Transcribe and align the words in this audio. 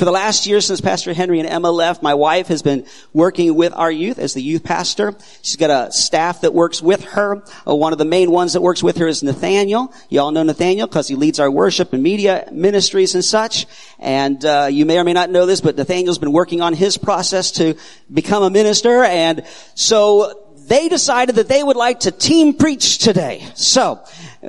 For 0.00 0.06
the 0.06 0.12
last 0.12 0.46
year 0.46 0.62
since 0.62 0.80
Pastor 0.80 1.12
Henry 1.12 1.40
and 1.40 1.46
Emma 1.46 1.70
left, 1.70 2.02
my 2.02 2.14
wife 2.14 2.46
has 2.46 2.62
been 2.62 2.86
working 3.12 3.54
with 3.54 3.74
our 3.74 3.92
youth 3.92 4.18
as 4.18 4.32
the 4.32 4.40
youth 4.40 4.64
pastor. 4.64 5.14
She's 5.42 5.56
got 5.56 5.68
a 5.68 5.92
staff 5.92 6.40
that 6.40 6.54
works 6.54 6.80
with 6.80 7.04
her. 7.04 7.44
Uh, 7.68 7.74
one 7.74 7.92
of 7.92 7.98
the 7.98 8.06
main 8.06 8.30
ones 8.30 8.54
that 8.54 8.62
works 8.62 8.82
with 8.82 8.96
her 8.96 9.06
is 9.06 9.22
Nathaniel. 9.22 9.92
You 10.08 10.20
all 10.20 10.30
know 10.30 10.42
Nathaniel 10.42 10.86
because 10.86 11.06
he 11.06 11.16
leads 11.16 11.38
our 11.38 11.50
worship 11.50 11.92
and 11.92 12.02
media 12.02 12.48
ministries 12.50 13.14
and 13.14 13.22
such. 13.22 13.66
And 13.98 14.42
uh, 14.42 14.68
you 14.72 14.86
may 14.86 14.98
or 14.98 15.04
may 15.04 15.12
not 15.12 15.28
know 15.28 15.44
this, 15.44 15.60
but 15.60 15.76
Nathaniel's 15.76 16.16
been 16.16 16.32
working 16.32 16.62
on 16.62 16.72
his 16.72 16.96
process 16.96 17.50
to 17.52 17.76
become 18.10 18.42
a 18.42 18.48
minister. 18.48 19.04
And 19.04 19.44
so 19.74 20.50
they 20.70 20.88
decided 20.88 21.34
that 21.34 21.48
they 21.48 21.62
would 21.62 21.76
like 21.76 22.00
to 22.00 22.10
team 22.10 22.54
preach 22.54 22.96
today. 22.96 23.44
So, 23.54 24.02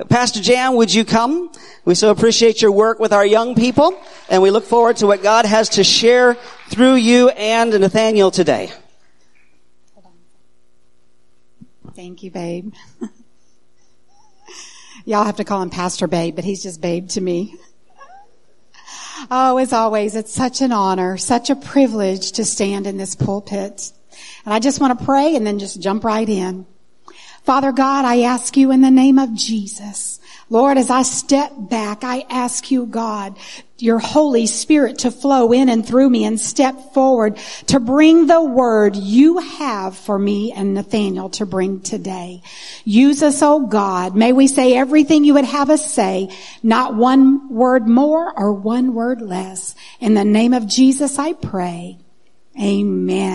Pastor 0.08 0.40
Jan, 0.40 0.74
would 0.76 0.92
you 0.92 1.04
come? 1.04 1.52
We 1.84 1.94
so 1.94 2.10
appreciate 2.10 2.62
your 2.62 2.72
work 2.72 2.98
with 2.98 3.12
our 3.12 3.26
young 3.26 3.54
people, 3.54 4.00
and 4.30 4.40
we 4.40 4.50
look 4.50 4.64
forward 4.64 4.96
to 4.98 5.06
what 5.06 5.22
God 5.22 5.44
has 5.44 5.68
to 5.70 5.84
share 5.84 6.34
through 6.68 6.94
you 6.94 7.28
and 7.28 7.78
Nathaniel 7.78 8.30
today. 8.30 8.72
Thank 11.94 12.22
you, 12.22 12.30
babe. 12.30 12.72
Y'all 15.04 15.24
have 15.24 15.36
to 15.36 15.44
call 15.44 15.60
him 15.60 15.68
Pastor 15.68 16.06
Babe, 16.06 16.34
but 16.34 16.44
he's 16.44 16.62
just 16.62 16.80
Babe 16.80 17.08
to 17.10 17.20
me. 17.20 17.54
Oh, 19.30 19.58
as 19.58 19.74
always, 19.74 20.16
it's 20.16 20.32
such 20.32 20.62
an 20.62 20.72
honor, 20.72 21.18
such 21.18 21.50
a 21.50 21.56
privilege 21.56 22.32
to 22.32 22.46
stand 22.46 22.86
in 22.86 22.96
this 22.96 23.14
pulpit. 23.14 23.92
And 24.46 24.54
I 24.54 24.58
just 24.58 24.80
want 24.80 24.98
to 24.98 25.04
pray 25.04 25.36
and 25.36 25.46
then 25.46 25.58
just 25.58 25.82
jump 25.82 26.02
right 26.02 26.28
in. 26.28 26.66
Father 27.44 27.72
God, 27.72 28.04
I 28.04 28.22
ask 28.22 28.56
you 28.56 28.70
in 28.70 28.82
the 28.82 28.90
name 28.90 29.18
of 29.18 29.34
Jesus, 29.34 30.20
Lord, 30.48 30.78
as 30.78 30.90
I 30.90 31.02
step 31.02 31.52
back, 31.56 32.04
I 32.04 32.24
ask 32.28 32.70
you, 32.70 32.86
God, 32.86 33.36
your 33.78 33.98
Holy 33.98 34.46
Spirit 34.46 34.98
to 34.98 35.10
flow 35.10 35.50
in 35.50 35.68
and 35.68 35.84
through 35.84 36.08
me 36.08 36.24
and 36.24 36.38
step 36.38 36.92
forward 36.94 37.36
to 37.66 37.80
bring 37.80 38.26
the 38.26 38.42
word 38.42 38.94
you 38.94 39.38
have 39.38 39.96
for 39.96 40.16
me 40.16 40.52
and 40.52 40.74
Nathaniel 40.74 41.30
to 41.30 41.46
bring 41.46 41.80
today. 41.80 42.42
Use 42.84 43.24
us, 43.24 43.42
oh 43.42 43.66
God. 43.66 44.14
May 44.14 44.32
we 44.32 44.46
say 44.46 44.76
everything 44.76 45.24
you 45.24 45.34
would 45.34 45.46
have 45.46 45.68
us 45.68 45.92
say, 45.92 46.30
not 46.62 46.94
one 46.94 47.52
word 47.52 47.88
more 47.88 48.32
or 48.38 48.52
one 48.52 48.94
word 48.94 49.20
less. 49.20 49.74
In 49.98 50.14
the 50.14 50.24
name 50.24 50.54
of 50.54 50.68
Jesus, 50.68 51.18
I 51.18 51.32
pray. 51.32 51.98
Amen. 52.60 53.31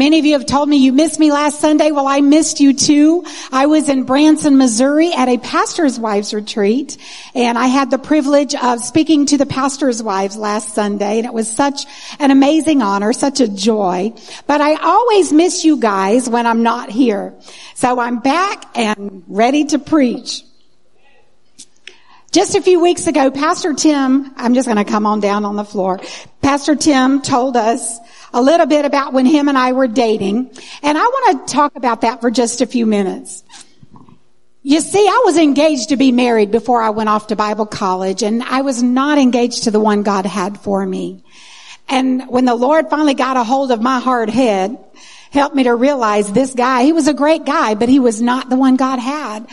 Many 0.00 0.18
of 0.18 0.24
you 0.24 0.32
have 0.32 0.46
told 0.46 0.66
me 0.66 0.78
you 0.78 0.94
missed 0.94 1.20
me 1.20 1.30
last 1.30 1.60
Sunday. 1.60 1.90
Well, 1.90 2.06
I 2.06 2.22
missed 2.22 2.58
you 2.58 2.72
too. 2.72 3.22
I 3.52 3.66
was 3.66 3.90
in 3.90 4.04
Branson, 4.04 4.56
Missouri 4.56 5.12
at 5.12 5.28
a 5.28 5.36
pastor's 5.36 6.00
wives 6.00 6.32
retreat 6.32 6.96
and 7.34 7.58
I 7.58 7.66
had 7.66 7.90
the 7.90 7.98
privilege 7.98 8.54
of 8.54 8.80
speaking 8.80 9.26
to 9.26 9.36
the 9.36 9.44
pastor's 9.44 10.02
wives 10.02 10.38
last 10.38 10.74
Sunday 10.74 11.18
and 11.18 11.26
it 11.26 11.34
was 11.34 11.50
such 11.50 11.84
an 12.18 12.30
amazing 12.30 12.80
honor, 12.80 13.12
such 13.12 13.40
a 13.40 13.48
joy. 13.48 14.14
But 14.46 14.62
I 14.62 14.76
always 14.76 15.34
miss 15.34 15.66
you 15.66 15.76
guys 15.76 16.30
when 16.30 16.46
I'm 16.46 16.62
not 16.62 16.88
here. 16.88 17.34
So 17.74 18.00
I'm 18.00 18.20
back 18.20 18.74
and 18.78 19.22
ready 19.28 19.66
to 19.66 19.78
preach. 19.78 20.44
Just 22.32 22.54
a 22.54 22.62
few 22.62 22.80
weeks 22.80 23.06
ago, 23.06 23.30
Pastor 23.30 23.74
Tim, 23.74 24.32
I'm 24.36 24.54
just 24.54 24.66
going 24.66 24.82
to 24.82 24.90
come 24.90 25.04
on 25.04 25.20
down 25.20 25.44
on 25.44 25.56
the 25.56 25.64
floor. 25.64 26.00
Pastor 26.40 26.74
Tim 26.74 27.20
told 27.20 27.56
us 27.56 27.98
a 28.32 28.40
little 28.40 28.66
bit 28.66 28.84
about 28.84 29.12
when 29.12 29.26
him 29.26 29.48
and 29.48 29.58
I 29.58 29.72
were 29.72 29.86
dating. 29.86 30.50
And 30.82 30.98
I 30.98 31.02
want 31.02 31.48
to 31.48 31.52
talk 31.52 31.76
about 31.76 32.02
that 32.02 32.20
for 32.20 32.30
just 32.30 32.60
a 32.60 32.66
few 32.66 32.86
minutes. 32.86 33.44
You 34.62 34.80
see, 34.80 35.06
I 35.06 35.22
was 35.24 35.38
engaged 35.38 35.88
to 35.88 35.96
be 35.96 36.12
married 36.12 36.50
before 36.50 36.82
I 36.82 36.90
went 36.90 37.08
off 37.08 37.28
to 37.28 37.36
Bible 37.36 37.64
college 37.64 38.22
and 38.22 38.42
I 38.42 38.60
was 38.60 38.82
not 38.82 39.16
engaged 39.16 39.64
to 39.64 39.70
the 39.70 39.80
one 39.80 40.02
God 40.02 40.26
had 40.26 40.60
for 40.60 40.84
me. 40.84 41.24
And 41.88 42.28
when 42.28 42.44
the 42.44 42.54
Lord 42.54 42.90
finally 42.90 43.14
got 43.14 43.38
a 43.38 43.42
hold 43.42 43.72
of 43.72 43.80
my 43.80 44.00
hard 44.00 44.28
head, 44.28 44.78
helped 45.30 45.56
me 45.56 45.62
to 45.64 45.74
realize 45.74 46.30
this 46.30 46.54
guy, 46.54 46.82
he 46.82 46.92
was 46.92 47.08
a 47.08 47.14
great 47.14 47.44
guy, 47.44 47.74
but 47.74 47.88
he 47.88 48.00
was 48.00 48.20
not 48.20 48.50
the 48.50 48.56
one 48.56 48.76
God 48.76 48.98
had. 48.98 49.46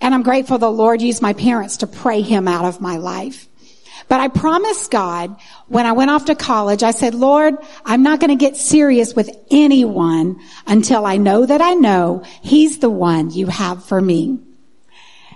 And 0.00 0.14
I'm 0.14 0.22
grateful 0.22 0.58
the 0.58 0.70
Lord 0.70 1.02
used 1.02 1.20
my 1.20 1.32
parents 1.32 1.78
to 1.78 1.88
pray 1.88 2.20
him 2.20 2.46
out 2.46 2.66
of 2.66 2.80
my 2.80 2.98
life. 2.98 3.47
But 4.08 4.20
I 4.20 4.28
promised 4.28 4.90
God 4.90 5.36
when 5.66 5.84
I 5.84 5.92
went 5.92 6.10
off 6.10 6.24
to 6.26 6.34
college, 6.34 6.82
I 6.82 6.92
said, 6.92 7.14
Lord, 7.14 7.56
I'm 7.84 8.02
not 8.02 8.20
going 8.20 8.30
to 8.30 8.42
get 8.42 8.56
serious 8.56 9.14
with 9.14 9.30
anyone 9.50 10.40
until 10.66 11.04
I 11.04 11.18
know 11.18 11.44
that 11.44 11.60
I 11.60 11.74
know 11.74 12.22
He's 12.42 12.78
the 12.78 12.90
one 12.90 13.30
you 13.30 13.46
have 13.46 13.84
for 13.84 14.00
me. 14.00 14.38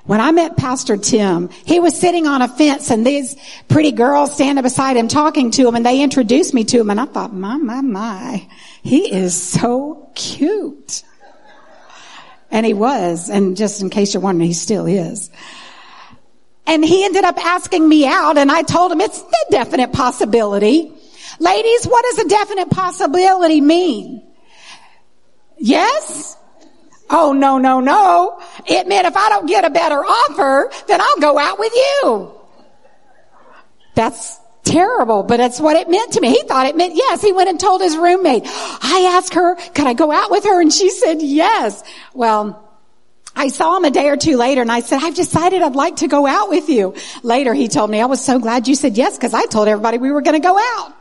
When 0.05 0.21
I 0.21 0.33
met 0.33 0.57
Pastor 0.57 0.97
Tim, 0.97 1.49
he 1.65 1.79
was 1.79 1.99
sitting 1.99 2.27
on 2.27 2.43
a 2.43 2.49
fence 2.49 2.91
and 2.91 3.07
these 3.07 3.37
pretty 3.69 3.93
girls 3.93 4.35
standing 4.35 4.63
beside 4.63 4.97
him 4.97 5.07
talking 5.07 5.53
to 5.53 5.69
him 5.69 5.77
and 5.77 5.87
they 5.87 6.03
introduced 6.03 6.55
me 6.55 6.65
to 6.65 6.81
him 6.81 6.91
and 6.91 7.01
I 7.01 7.05
thought, 7.05 7.33
my, 7.33 7.57
my, 7.57 7.83
my, 7.83 8.49
he 8.83 9.13
is 9.13 9.41
so 9.41 10.11
cute. 10.17 11.05
And 12.51 12.67
he 12.67 12.75
was, 12.75 13.31
and 13.31 13.57
just 13.57 13.81
in 13.81 13.91
case 13.91 14.13
you're 14.13 14.23
wondering, 14.23 14.49
he 14.49 14.55
still 14.55 14.87
is. 14.87 15.31
And 16.67 16.85
he 16.85 17.05
ended 17.05 17.25
up 17.25 17.37
asking 17.45 17.89
me 17.89 18.07
out 18.07 18.39
and 18.39 18.51
I 18.51 18.63
told 18.63 18.93
him 18.93 19.01
it's 19.01 19.21
a 19.21 19.51
definite 19.51 19.93
possibility. 19.93 20.93
Ladies, 21.39 21.87
what 21.87 22.05
does 22.05 22.25
a 22.25 22.29
definite 22.29 22.71
possibility 22.71 23.61
mean? 23.61 24.23
Yes? 25.59 26.37
Oh, 27.11 27.33
no, 27.33 27.59
no, 27.59 27.81
no. 27.81 28.41
It 28.67 28.87
meant 28.87 29.07
if 29.07 29.17
I 29.17 29.29
don't 29.29 29.47
get 29.47 29.65
a 29.65 29.71
better 29.71 29.99
offer, 29.99 30.71
then 30.89 31.01
I'll 31.01 31.21
go 31.21 31.39
out 31.39 31.59
with 31.59 31.73
you. 31.75 32.33
That's 33.95 34.39
terrible, 34.65 35.23
but 35.23 35.37
that's 35.37 35.61
what 35.61 35.77
it 35.77 35.91
meant 35.91 36.13
to 36.13 36.21
me. 36.21 36.31
He 36.31 36.43
thought 36.43 36.67
it 36.67 36.77
meant 36.77 36.95
yes. 36.95 37.21
He 37.21 37.33
went 37.33 37.51
and 37.51 37.61
told 37.61 37.83
his 37.83 37.97
roommate. 37.97 38.45
I 38.47 39.13
asked 39.15 39.35
her, 39.35 39.57
could 39.57 39.87
I 39.87 39.95
go 39.95 40.11
out 40.11 40.31
with 40.31 40.45
her? 40.45 40.61
And 40.61 40.73
she 40.73 40.91
said 40.91 41.21
yes. 41.21 41.83
Well, 42.15 42.72
I 43.35 43.49
saw 43.49 43.77
him 43.77 43.85
a 43.85 43.91
day 43.91 44.09
or 44.09 44.17
two 44.17 44.37
later 44.37 44.61
and 44.61 44.71
I 44.71 44.81
said, 44.81 45.03
I've 45.03 45.15
decided 45.15 45.63
I'd 45.63 45.75
like 45.75 45.97
to 45.97 46.09
go 46.09 46.27
out 46.27 46.49
with 46.51 46.69
you. 46.69 46.95
Later 47.23 47.55
he 47.55 47.69
told 47.69 47.91
me, 47.91 48.01
I 48.01 48.07
was 48.07 48.25
so 48.25 48.39
glad 48.39 48.69
you 48.69 48.75
said 48.75 48.97
yes 48.97 49.17
because 49.17 49.35
I 49.35 49.47
told 49.47 49.69
everybody 49.69 49.99
we 49.99 50.11
were 50.11 50.21
going 50.21 50.41
to 50.41 50.47
go 50.47 50.59
out. 50.59 50.93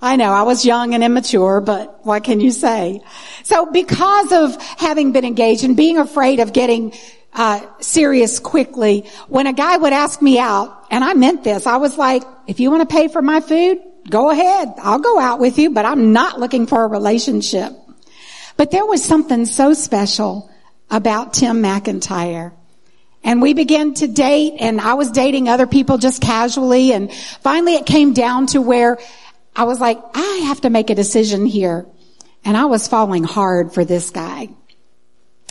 I 0.00 0.16
know 0.16 0.32
I 0.32 0.42
was 0.42 0.64
young 0.64 0.94
and 0.94 1.04
immature, 1.04 1.60
but 1.60 2.04
what 2.04 2.24
can 2.24 2.40
you 2.40 2.50
say? 2.50 3.02
So 3.44 3.66
because 3.66 4.32
of 4.32 4.60
having 4.60 5.12
been 5.12 5.24
engaged 5.24 5.62
and 5.62 5.76
being 5.76 5.96
afraid 5.96 6.40
of 6.40 6.52
getting 6.52 6.92
uh, 7.32 7.64
serious 7.78 8.40
quickly, 8.40 9.06
when 9.28 9.46
a 9.46 9.52
guy 9.52 9.76
would 9.76 9.92
ask 9.92 10.20
me 10.20 10.40
out, 10.40 10.86
and 10.90 11.04
I 11.04 11.14
meant 11.14 11.44
this, 11.44 11.68
I 11.68 11.76
was 11.76 11.96
like, 11.96 12.24
if 12.48 12.58
you 12.58 12.72
want 12.72 12.88
to 12.88 12.92
pay 12.92 13.06
for 13.06 13.22
my 13.22 13.40
food, 13.40 13.80
go 14.10 14.30
ahead. 14.30 14.74
I'll 14.78 14.98
go 14.98 15.20
out 15.20 15.38
with 15.38 15.58
you, 15.58 15.70
but 15.70 15.84
I'm 15.84 16.12
not 16.12 16.40
looking 16.40 16.66
for 16.66 16.82
a 16.82 16.88
relationship. 16.88 17.72
But 18.56 18.70
there 18.70 18.86
was 18.86 19.04
something 19.04 19.46
so 19.46 19.74
special 19.74 20.50
about 20.90 21.34
Tim 21.34 21.62
McIntyre. 21.62 22.52
And 23.24 23.40
we 23.40 23.54
began 23.54 23.94
to 23.94 24.08
date 24.08 24.54
and 24.58 24.80
I 24.80 24.94
was 24.94 25.10
dating 25.10 25.48
other 25.48 25.66
people 25.66 25.96
just 25.96 26.20
casually 26.20 26.92
and 26.92 27.12
finally 27.40 27.74
it 27.74 27.86
came 27.86 28.12
down 28.14 28.46
to 28.48 28.60
where 28.60 28.98
I 29.54 29.64
was 29.64 29.80
like, 29.80 29.98
I 30.14 30.42
have 30.46 30.62
to 30.62 30.70
make 30.70 30.90
a 30.90 30.94
decision 30.94 31.46
here. 31.46 31.86
And 32.44 32.56
I 32.56 32.64
was 32.64 32.88
falling 32.88 33.22
hard 33.22 33.72
for 33.72 33.84
this 33.84 34.10
guy. 34.10 34.48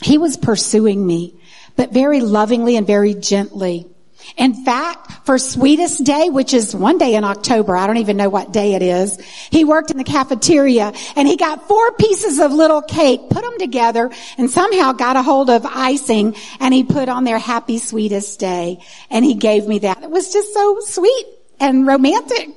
He 0.03 0.17
was 0.17 0.35
pursuing 0.35 1.05
me, 1.05 1.39
but 1.75 1.93
very 1.93 2.19
lovingly 2.19 2.75
and 2.75 2.85
very 2.85 3.13
gently. 3.13 3.87
In 4.37 4.53
fact, 4.65 5.25
for 5.25 5.37
Sweetest 5.37 6.03
Day, 6.03 6.29
which 6.29 6.53
is 6.53 6.75
one 6.75 6.97
day 6.97 7.15
in 7.15 7.23
October, 7.23 7.75
I 7.75 7.87
don't 7.87 7.97
even 7.97 8.17
know 8.17 8.29
what 8.29 8.51
day 8.51 8.73
it 8.73 8.81
is, 8.81 9.19
he 9.49 9.63
worked 9.63 9.91
in 9.91 9.97
the 9.97 10.03
cafeteria 10.03 10.93
and 11.15 11.27
he 11.27 11.37
got 11.37 11.67
four 11.67 11.91
pieces 11.93 12.39
of 12.39 12.51
little 12.51 12.81
cake, 12.81 13.21
put 13.29 13.43
them 13.43 13.57
together 13.59 14.09
and 14.37 14.49
somehow 14.49 14.93
got 14.93 15.15
a 15.15 15.23
hold 15.23 15.49
of 15.49 15.65
icing 15.65 16.35
and 16.59 16.73
he 16.73 16.83
put 16.83 17.09
on 17.09 17.23
their 17.23 17.39
happy 17.39 17.77
sweetest 17.77 18.39
day 18.39 18.83
and 19.09 19.25
he 19.25 19.35
gave 19.35 19.67
me 19.67 19.79
that. 19.79 20.03
It 20.03 20.09
was 20.09 20.31
just 20.31 20.53
so 20.53 20.79
sweet 20.81 21.25
and 21.59 21.85
romantic. 21.85 22.49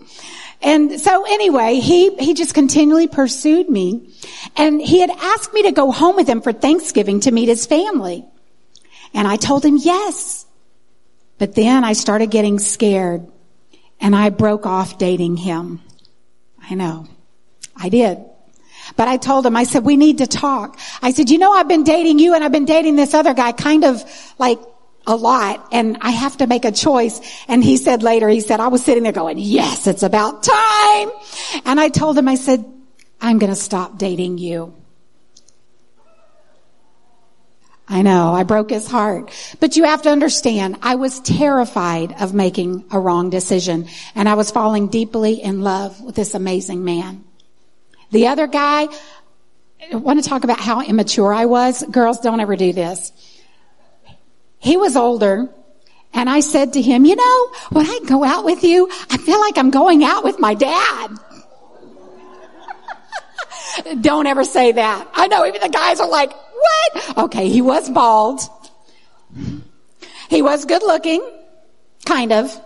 And 0.63 0.99
so 0.99 1.25
anyway, 1.27 1.75
he, 1.81 2.15
he 2.17 2.33
just 2.33 2.55
continually 2.55 3.07
pursued 3.07 3.69
me 3.69 4.15
and 4.57 4.81
he 4.81 5.01
had 5.01 5.11
asked 5.11 5.53
me 5.53 5.65
to 5.65 5.73
go 5.73 5.91
home 5.91 6.17
with 6.17 6.27
him 6.27 6.41
for 6.41 6.53
Thanksgiving 6.53 7.21
to 7.21 7.31
meet 7.31 7.49
his 7.49 7.67
family. 7.67 8.25
And 9.13 9.29
I 9.29 9.37
told 9.37 9.65
him 9.65 9.77
yes. 9.77 10.44
But 11.39 11.55
then 11.55 11.85
I 11.85 11.93
started 11.95 12.31
getting 12.31 12.59
scared 12.59 13.27
and 14.01 14.15
I 14.15 14.31
broke 14.31 14.67
off 14.67 14.99
dating 14.99 15.37
him. 15.37 15.81
I 16.63 16.75
know. 16.75 17.07
I 17.77 17.89
did. 17.89 18.19
But 18.97 19.09
I 19.09 19.17
told 19.17 19.47
him, 19.47 19.57
I 19.57 19.65
said, 19.65 19.85
we 19.85 19.97
need 19.97 20.19
to 20.19 20.27
talk. 20.27 20.79
I 21.03 21.13
said, 21.13 21.31
you 21.31 21.39
know, 21.39 21.53
I've 21.53 21.69
been 21.69 21.85
dating 21.85 22.19
you 22.19 22.35
and 22.35 22.45
I've 22.45 22.53
been 22.53 22.67
dating 22.67 22.97
this 22.97 23.15
other 23.15 23.35
guy 23.35 23.53
kind 23.53 23.85
of 23.85 24.05
like 24.39 24.59
a 25.07 25.17
lot 25.17 25.69
and 25.73 25.99
I 26.01 26.11
have 26.11 26.37
to 26.39 26.47
make 26.47 26.65
a 26.65 26.73
choice. 26.73 27.21
And 27.49 27.65
he 27.65 27.77
said 27.77 28.03
later, 28.03 28.29
he 28.29 28.41
said, 28.41 28.61
I 28.61 28.69
was 28.69 28.85
sitting 28.85 29.03
there 29.03 29.13
going, 29.13 29.39
yes, 29.39 29.87
it's 29.87 30.03
about 30.03 30.43
time. 30.43 31.11
And 31.65 31.81
I 31.81 31.89
told 31.89 32.17
him, 32.19 32.29
I 32.29 32.35
said, 32.35 32.65
I'm 33.21 33.39
going 33.39 33.53
to 33.53 33.59
stop 33.59 33.99
dating 33.99 34.39
you. 34.39 34.75
I 37.87 38.01
know, 38.01 38.33
I 38.33 38.45
broke 38.45 38.71
his 38.71 38.87
heart. 38.87 39.31
But 39.61 39.77
you 39.77 39.85
have 39.85 40.03
to 40.03 40.11
understand, 40.11 40.79
I 40.83 40.95
was 40.95 41.21
terrified 41.21 42.15
of 42.21 42.33
making 42.33 42.85
a 42.91 42.99
wrong 42.99 43.29
decision 43.29 43.89
and 44.15 44.29
I 44.29 44.35
was 44.35 44.51
falling 44.51 44.89
deeply 44.89 45.43
in 45.43 45.61
love 45.61 46.01
with 46.01 46.15
this 46.15 46.35
amazing 46.35 46.85
man. 46.85 47.25
The 48.11 48.29
other 48.29 48.47
guy, 48.47 48.89
I 49.93 49.97
want 49.97 50.23
to 50.23 50.29
talk 50.29 50.45
about 50.45 50.61
how 50.61 50.81
immature 50.81 51.33
I 51.33 51.45
was. 51.45 51.83
Girls, 51.91 52.21
don't 52.21 52.41
ever 52.41 52.57
do 52.57 52.73
this. 52.73 53.13
He 54.59 54.79
was 54.79 54.97
older 54.97 55.51
and 56.15 56.31
I 56.31 56.41
said 56.41 56.75
to 56.75 56.83
him, 56.83 57.05
you 57.05 57.17
know, 57.17 57.53
when 57.71 57.87
I 57.87 57.99
go 58.07 58.25
out 58.25 58.45
with 58.45 58.65
you, 58.65 58.89
I 59.11 59.19
feel 59.19 59.41
like 59.41 59.59
I'm 59.59 59.71
going 59.71 60.05
out 60.05 60.25
with 60.25 60.39
my 60.39 60.55
dad. 60.55 61.11
Don't 64.01 64.27
ever 64.27 64.45
say 64.45 64.73
that. 64.73 65.09
I 65.13 65.27
know 65.27 65.45
even 65.45 65.61
the 65.61 65.69
guys 65.69 65.99
are 65.99 66.09
like, 66.09 66.33
what? 66.65 67.19
Okay, 67.25 67.49
he 67.49 67.63
was 67.63 67.91
bald. 67.91 68.41
He 70.29 70.43
was 70.43 70.65
good 70.65 70.83
looking, 70.83 71.23
kind 72.05 72.33
of. 72.33 72.61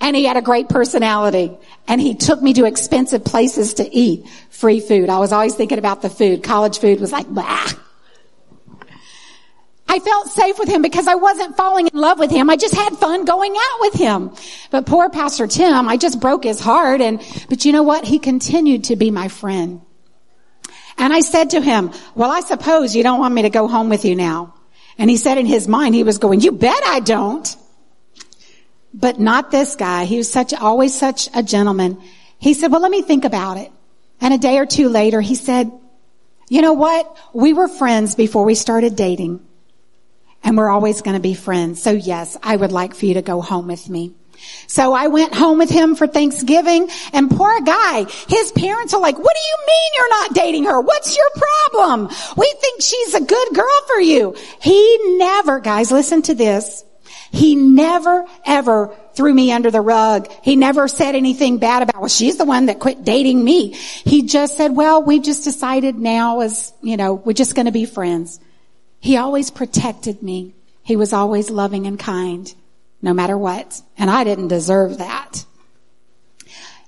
And 0.00 0.16
he 0.16 0.24
had 0.24 0.36
a 0.36 0.42
great 0.42 0.68
personality. 0.68 1.56
And 1.86 2.00
he 2.00 2.14
took 2.14 2.42
me 2.42 2.52
to 2.54 2.64
expensive 2.64 3.24
places 3.24 3.74
to 3.74 3.94
eat 3.94 4.28
free 4.50 4.80
food. 4.80 5.08
I 5.08 5.18
was 5.18 5.32
always 5.32 5.54
thinking 5.54 5.78
about 5.78 6.02
the 6.02 6.10
food. 6.10 6.42
College 6.42 6.78
food 6.78 7.00
was 7.00 7.12
like, 7.12 7.32
bah. 7.32 7.72
I 9.88 9.98
felt 9.98 10.28
safe 10.28 10.58
with 10.58 10.68
him 10.68 10.80
because 10.80 11.06
I 11.06 11.16
wasn't 11.16 11.56
falling 11.56 11.86
in 11.86 11.98
love 11.98 12.18
with 12.18 12.30
him. 12.30 12.48
I 12.48 12.56
just 12.56 12.74
had 12.74 12.96
fun 12.96 13.26
going 13.26 13.52
out 13.52 13.80
with 13.80 13.94
him. 13.94 14.30
But 14.70 14.86
poor 14.86 15.10
Pastor 15.10 15.46
Tim, 15.46 15.86
I 15.86 15.98
just 15.98 16.18
broke 16.18 16.44
his 16.44 16.60
heart 16.60 17.00
and, 17.02 17.20
but 17.48 17.64
you 17.64 17.72
know 17.72 17.82
what? 17.82 18.04
He 18.04 18.18
continued 18.18 18.84
to 18.84 18.96
be 18.96 19.10
my 19.10 19.28
friend. 19.28 19.82
And 20.98 21.12
I 21.12 21.20
said 21.20 21.50
to 21.50 21.60
him, 21.60 21.90
well, 22.14 22.30
I 22.30 22.40
suppose 22.40 22.94
you 22.94 23.02
don't 23.02 23.18
want 23.18 23.34
me 23.34 23.42
to 23.42 23.50
go 23.50 23.68
home 23.68 23.88
with 23.88 24.04
you 24.04 24.14
now. 24.14 24.54
And 24.98 25.08
he 25.08 25.16
said 25.16 25.38
in 25.38 25.46
his 25.46 25.66
mind, 25.66 25.94
he 25.94 26.04
was 26.04 26.18
going, 26.18 26.40
you 26.40 26.52
bet 26.52 26.82
I 26.84 27.00
don't. 27.00 27.56
But 28.94 29.18
not 29.18 29.50
this 29.50 29.74
guy. 29.74 30.04
He 30.04 30.18
was 30.18 30.30
such, 30.30 30.52
always 30.52 30.94
such 30.94 31.28
a 31.34 31.42
gentleman. 31.42 32.00
He 32.38 32.54
said, 32.54 32.70
well, 32.70 32.82
let 32.82 32.90
me 32.90 33.02
think 33.02 33.24
about 33.24 33.56
it. 33.56 33.72
And 34.20 34.34
a 34.34 34.38
day 34.38 34.58
or 34.58 34.66
two 34.66 34.88
later, 34.88 35.20
he 35.20 35.34
said, 35.34 35.72
you 36.48 36.60
know 36.60 36.74
what? 36.74 37.16
We 37.32 37.54
were 37.54 37.68
friends 37.68 38.14
before 38.14 38.44
we 38.44 38.54
started 38.54 38.94
dating. 38.94 39.40
And 40.44 40.56
we're 40.56 40.70
always 40.70 41.00
going 41.00 41.16
to 41.16 41.22
be 41.22 41.34
friends. 41.34 41.82
So 41.82 41.92
yes, 41.92 42.36
I 42.42 42.54
would 42.54 42.72
like 42.72 42.94
for 42.94 43.06
you 43.06 43.14
to 43.14 43.22
go 43.22 43.40
home 43.40 43.68
with 43.68 43.88
me. 43.88 44.12
So 44.66 44.92
I 44.92 45.08
went 45.08 45.34
home 45.34 45.58
with 45.58 45.70
him 45.70 45.94
for 45.94 46.06
Thanksgiving 46.06 46.88
and 47.12 47.30
poor 47.30 47.60
guy, 47.60 48.06
his 48.28 48.52
parents 48.52 48.94
are 48.94 49.00
like, 49.00 49.18
what 49.18 49.34
do 49.34 49.40
you 49.40 49.66
mean 49.66 49.90
you're 49.96 50.08
not 50.10 50.34
dating 50.34 50.64
her? 50.64 50.80
What's 50.80 51.16
your 51.16 51.30
problem? 51.36 52.08
We 52.36 52.54
think 52.60 52.82
she's 52.82 53.14
a 53.14 53.20
good 53.20 53.54
girl 53.54 53.80
for 53.86 54.00
you. 54.00 54.36
He 54.60 55.16
never, 55.18 55.60
guys, 55.60 55.92
listen 55.92 56.22
to 56.22 56.34
this. 56.34 56.84
He 57.30 57.54
never 57.54 58.26
ever 58.44 58.94
threw 59.14 59.32
me 59.32 59.52
under 59.52 59.70
the 59.70 59.80
rug. 59.80 60.30
He 60.42 60.56
never 60.56 60.86
said 60.86 61.14
anything 61.14 61.58
bad 61.58 61.82
about, 61.82 62.00
well, 62.00 62.08
she's 62.08 62.36
the 62.36 62.44
one 62.44 62.66
that 62.66 62.78
quit 62.78 63.04
dating 63.04 63.42
me. 63.42 63.72
He 63.72 64.22
just 64.22 64.56
said, 64.56 64.76
well, 64.76 65.02
we 65.02 65.18
just 65.18 65.44
decided 65.44 65.96
now 65.96 66.40
as, 66.40 66.72
you 66.82 66.96
know, 66.96 67.14
we're 67.14 67.32
just 67.32 67.54
going 67.54 67.66
to 67.66 67.72
be 67.72 67.86
friends. 67.86 68.38
He 69.00 69.16
always 69.16 69.50
protected 69.50 70.22
me. 70.22 70.54
He 70.82 70.96
was 70.96 71.12
always 71.12 71.50
loving 71.50 71.86
and 71.86 71.98
kind 71.98 72.52
no 73.02 73.12
matter 73.12 73.36
what. 73.36 73.82
And 73.98 74.08
I 74.08 74.24
didn't 74.24 74.48
deserve 74.48 74.98
that. 74.98 75.44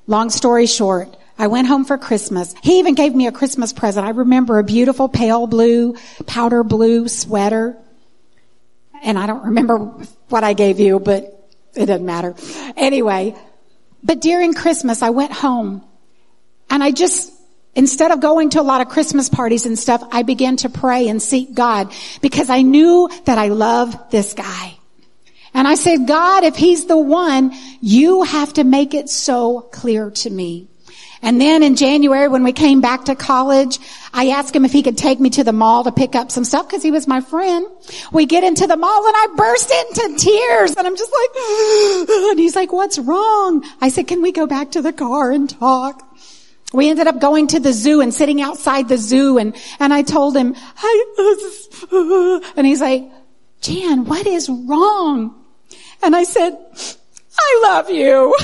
Long 0.07 0.31
story 0.31 0.67
short, 0.67 1.17
I 1.37 1.49
went 1.49 1.67
home 1.67 1.85
for 1.85 1.99
Christmas. 1.99 2.55
He 2.63 2.79
even 2.79 2.95
gave 2.95 3.15
me 3.15 3.27
a 3.27 3.33
Christmas 3.33 3.73
present. 3.73 4.07
I 4.07 4.11
remember 4.11 4.59
a 4.59 4.65
beautiful 4.65 5.09
pale 5.09 5.47
blue, 5.47 5.97
powder 6.27 6.63
blue 6.63 7.09
sweater. 7.09 7.77
And 9.03 9.19
I 9.19 9.27
don't 9.27 9.47
remember 9.47 9.79
what 10.29 10.45
I 10.45 10.53
gave 10.53 10.79
you, 10.79 11.01
but 11.01 11.51
it 11.75 11.87
doesn't 11.87 12.07
matter. 12.07 12.35
Anyway, 12.77 13.35
but 14.03 14.21
during 14.21 14.55
Christmas, 14.55 15.03
I 15.03 15.11
went 15.11 15.33
home 15.33 15.83
and 16.71 16.83
I 16.83 16.93
just, 16.93 17.33
instead 17.75 18.13
of 18.13 18.21
going 18.21 18.51
to 18.51 18.61
a 18.61 18.63
lot 18.63 18.81
of 18.81 18.89
Christmas 18.89 19.29
parties 19.29 19.67
and 19.67 19.79
stuff, 19.79 20.07
I 20.13 20.23
began 20.23 20.57
to 20.59 20.69
pray 20.69 21.09
and 21.09 21.21
seek 21.21 21.55
God 21.55 21.93
because 22.21 22.51
I 22.51 22.63
knew 22.63 23.11
that 23.25 23.39
I 23.39 23.49
love 23.49 24.11
this 24.11 24.35
guy. 24.35 24.74
And 25.55 25.69
I 25.69 25.77
said, 25.77 26.07
God, 26.09 26.43
if 26.43 26.57
he's 26.57 26.87
the 26.87 26.99
one, 26.99 27.53
you 27.81 28.25
have 28.25 28.53
to 28.55 28.65
make 28.65 28.93
it 28.93 29.09
so 29.09 29.61
clear 29.61 30.11
to 30.11 30.31
me. 30.31 30.69
And 31.23 31.41
then 31.41 31.63
in 31.63 31.75
January 31.75 32.29
when 32.29 32.45
we 32.45 32.53
came 32.53 32.83
back 32.83 33.07
to 33.07 33.15
college, 33.15 33.79
I 34.13 34.29
asked 34.29 34.55
him 34.55 34.67
if 34.67 34.73
he 34.73 34.83
could 34.83 34.99
take 34.99 35.19
me 35.19 35.31
to 35.31 35.43
the 35.43 35.55
mall 35.55 35.85
to 35.85 35.91
pick 35.91 36.15
up 36.15 36.31
some 36.31 36.45
stuff 36.45 36.69
because 36.69 36.83
he 36.83 36.91
was 36.91 37.07
my 37.07 37.23
friend. 37.23 37.67
We 38.13 38.27
get 38.27 38.45
into 38.45 38.67
the 38.67 38.77
mall 38.77 39.07
and 39.07 39.15
I 39.17 39.27
burst 39.35 39.71
into 39.71 40.19
tears 40.19 40.75
and 40.77 40.87
I'm 40.87 40.97
just 40.97 41.11
like, 41.11 42.29
and 42.31 42.39
he's 42.39 42.55
like, 42.55 42.75
what's 42.75 42.99
wrong? 42.99 43.65
I 43.81 43.89
said, 43.89 44.07
can 44.07 44.21
we 44.21 44.33
go 44.33 44.47
back 44.47 44.73
to 44.73 44.83
the 44.83 44.93
car 44.93 45.31
and 45.31 45.49
talk? 45.49 46.03
We 46.75 46.91
ended 46.91 47.07
up 47.07 47.21
going 47.21 47.47
to 47.49 47.61
the 47.61 47.73
zoo 47.73 48.03
and 48.03 48.13
sitting 48.13 48.43
outside 48.43 48.89
the 48.89 48.99
zoo 48.99 49.39
and, 49.39 49.57
and 49.81 49.95
I 49.95 50.03
told 50.03 50.37
him, 50.37 50.55
uh, 50.55 51.97
uh, 51.97 52.41
and 52.57 52.67
he's 52.67 52.83
like, 52.83 53.11
Jan, 53.63 54.05
what 54.05 54.27
is 54.27 54.51
wrong? 54.51 55.44
And 56.05 56.15
I 56.15 56.25
said, 56.25 56.57
I 57.39 57.61
love 57.63 57.91
you. 57.91 58.37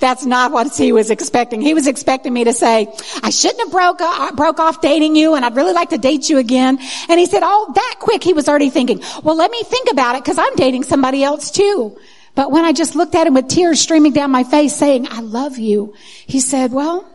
That's 0.00 0.24
not 0.24 0.52
what 0.52 0.74
he 0.76 0.92
was 0.92 1.10
expecting. 1.10 1.60
He 1.60 1.74
was 1.74 1.86
expecting 1.86 2.32
me 2.32 2.44
to 2.44 2.52
say, 2.52 2.92
I 3.22 3.30
shouldn't 3.30 3.60
have 3.60 3.70
broke, 3.70 4.00
uh, 4.00 4.32
broke 4.32 4.60
off 4.60 4.80
dating 4.80 5.16
you 5.16 5.34
and 5.34 5.44
I'd 5.44 5.56
really 5.56 5.72
like 5.72 5.90
to 5.90 5.98
date 5.98 6.28
you 6.28 6.38
again. 6.38 6.78
And 7.08 7.20
he 7.20 7.26
said, 7.26 7.42
oh, 7.44 7.72
that 7.74 7.96
quick, 7.98 8.22
he 8.22 8.32
was 8.32 8.48
already 8.48 8.70
thinking, 8.70 9.02
well, 9.22 9.36
let 9.36 9.50
me 9.50 9.62
think 9.64 9.90
about 9.90 10.16
it 10.16 10.22
because 10.24 10.38
I'm 10.38 10.54
dating 10.54 10.84
somebody 10.84 11.22
else 11.22 11.50
too. 11.50 11.98
But 12.34 12.50
when 12.50 12.64
I 12.64 12.72
just 12.72 12.96
looked 12.96 13.14
at 13.14 13.26
him 13.26 13.34
with 13.34 13.48
tears 13.48 13.80
streaming 13.80 14.12
down 14.12 14.30
my 14.30 14.44
face 14.44 14.74
saying, 14.74 15.06
I 15.10 15.20
love 15.20 15.58
you, 15.58 15.94
he 16.26 16.40
said, 16.40 16.72
well, 16.72 17.06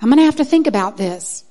I'm 0.00 0.08
going 0.08 0.18
to 0.18 0.24
have 0.24 0.36
to 0.36 0.44
think 0.44 0.66
about 0.66 0.96
this. 0.96 1.44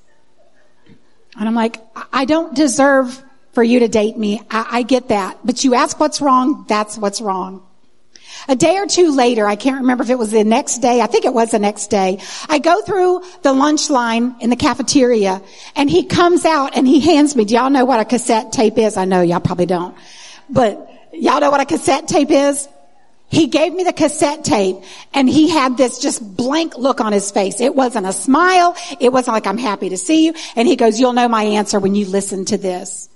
And 1.38 1.48
I'm 1.48 1.54
like, 1.54 1.80
I 2.12 2.24
don't 2.24 2.54
deserve 2.54 3.22
for 3.52 3.62
you 3.62 3.80
to 3.80 3.88
date 3.88 4.16
me. 4.16 4.40
I, 4.50 4.66
I 4.70 4.82
get 4.82 5.08
that. 5.08 5.38
But 5.44 5.64
you 5.64 5.74
ask 5.74 5.98
what's 6.00 6.20
wrong, 6.20 6.64
that's 6.68 6.96
what's 6.96 7.20
wrong. 7.20 7.66
A 8.48 8.56
day 8.56 8.76
or 8.78 8.86
two 8.86 9.14
later, 9.14 9.46
I 9.46 9.56
can't 9.56 9.82
remember 9.82 10.02
if 10.02 10.10
it 10.10 10.18
was 10.18 10.30
the 10.30 10.42
next 10.42 10.78
day, 10.78 11.00
I 11.00 11.06
think 11.06 11.24
it 11.24 11.34
was 11.34 11.50
the 11.50 11.58
next 11.58 11.88
day, 11.88 12.18
I 12.48 12.58
go 12.58 12.82
through 12.82 13.22
the 13.42 13.52
lunch 13.52 13.90
line 13.90 14.36
in 14.40 14.50
the 14.50 14.56
cafeteria 14.56 15.42
and 15.76 15.88
he 15.88 16.04
comes 16.04 16.44
out 16.44 16.76
and 16.76 16.86
he 16.86 17.00
hands 17.00 17.36
me, 17.36 17.44
do 17.44 17.54
y'all 17.54 17.70
know 17.70 17.84
what 17.84 18.00
a 18.00 18.04
cassette 18.04 18.52
tape 18.52 18.78
is? 18.78 18.96
I 18.96 19.04
know 19.04 19.22
y'all 19.22 19.40
probably 19.40 19.66
don't, 19.66 19.94
but 20.48 20.90
y'all 21.12 21.40
know 21.40 21.50
what 21.50 21.60
a 21.60 21.66
cassette 21.66 22.08
tape 22.08 22.30
is? 22.30 22.68
He 23.28 23.46
gave 23.46 23.72
me 23.72 23.84
the 23.84 23.92
cassette 23.92 24.44
tape 24.44 24.76
and 25.14 25.28
he 25.28 25.48
had 25.48 25.76
this 25.76 25.98
just 25.98 26.36
blank 26.36 26.76
look 26.76 27.00
on 27.00 27.12
his 27.12 27.30
face. 27.30 27.60
It 27.60 27.74
wasn't 27.74 28.06
a 28.06 28.12
smile. 28.12 28.76
It 29.00 29.10
wasn't 29.10 29.34
like, 29.34 29.46
I'm 29.46 29.56
happy 29.56 29.90
to 29.90 29.96
see 29.96 30.26
you. 30.26 30.34
And 30.54 30.68
he 30.68 30.76
goes, 30.76 31.00
you'll 31.00 31.14
know 31.14 31.28
my 31.28 31.42
answer 31.44 31.80
when 31.80 31.94
you 31.94 32.06
listen 32.06 32.44
to 32.46 32.58
this. 32.58 33.08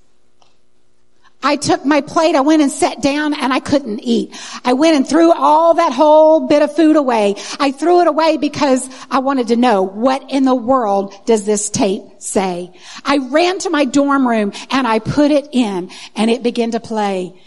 I 1.43 1.57
took 1.57 1.85
my 1.85 2.01
plate, 2.01 2.35
I 2.35 2.41
went 2.41 2.63
and 2.63 2.73
sat 2.73 3.01
down 3.01 3.35
and 3.35 3.53
I 3.53 3.61
couldn't 3.61 4.01
eat. 4.01 4.35
I 4.65 4.73
went 4.73 4.97
and 4.97 5.09
threw 5.09 5.33
all 5.33 5.75
that 5.75 5.93
whole 5.93 6.49
bit 6.49 6.63
of 6.63 6.75
food 6.75 6.97
away. 6.97 7.37
I 7.61 7.71
threw 7.71 8.01
it 8.01 8.07
away 8.07 8.37
because 8.37 8.89
I 9.11 9.21
wanted 9.21 9.49
to 9.49 9.57
know 9.57 9.83
what 9.83 10.31
in 10.31 10.45
the 10.45 10.55
world 10.55 11.15
does 11.25 11.45
this 11.45 11.71
tape 11.71 12.03
say? 12.19 12.73
I 13.05 13.19
ran 13.19 13.59
to 13.61 13.71
my 13.71 13.85
dorm 13.85 14.27
room 14.27 14.53
and 14.71 14.87
I 14.87 14.99
put 14.99 15.31
it 15.31 15.49
in 15.53 15.91
and 16.17 16.31
it 16.31 16.43
began 16.43 16.73
to 16.73 16.81
play. 16.81 17.41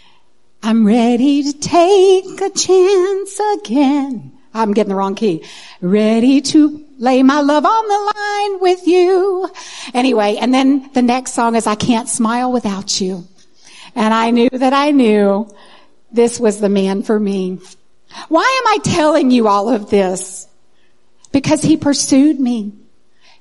I'm 0.62 0.86
ready 0.86 1.42
to 1.42 1.58
take 1.58 2.40
a 2.40 2.50
chance 2.50 3.40
again. 3.58 4.32
I'm 4.52 4.72
getting 4.72 4.90
the 4.90 4.96
wrong 4.96 5.14
key. 5.14 5.44
Ready 5.80 6.40
to 6.40 6.84
lay 6.98 7.22
my 7.22 7.40
love 7.40 7.64
on 7.64 7.88
the 7.88 8.12
line 8.14 8.60
with 8.60 8.86
you. 8.86 9.48
Anyway, 9.94 10.36
and 10.40 10.52
then 10.52 10.90
the 10.92 11.02
next 11.02 11.34
song 11.34 11.54
is 11.54 11.66
I 11.66 11.76
can't 11.76 12.08
smile 12.08 12.52
without 12.52 13.00
you. 13.00 13.26
And 13.94 14.14
I 14.14 14.30
knew 14.30 14.50
that 14.50 14.72
I 14.72 14.90
knew 14.90 15.48
this 16.12 16.40
was 16.40 16.60
the 16.60 16.68
man 16.68 17.02
for 17.02 17.18
me. 17.18 17.58
Why 18.28 18.62
am 18.64 18.72
I 18.72 18.78
telling 18.82 19.30
you 19.30 19.48
all 19.48 19.68
of 19.68 19.90
this? 19.90 20.48
Because 21.32 21.62
he 21.62 21.76
pursued 21.76 22.40
me. 22.40 22.72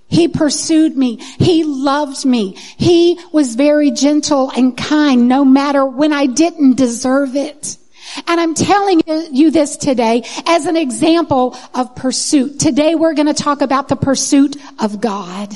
He 0.08 0.28
pursued 0.28 0.98
me. 0.98 1.18
He 1.18 1.64
loved 1.64 2.26
me. 2.26 2.54
He 2.78 3.20
was 3.32 3.56
very 3.56 3.92
gentle 3.92 4.50
and 4.50 4.76
kind 4.76 5.28
no 5.28 5.46
matter 5.46 5.86
when 5.86 6.14
I 6.14 6.26
didn't 6.26 6.78
deserve 6.78 7.36
it. 7.36 7.78
And 8.28 8.40
I'm 8.40 8.56
telling 8.56 9.02
you 9.06 9.52
this 9.52 9.78
today 9.78 10.24
as 10.48 10.66
an 10.66 10.76
example 10.76 11.56
of 11.76 11.96
pursuit. 11.96 12.60
Today 12.60 12.96
we're 12.96 13.14
going 13.14 13.28
to 13.28 13.36
talk 13.36 13.62
about 13.62 13.88
the 13.88 13.96
pursuit 13.96 14.56
of 14.80 15.00
God. 15.00 15.56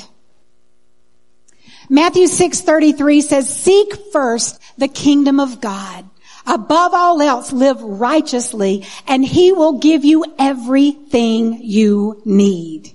Matthew 1.88 2.26
6:33 2.26 3.20
says, 3.20 3.48
"Seek 3.48 3.94
first 4.12 4.58
the 4.78 4.88
kingdom 4.88 5.40
of 5.40 5.60
God. 5.60 6.04
Above 6.46 6.92
all 6.94 7.22
else, 7.22 7.52
live 7.52 7.82
righteously 7.82 8.84
and 9.08 9.24
he 9.24 9.52
will 9.52 9.78
give 9.78 10.04
you 10.04 10.24
everything 10.38 11.60
you 11.62 12.20
need." 12.24 12.92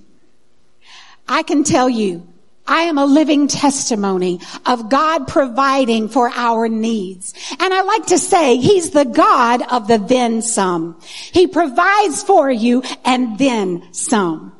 I 1.28 1.42
can 1.42 1.62
tell 1.62 1.88
you, 1.88 2.22
I 2.70 2.82
am 2.82 2.98
a 2.98 3.04
living 3.04 3.48
testimony 3.48 4.40
of 4.64 4.88
God 4.88 5.26
providing 5.26 6.08
for 6.08 6.30
our 6.32 6.68
needs. 6.68 7.34
And 7.58 7.74
I 7.74 7.82
like 7.82 8.06
to 8.06 8.18
say 8.18 8.58
He's 8.58 8.90
the 8.90 9.04
God 9.04 9.60
of 9.62 9.88
the 9.88 9.98
then 9.98 10.40
some. 10.40 10.96
He 11.32 11.48
provides 11.48 12.22
for 12.22 12.48
you 12.48 12.84
and 13.04 13.36
then 13.38 13.92
some. 13.92 14.52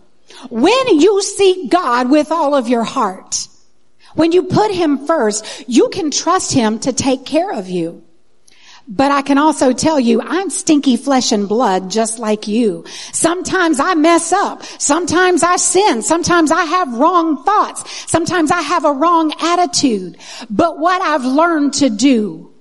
When 0.49 1.01
you 1.01 1.23
seek 1.23 1.71
God 1.71 2.11
with 2.11 2.33
all 2.33 2.57
of 2.57 2.69
your 2.69 2.83
heart, 2.83 3.47
when 4.15 4.33
you 4.33 4.45
put 4.45 4.71
Him 4.73 5.07
first, 5.07 5.65
you 5.69 5.89
can 5.89 6.11
trust 6.11 6.53
Him 6.53 6.79
to 6.81 6.93
take 6.93 7.25
care 7.25 7.53
of 7.53 7.69
you. 7.69 8.05
But 8.89 9.13
I 9.13 9.23
can 9.23 9.39
also 9.39 9.73
tell 9.73 10.01
you, 10.01 10.21
I'm 10.21 10.51
stinky 10.51 10.97
flesh 10.97 11.31
and 11.31 11.49
blood 11.49 11.93
just 11.93 12.19
like 12.19 12.49
you. 12.49 12.85
Sometimes 13.13 13.79
I 13.79 13.95
mess 13.95 14.33
up. 14.33 14.65
Sometimes 14.65 15.45
I 15.45 15.57
sin. 15.57 16.03
Sometimes 16.03 16.51
I 16.51 16.65
have 16.65 16.93
wrong 16.95 17.45
thoughts. 17.45 18.11
Sometimes 18.11 18.51
I 18.51 18.61
have 18.63 18.85
a 18.85 18.93
wrong 18.93 19.33
attitude. 19.41 20.17
But 20.51 20.81
what 20.81 21.01
I've 21.03 21.25
learned 21.25 21.75
to 21.75 21.89
do 21.89 22.53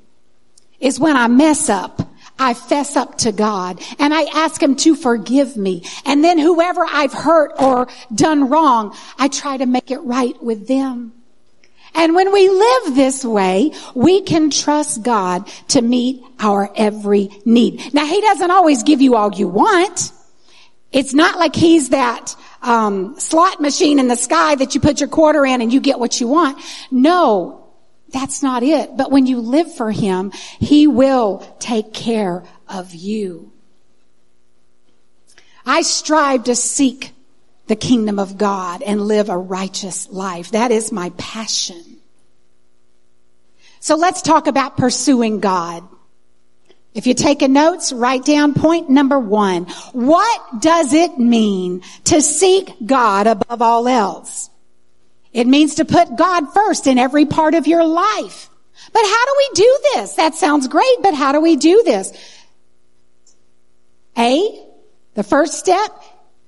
is 0.80 1.00
when 1.00 1.16
I 1.16 1.28
mess 1.28 1.68
up, 1.68 2.00
I 2.38 2.54
fess 2.54 2.96
up 2.96 3.18
to 3.20 3.32
God 3.32 3.82
and 3.98 4.14
I 4.14 4.24
ask 4.26 4.62
Him 4.62 4.76
to 4.78 4.96
forgive 4.96 5.58
me. 5.58 5.84
And 6.06 6.24
then 6.24 6.38
whoever 6.38 6.86
I've 6.88 7.12
hurt 7.12 7.54
or 7.60 7.88
done 8.14 8.50
wrong, 8.50 8.96
I 9.18 9.30
try 9.30 9.58
to 9.58 9.66
make 9.66 9.90
it 9.90 10.00
right 10.00 10.42
with 10.44 10.68
them. 10.68 11.14
And 11.94 12.16
when 12.16 12.32
we 12.32 12.50
live 12.50 12.96
this 12.96 13.26
way, 13.26 13.72
we 13.96 14.22
can 14.22 14.50
trust 14.50 15.04
God 15.04 15.48
to 15.70 15.82
meet 15.82 16.24
our 16.40 16.72
every 16.76 17.30
need. 17.46 17.94
Now, 17.94 18.06
He 18.06 18.22
doesn't 18.22 18.52
always 18.52 18.84
give 18.84 19.02
you 19.02 19.16
all 19.16 19.34
you 19.34 19.48
want. 19.48 20.12
It's 20.92 21.14
not 21.14 21.40
like 21.40 21.56
He's 21.56 21.90
that 21.90 22.36
um, 22.62 23.20
slot 23.20 23.62
machine 23.62 24.00
in 24.00 24.08
the 24.08 24.16
sky 24.16 24.56
that 24.56 24.76
you 24.76 24.82
put 24.82 25.00
your 25.00 25.10
quarter 25.10 25.46
in 25.46 25.62
and 25.62 25.72
you 25.72 25.80
get 25.80 26.00
what 26.00 26.20
you 26.20 26.28
want. 26.28 26.60
No, 26.92 27.68
that's 28.10 28.44
not 28.44 28.64
it. 28.64 28.96
But 28.96 29.12
when 29.12 29.26
you 29.26 29.40
live 29.40 29.74
for 29.76 29.92
Him, 29.92 30.32
He 30.32 30.88
will 30.88 31.40
take 31.60 31.94
care 31.94 32.44
of 32.68 32.94
you. 32.94 33.52
I 35.66 35.82
strive 35.82 36.46
to 36.46 36.56
seek 36.56 37.12
the 37.70 37.76
kingdom 37.76 38.18
of 38.18 38.36
God 38.36 38.82
and 38.82 39.00
live 39.00 39.30
a 39.30 39.38
righteous 39.38 40.10
life. 40.10 40.52
That 40.52 40.72
is 40.72 40.92
my 40.92 41.12
passion. 41.12 41.98
So 43.80 43.96
let's 43.96 44.24
talk 44.24 44.48
about 44.48 44.76
pursuing 44.76 45.40
God. 45.40 45.88
If 46.96 47.06
you're 47.06 47.14
taking 47.14 47.54
notes, 47.54 47.94
write 47.94 48.26
down 48.26 48.56
point 48.56 48.90
number 48.90 49.20
one. 49.20 49.66
What 49.94 50.60
does 50.60 50.94
it 50.94 51.20
mean 51.20 51.84
to 52.06 52.24
seek 52.24 52.74
God 52.84 53.28
above 53.28 53.62
all 53.62 53.88
else? 53.88 54.50
It 55.32 55.46
means 55.46 55.76
to 55.76 55.86
put 55.86 56.16
God 56.16 56.52
first 56.52 56.88
in 56.88 56.98
every 56.98 57.28
part 57.28 57.54
of 57.54 57.68
your 57.68 57.86
life. 57.86 58.50
But 58.92 59.04
how 59.04 59.26
do 59.26 59.34
we 59.38 59.50
do 59.54 59.80
this? 59.94 60.14
That 60.16 60.34
sounds 60.34 60.68
great, 60.68 60.98
but 61.04 61.14
how 61.14 61.34
do 61.34 61.40
we 61.40 61.56
do 61.56 61.84
this? 61.84 62.12
A, 64.18 64.66
the 65.14 65.24
first 65.24 65.60
step 65.60 65.92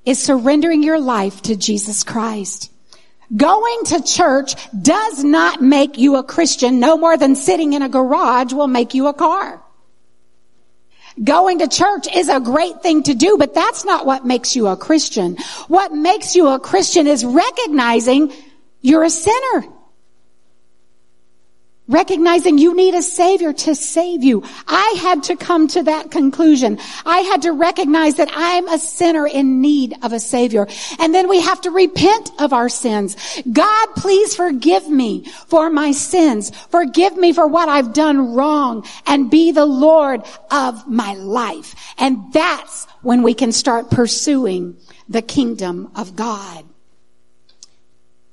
is 0.06 0.22
surrendering 0.22 0.84
your 0.84 1.00
life 1.00 1.42
to 1.44 1.56
Jesus 1.56 2.04
Christ. 2.04 2.72
Going 3.36 3.84
to 3.86 4.04
church 4.04 4.56
does 4.82 5.24
not 5.24 5.62
make 5.62 5.98
you 5.98 6.18
a 6.18 6.24
Christian 6.24 6.80
no 6.80 6.98
more 6.98 7.18
than 7.18 7.36
sitting 7.36 7.74
in 7.74 7.82
a 7.82 7.90
garage 7.90 8.52
will 8.52 8.68
make 8.68 8.94
you 8.94 9.08
a 9.08 9.14
car. 9.14 9.64
Going 11.22 11.60
to 11.60 11.68
church 11.68 12.14
is 12.14 12.30
a 12.30 12.40
great 12.40 12.82
thing 12.82 13.04
to 13.04 13.14
do, 13.14 13.38
but 13.38 13.54
that's 13.54 13.86
not 13.86 14.06
what 14.06 14.26
makes 14.26 14.56
you 14.56 14.68
a 14.68 14.78
Christian. 14.78 15.38
What 15.68 15.94
makes 15.94 16.36
you 16.36 16.48
a 16.48 16.60
Christian 16.60 17.08
is 17.08 17.24
recognizing 17.24 18.34
you're 18.82 19.04
a 19.04 19.10
sinner. 19.10 19.66
Recognizing 21.92 22.58
you 22.58 22.74
need 22.74 22.94
a 22.94 23.02
savior 23.02 23.52
to 23.52 23.76
save 23.76 24.24
you. 24.24 24.44
I 24.66 24.96
had 25.02 25.24
to 25.24 25.36
come 25.36 25.68
to 25.70 25.84
that 25.84 26.10
conclusion. 26.10 26.80
I 27.06 27.20
had 27.20 27.42
to 27.42 27.52
recognize 27.52 28.16
that 28.16 28.30
I'm 28.32 28.70
a 28.70 28.78
sinner 28.78 29.28
in 29.28 29.60
need 29.60 29.96
of 30.02 30.14
a 30.14 30.20
savior. 30.22 30.68
And 31.00 31.14
then 31.14 31.28
we 31.28 31.42
have 31.42 31.60
to 31.62 31.70
repent 31.70 32.32
of 32.40 32.54
our 32.54 32.70
sins. 32.70 33.18
God, 33.52 33.88
please 33.98 34.34
forgive 34.38 34.88
me 34.88 35.26
for 35.48 35.70
my 35.70 35.92
sins. 35.92 36.52
Forgive 36.70 37.18
me 37.18 37.34
for 37.34 37.46
what 37.46 37.68
I've 37.68 37.92
done 37.92 38.36
wrong 38.36 38.88
and 39.06 39.30
be 39.30 39.52
the 39.52 39.66
Lord 39.66 40.24
of 40.50 40.88
my 40.88 41.16
life. 41.16 41.76
And 41.98 42.32
that's 42.32 42.86
when 43.02 43.22
we 43.22 43.34
can 43.34 43.52
start 43.52 43.92
pursuing 43.92 44.78
the 45.10 45.22
kingdom 45.22 45.92
of 45.96 46.16
God. 46.16 46.64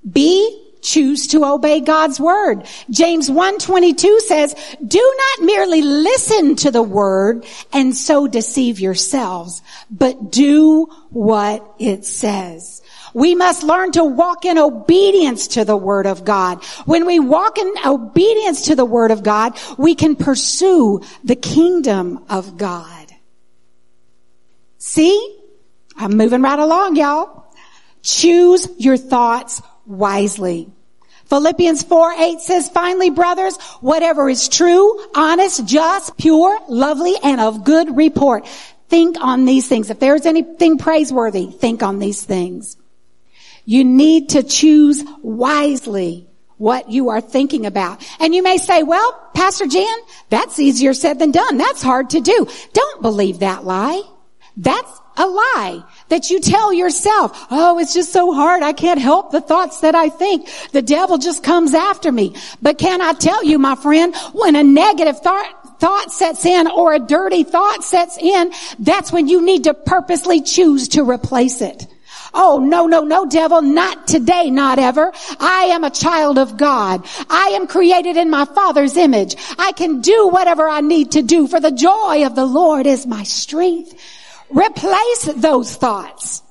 Be 0.09 0.67
choose 0.82 1.26
to 1.28 1.44
obey 1.44 1.80
God's 1.80 2.20
word. 2.20 2.64
James 2.90 3.30
1:22 3.30 4.20
says, 4.20 4.54
"Do 4.87 5.14
not 5.38 5.47
merely 5.47 5.82
listen 5.82 6.56
to 6.56 6.70
the 6.70 6.82
word 6.82 7.44
and 7.73 7.97
so 7.97 8.26
deceive 8.26 8.80
yourselves, 8.80 9.62
but 9.90 10.30
do 10.30 10.88
what 11.11 11.64
it 11.78 12.04
says." 12.04 12.82
We 13.14 13.35
must 13.35 13.62
learn 13.62 13.92
to 13.92 14.04
walk 14.04 14.44
in 14.44 14.58
obedience 14.58 15.49
to 15.49 15.64
the 15.64 15.76
word 15.76 16.06
of 16.06 16.25
God. 16.25 16.62
When 16.85 17.06
we 17.06 17.18
walk 17.18 17.58
in 17.58 17.73
obedience 17.85 18.62
to 18.62 18.75
the 18.75 18.85
word 18.85 19.11
of 19.11 19.23
God, 19.23 19.54
we 19.76 19.94
can 19.94 20.14
pursue 20.14 21.00
the 21.25 21.37
kingdom 21.37 22.20
of 22.28 22.56
God. 22.56 22.85
See? 24.78 25.37
I'm 25.97 26.16
moving 26.16 26.42
right 26.42 26.58
along, 26.58 26.97
y'all. 26.97 27.44
Choose 28.02 28.68
your 28.78 28.97
thoughts 28.97 29.61
wisely. 29.88 30.71
Philippians 31.26 31.83
4, 31.83 32.12
8 32.12 32.40
says, 32.40 32.68
finally, 32.71 33.11
brothers, 33.11 33.57
whatever 33.80 34.30
is 34.30 34.49
true, 34.49 35.04
honest, 35.14 35.66
just, 35.66 36.16
pure, 36.16 36.59
lovely, 36.68 37.14
and 37.23 37.40
of 37.40 37.64
good 37.64 37.97
report. 37.97 38.47
Think 38.88 39.21
on 39.21 39.45
these 39.45 39.68
things. 39.68 39.90
If 39.90 40.00
there's 40.00 40.25
anything 40.25 40.78
praiseworthy, 40.78 41.47
think 41.47 41.83
on 41.83 41.99
these 41.99 42.25
things. 42.25 42.78
You 43.66 43.85
need 43.85 44.30
to 44.30 44.42
choose 44.42 45.04
wisely 45.21 46.26
what 46.57 46.90
you 46.90 47.11
are 47.11 47.21
thinking 47.21 47.66
about. 47.66 48.02
And 48.18 48.35
you 48.35 48.42
may 48.42 48.57
say, 48.57 48.83
well, 48.83 49.30
Pastor 49.35 49.66
Jan, 49.66 49.99
that's 50.30 50.59
easier 50.59 50.95
said 50.95 51.18
than 51.18 51.30
done. 51.30 51.59
That's 51.59 51.83
hard 51.83 52.11
to 52.11 52.21
do. 52.21 52.49
Don't 52.73 53.02
believe 53.02 53.40
that 53.40 53.64
lie. 53.64 54.02
That's 54.57 54.90
a 55.18 55.26
lie 55.26 55.85
that 56.09 56.31
you 56.31 56.41
tell 56.41 56.73
yourself, 56.73 57.47
oh, 57.50 57.79
it's 57.79 57.95
just 57.95 58.12
so 58.12 58.33
hard. 58.33 58.62
I 58.62 58.73
can't 58.73 59.00
help 59.00 59.31
the 59.31 59.41
thoughts 59.41 59.81
that 59.81 59.95
I 59.95 60.09
think. 60.09 60.49
The 60.73 60.83
devil 60.83 61.19
just 61.19 61.43
comes 61.43 61.75
after 61.75 62.11
me. 62.11 62.35
But 62.62 62.79
can 62.79 63.00
I 63.00 63.12
tell 63.12 63.45
you, 63.45 63.59
my 63.59 63.75
friend, 63.75 64.15
when 64.33 64.57
a 64.57 64.65
negative 64.65 65.21
thought, 65.21 65.81
thought 65.81 66.12
sets 66.12 66.45
in 66.45 66.67
or 66.67 66.95
a 66.95 66.99
dirty 66.99 67.45
thought 67.45 67.85
sets 67.85 68.19
in, 68.19 68.53
that's 68.79 69.12
when 69.12 69.29
you 69.29 69.45
need 69.45 69.65
to 69.65 69.75
purposely 69.75 70.43
choose 70.43 70.88
to 70.88 71.03
replace 71.03 71.61
it. 71.61 71.87
Oh, 72.35 72.59
no, 72.59 72.87
no, 72.87 73.05
no, 73.05 73.27
devil, 73.27 73.62
not 73.62 74.07
today, 74.07 74.50
not 74.50 74.79
ever. 74.79 75.12
I 75.41 75.71
am 75.71 75.85
a 75.85 75.91
child 75.91 76.38
of 76.38 76.57
God. 76.57 77.07
I 77.31 77.53
am 77.55 77.67
created 77.67 78.17
in 78.17 78.29
my 78.29 78.45
father's 78.45 78.97
image. 78.97 79.37
I 79.59 79.73
can 79.73 80.03
do 80.03 80.29
whatever 80.29 80.69
I 80.69 80.81
need 80.83 81.12
to 81.12 81.23
do 81.23 81.47
for 81.47 81.59
the 81.59 81.73
joy 81.73 82.27
of 82.27 82.35
the 82.35 82.45
Lord 82.45 82.87
is 82.87 83.07
my 83.07 83.23
strength. 83.23 83.95
Replace 84.50 85.25
those 85.37 85.76
thoughts. 85.76 86.43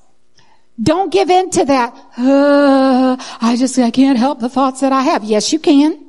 Don't 0.80 1.12
give 1.12 1.28
in 1.28 1.50
to 1.50 1.64
that, 1.64 1.92
uh, 2.16 3.16
I 3.40 3.56
just, 3.56 3.78
I 3.78 3.90
can't 3.90 4.18
help 4.18 4.38
the 4.38 4.48
thoughts 4.48 4.80
that 4.80 4.92
I 4.92 5.02
have. 5.02 5.24
Yes, 5.24 5.52
you 5.52 5.58
can. 5.58 6.06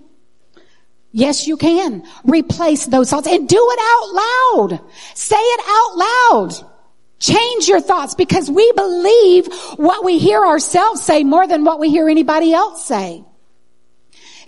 Yes, 1.11 1.47
you 1.47 1.57
can. 1.57 2.03
Replace 2.23 2.85
those 2.85 3.09
thoughts 3.09 3.27
and 3.27 3.49
do 3.49 3.57
it 3.71 3.79
out 3.81 4.13
loud. 4.13 4.79
Say 5.15 5.39
it 5.39 5.61
out 5.67 5.97
loud. 5.97 6.69
Change 7.19 7.67
your 7.67 7.81
thoughts 7.81 8.13
because 8.13 8.49
we 8.49 8.71
believe 8.73 9.47
what 9.75 10.05
we 10.05 10.19
hear 10.19 10.45
ourselves 10.45 11.01
say 11.01 11.23
more 11.23 11.47
than 11.47 11.65
what 11.65 11.79
we 11.79 11.89
hear 11.89 12.07
anybody 12.07 12.53
else 12.53 12.85
say. 12.85 13.25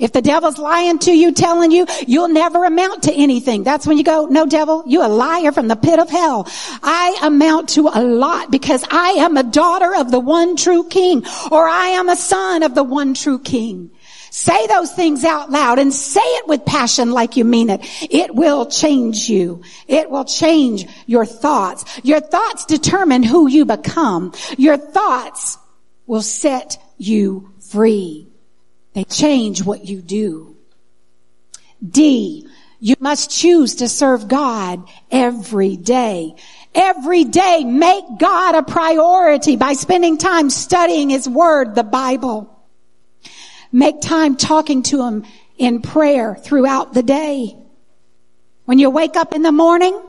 If 0.02 0.12
the 0.12 0.22
devil's 0.22 0.58
lying 0.58 0.98
to 1.00 1.12
you, 1.12 1.32
telling 1.32 1.72
you 1.72 1.86
you'll 2.08 2.28
never 2.28 2.66
amount 2.66 3.04
to 3.04 3.14
anything, 3.14 3.64
that's 3.64 3.86
when 3.86 4.00
you 4.00 4.04
go, 4.04 4.26
no 4.26 4.48
devil, 4.48 4.84
you 4.88 5.06
a 5.06 5.08
liar 5.08 5.52
from 5.52 5.68
the 5.68 5.76
pit 5.76 6.00
of 6.00 6.10
hell. 6.10 6.48
I 6.82 7.20
amount 7.22 7.70
to 7.70 7.88
a 7.88 8.02
lot 8.04 8.50
because 8.50 8.84
I 8.90 9.12
am 9.20 9.38
a 9.38 9.44
daughter 9.44 9.96
of 9.96 10.10
the 10.10 10.20
one 10.20 10.56
true 10.56 10.88
king 10.90 11.24
or 11.52 11.68
I 11.68 11.90
am 11.90 12.10
a 12.10 12.16
son 12.16 12.64
of 12.64 12.74
the 12.74 12.84
one 12.84 13.14
true 13.14 13.38
king. 13.40 13.92
Say 14.32 14.66
those 14.68 14.92
things 14.92 15.24
out 15.24 15.52
loud 15.52 15.78
and 15.78 15.94
say 15.94 16.22
it 16.22 16.48
with 16.48 16.66
passion 16.66 17.12
like 17.12 17.38
you 17.38 17.46
mean 17.46 17.70
it. 17.70 17.82
It 18.02 18.34
will 18.34 18.66
change 18.66 19.30
you. 19.30 19.62
It 19.88 20.10
will 20.10 20.26
change 20.26 20.88
your 21.06 21.26
thoughts. 21.26 22.00
Your 22.04 22.22
thoughts 22.22 22.66
determine 22.66 23.22
who 23.22 23.48
you 23.48 23.66
become. 23.66 24.34
Your 24.58 24.78
thoughts 24.78 25.60
will 26.08 26.22
set 26.22 26.82
you 26.98 27.52
free. 27.60 28.31
They 28.94 29.04
change 29.06 29.64
what 29.64 29.86
you 29.86 30.02
do. 30.02 30.58
D, 31.88 32.48
you 32.80 32.96
must 33.00 33.32
choose 33.32 33.76
to 33.76 33.88
serve 33.88 34.28
God 34.28 34.84
every 35.10 35.78
day. 35.78 36.36
Every 36.74 37.24
day, 37.24 37.64
make 37.64 38.04
God 38.18 38.56
a 38.56 38.64
priority 38.64 39.56
by 39.56 39.74
spending 39.74 40.18
time 40.18 40.50
studying 40.50 41.10
His 41.10 41.28
Word, 41.28 41.76
the 41.76 41.84
Bible. 41.84 42.48
Make 43.72 44.02
time 44.02 44.36
talking 44.36 44.84
to 44.84 45.04
Him 45.04 45.26
in 45.58 45.82
prayer 45.82 46.36
throughout 46.36 46.94
the 46.94 47.04
day. 47.04 47.56
When 48.66 48.80
you 48.80 48.90
wake 48.90 49.16
up 49.16 49.34
in 49.34 49.42
the 49.42 49.52
morning, 49.52 50.00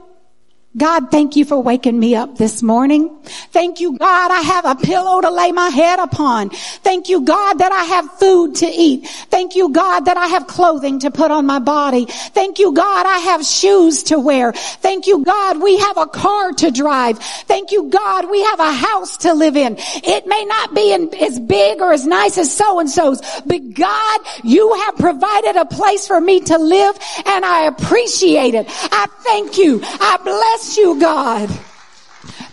God, 0.74 1.10
thank 1.10 1.36
you 1.36 1.44
for 1.44 1.62
waking 1.62 2.00
me 2.00 2.14
up 2.14 2.38
this 2.38 2.62
morning. 2.62 3.14
Thank 3.50 3.80
you, 3.80 3.98
God, 3.98 4.30
I 4.30 4.40
have 4.40 4.64
a 4.64 4.74
pillow 4.74 5.20
to 5.20 5.30
lay 5.30 5.52
my 5.52 5.68
head 5.68 5.98
upon. 5.98 6.48
Thank 6.48 7.10
you, 7.10 7.20
God, 7.20 7.58
that 7.58 7.70
I 7.70 7.84
have 7.84 8.10
food 8.12 8.54
to 8.56 8.66
eat. 8.66 9.06
Thank 9.06 9.54
you, 9.54 9.68
God, 9.68 10.06
that 10.06 10.16
I 10.16 10.28
have 10.28 10.46
clothing 10.46 11.00
to 11.00 11.10
put 11.10 11.30
on 11.30 11.44
my 11.44 11.58
body. 11.58 12.06
Thank 12.06 12.58
you, 12.58 12.72
God, 12.72 13.04
I 13.04 13.18
have 13.18 13.44
shoes 13.44 14.04
to 14.04 14.18
wear. 14.18 14.52
Thank 14.52 15.06
you, 15.06 15.22
God, 15.22 15.62
we 15.62 15.78
have 15.78 15.98
a 15.98 16.06
car 16.06 16.52
to 16.52 16.70
drive. 16.70 17.18
Thank 17.18 17.70
you, 17.70 17.90
God, 17.90 18.30
we 18.30 18.42
have 18.42 18.60
a 18.60 18.72
house 18.72 19.18
to 19.18 19.34
live 19.34 19.56
in. 19.58 19.76
It 19.78 20.26
may 20.26 20.44
not 20.46 20.74
be 20.74 20.94
in, 20.94 21.14
as 21.16 21.38
big 21.38 21.82
or 21.82 21.92
as 21.92 22.06
nice 22.06 22.38
as 22.38 22.56
so-and-so's, 22.56 23.20
but 23.44 23.74
God, 23.74 24.20
you 24.42 24.72
have 24.86 24.96
provided 24.96 25.56
a 25.56 25.66
place 25.66 26.06
for 26.06 26.18
me 26.18 26.40
to 26.40 26.56
live 26.56 26.96
and 27.26 27.44
I 27.44 27.64
appreciate 27.66 28.54
it. 28.54 28.66
I 28.70 29.06
thank 29.20 29.58
you. 29.58 29.80
I 29.82 30.16
bless 30.24 30.61
bless 30.62 30.76
you, 30.76 31.00
God. 31.00 31.48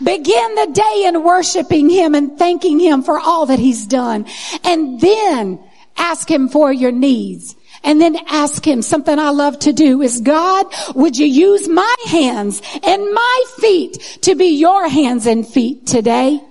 Begin 0.01 0.55
the 0.55 0.71
day 0.73 1.03
in 1.05 1.23
worshiping 1.23 1.89
Him 1.89 2.15
and 2.15 2.39
thanking 2.39 2.79
Him 2.79 3.03
for 3.03 3.19
all 3.19 3.45
that 3.47 3.59
He's 3.59 3.85
done. 3.85 4.25
And 4.63 4.99
then 4.99 5.59
ask 5.95 6.29
Him 6.29 6.49
for 6.49 6.73
your 6.73 6.91
needs. 6.91 7.55
And 7.83 8.01
then 8.01 8.17
ask 8.27 8.65
Him, 8.65 8.81
something 8.81 9.19
I 9.19 9.29
love 9.29 9.59
to 9.59 9.73
do 9.73 10.01
is, 10.01 10.21
God, 10.21 10.65
would 10.95 11.17
you 11.17 11.27
use 11.27 11.67
my 11.67 11.95
hands 12.07 12.61
and 12.83 13.13
my 13.13 13.43
feet 13.57 14.17
to 14.23 14.33
be 14.33 14.57
your 14.57 14.89
hands 14.89 15.27
and 15.27 15.47
feet 15.47 15.85
today? 15.85 16.41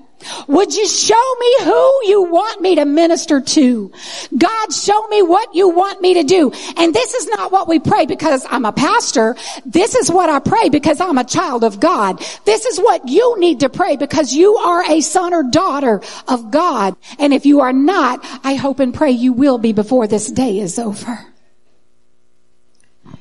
Would 0.48 0.74
you 0.74 0.86
show 0.88 1.34
me 1.40 1.54
who 1.64 1.92
you 2.04 2.22
want 2.24 2.60
me 2.60 2.74
to 2.76 2.84
minister 2.84 3.40
to? 3.40 3.92
God, 4.36 4.72
show 4.72 5.06
me 5.08 5.22
what 5.22 5.54
you 5.54 5.68
want 5.68 6.00
me 6.00 6.14
to 6.14 6.24
do. 6.24 6.52
And 6.76 6.94
this 6.94 7.14
is 7.14 7.28
not 7.28 7.52
what 7.52 7.68
we 7.68 7.78
pray 7.78 8.06
because 8.06 8.46
I'm 8.50 8.64
a 8.64 8.72
pastor. 8.72 9.36
This 9.64 9.94
is 9.94 10.10
what 10.10 10.28
I 10.28 10.38
pray 10.38 10.68
because 10.68 11.00
I'm 11.00 11.18
a 11.18 11.24
child 11.24 11.64
of 11.64 11.80
God. 11.80 12.18
This 12.44 12.64
is 12.64 12.78
what 12.78 13.08
you 13.08 13.38
need 13.38 13.60
to 13.60 13.68
pray 13.68 13.96
because 13.96 14.32
you 14.32 14.56
are 14.56 14.84
a 14.90 15.00
son 15.00 15.34
or 15.34 15.42
daughter 15.44 16.00
of 16.26 16.50
God. 16.50 16.96
And 17.18 17.32
if 17.32 17.46
you 17.46 17.60
are 17.60 17.72
not, 17.72 18.20
I 18.44 18.54
hope 18.54 18.80
and 18.80 18.92
pray 18.92 19.12
you 19.12 19.32
will 19.32 19.58
be 19.58 19.72
before 19.72 20.06
this 20.06 20.30
day 20.30 20.58
is 20.58 20.78
over. 20.78 21.26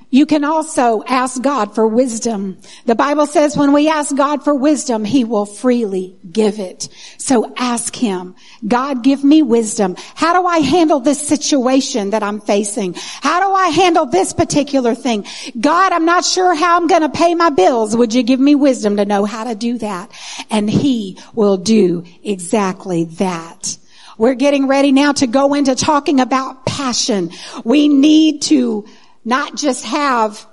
You 0.10 0.26
can 0.26 0.46
also 0.46 1.04
ask 1.06 1.42
God 1.42 1.76
for 1.76 1.86
wisdom. 1.86 2.60
The 2.86 2.96
Bible 2.96 3.26
says 3.26 3.58
when 3.58 3.74
we 3.74 3.90
ask 3.90 4.16
God 4.16 4.42
for 4.42 4.56
wisdom, 4.56 5.04
He 5.04 5.26
will 5.26 5.46
freely 5.46 6.16
give 6.32 6.60
it. 6.60 6.88
So 7.18 7.54
ask 7.58 7.94
Him, 7.94 8.36
God 8.66 9.04
give 9.04 9.26
me 9.26 9.42
wisdom. 9.42 9.98
How 10.16 10.40
do 10.40 10.48
I 10.48 10.60
handle 10.60 11.02
this 11.02 11.28
situation 11.28 12.12
that 12.12 12.24
I'm 12.24 12.40
facing? 12.40 12.94
How 13.22 13.46
do 13.46 13.54
I 13.54 13.68
handle 13.68 14.06
this 14.06 14.32
particular 14.32 14.96
thing? 14.96 15.26
God, 15.60 15.92
I'm 15.92 16.06
not 16.06 16.24
sure 16.24 16.56
how 16.56 16.78
I'm 16.78 16.88
going 16.88 17.02
to 17.02 17.10
pay 17.10 17.36
my 17.36 17.50
bills. 17.50 17.96
Would 17.96 18.14
you 18.14 18.24
give 18.24 18.40
me 18.40 18.56
wisdom 18.56 18.96
to 18.98 19.06
know 19.06 19.26
how 19.26 19.44
to 19.44 19.56
do 19.56 19.78
that? 19.80 20.10
And 20.50 20.70
He 20.70 21.20
will 21.34 21.58
do 21.58 22.06
exactly 22.24 23.06
that. 23.16 23.78
We're 24.18 24.34
getting 24.34 24.68
ready 24.68 24.92
now 24.92 25.12
to 25.14 25.28
go 25.28 25.54
into 25.54 25.76
talking 25.76 26.20
about 26.20 26.66
passion. 26.66 27.32
We 27.64 27.88
need 27.88 28.42
to 28.44 28.88
not 29.28 29.58
just 29.58 29.84
have, 29.84 30.48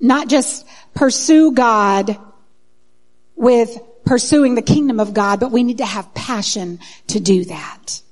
not 0.00 0.28
just 0.28 0.66
pursue 0.92 1.52
God 1.52 2.18
with 3.36 3.78
pursuing 4.04 4.56
the 4.56 4.62
kingdom 4.62 4.98
of 4.98 5.14
God, 5.14 5.38
but 5.38 5.52
we 5.52 5.62
need 5.62 5.78
to 5.78 5.86
have 5.86 6.12
passion 6.12 6.80
to 7.06 7.20
do 7.20 7.44
that. 7.44 8.02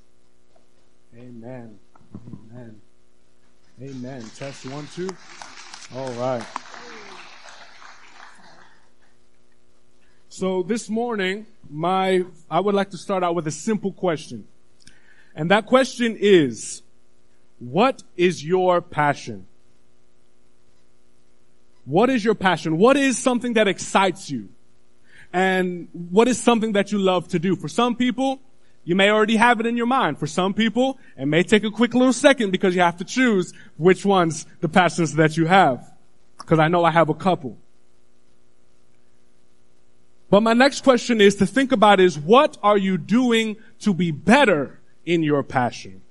Amen. 1.19 1.77
Amen. 2.55 2.81
Amen. 3.83 4.23
Test 4.37 4.65
one, 4.67 4.87
two. 4.95 5.11
All 5.97 6.13
right. 6.13 6.47
So 10.29 10.63
this 10.63 10.89
morning, 10.89 11.47
my, 11.69 12.25
I 12.49 12.61
would 12.61 12.77
like 12.77 12.91
to 12.91 12.97
start 12.97 13.25
out 13.25 13.35
with 13.35 13.49
a 13.49 13.51
simple 13.51 13.91
question. 13.91 14.47
And 15.35 15.51
that 15.51 15.67
question 15.67 16.17
is, 16.21 16.82
what 17.63 18.03
is 18.17 18.45
your 18.45 18.81
passion? 18.81 19.47
What 21.85 22.11
is 22.11 22.25
your 22.25 22.35
passion? 22.35 22.77
What 22.77 22.97
is 22.97 23.17
something 23.17 23.53
that 23.55 23.69
excites 23.69 24.29
you? 24.29 24.49
And 25.33 25.89
what 25.93 26.27
is 26.27 26.41
something 26.41 26.73
that 26.73 26.91
you 26.91 26.99
love 26.99 27.29
to 27.29 27.39
do? 27.39 27.55
For 27.55 27.69
some 27.69 27.95
people, 27.95 28.41
you 28.85 28.97
may 28.97 29.11
already 29.11 29.37
have 29.37 29.61
it 29.61 29.67
in 29.67 29.77
your 29.77 29.87
mind. 29.87 30.19
For 30.19 30.27
some 30.27 30.55
people, 30.55 30.99
it 31.17 31.27
may 31.27 31.45
take 31.45 31.63
a 31.63 31.71
quick 31.71 31.95
little 31.95 32.13
second 32.13 32.51
because 32.51 32.75
you 32.75 32.81
have 32.81 32.97
to 32.97 33.05
choose 33.05 33.53
which 33.77 34.05
ones 34.05 34.45
the 34.61 34.69
passions 34.69 35.15
that 35.15 35.37
you 35.37 35.47
have. 35.47 35.89
Because 36.39 36.59
I 36.59 36.67
know 36.67 36.85
I 36.85 36.91
have 36.91 37.11
a 37.11 37.15
couple. 37.15 37.57
But 40.31 40.43
my 40.43 40.53
next 40.53 40.83
question 40.83 41.21
is 41.21 41.37
to 41.37 41.47
think 41.47 41.71
about 41.71 42.01
is 42.01 42.19
what 42.19 42.59
are 42.61 42.79
you 42.79 42.99
doing 42.99 43.57
to 43.81 43.95
be 43.95 44.11
better 44.11 44.81
in 45.07 45.23
your 45.23 45.45
passion? 45.45 46.02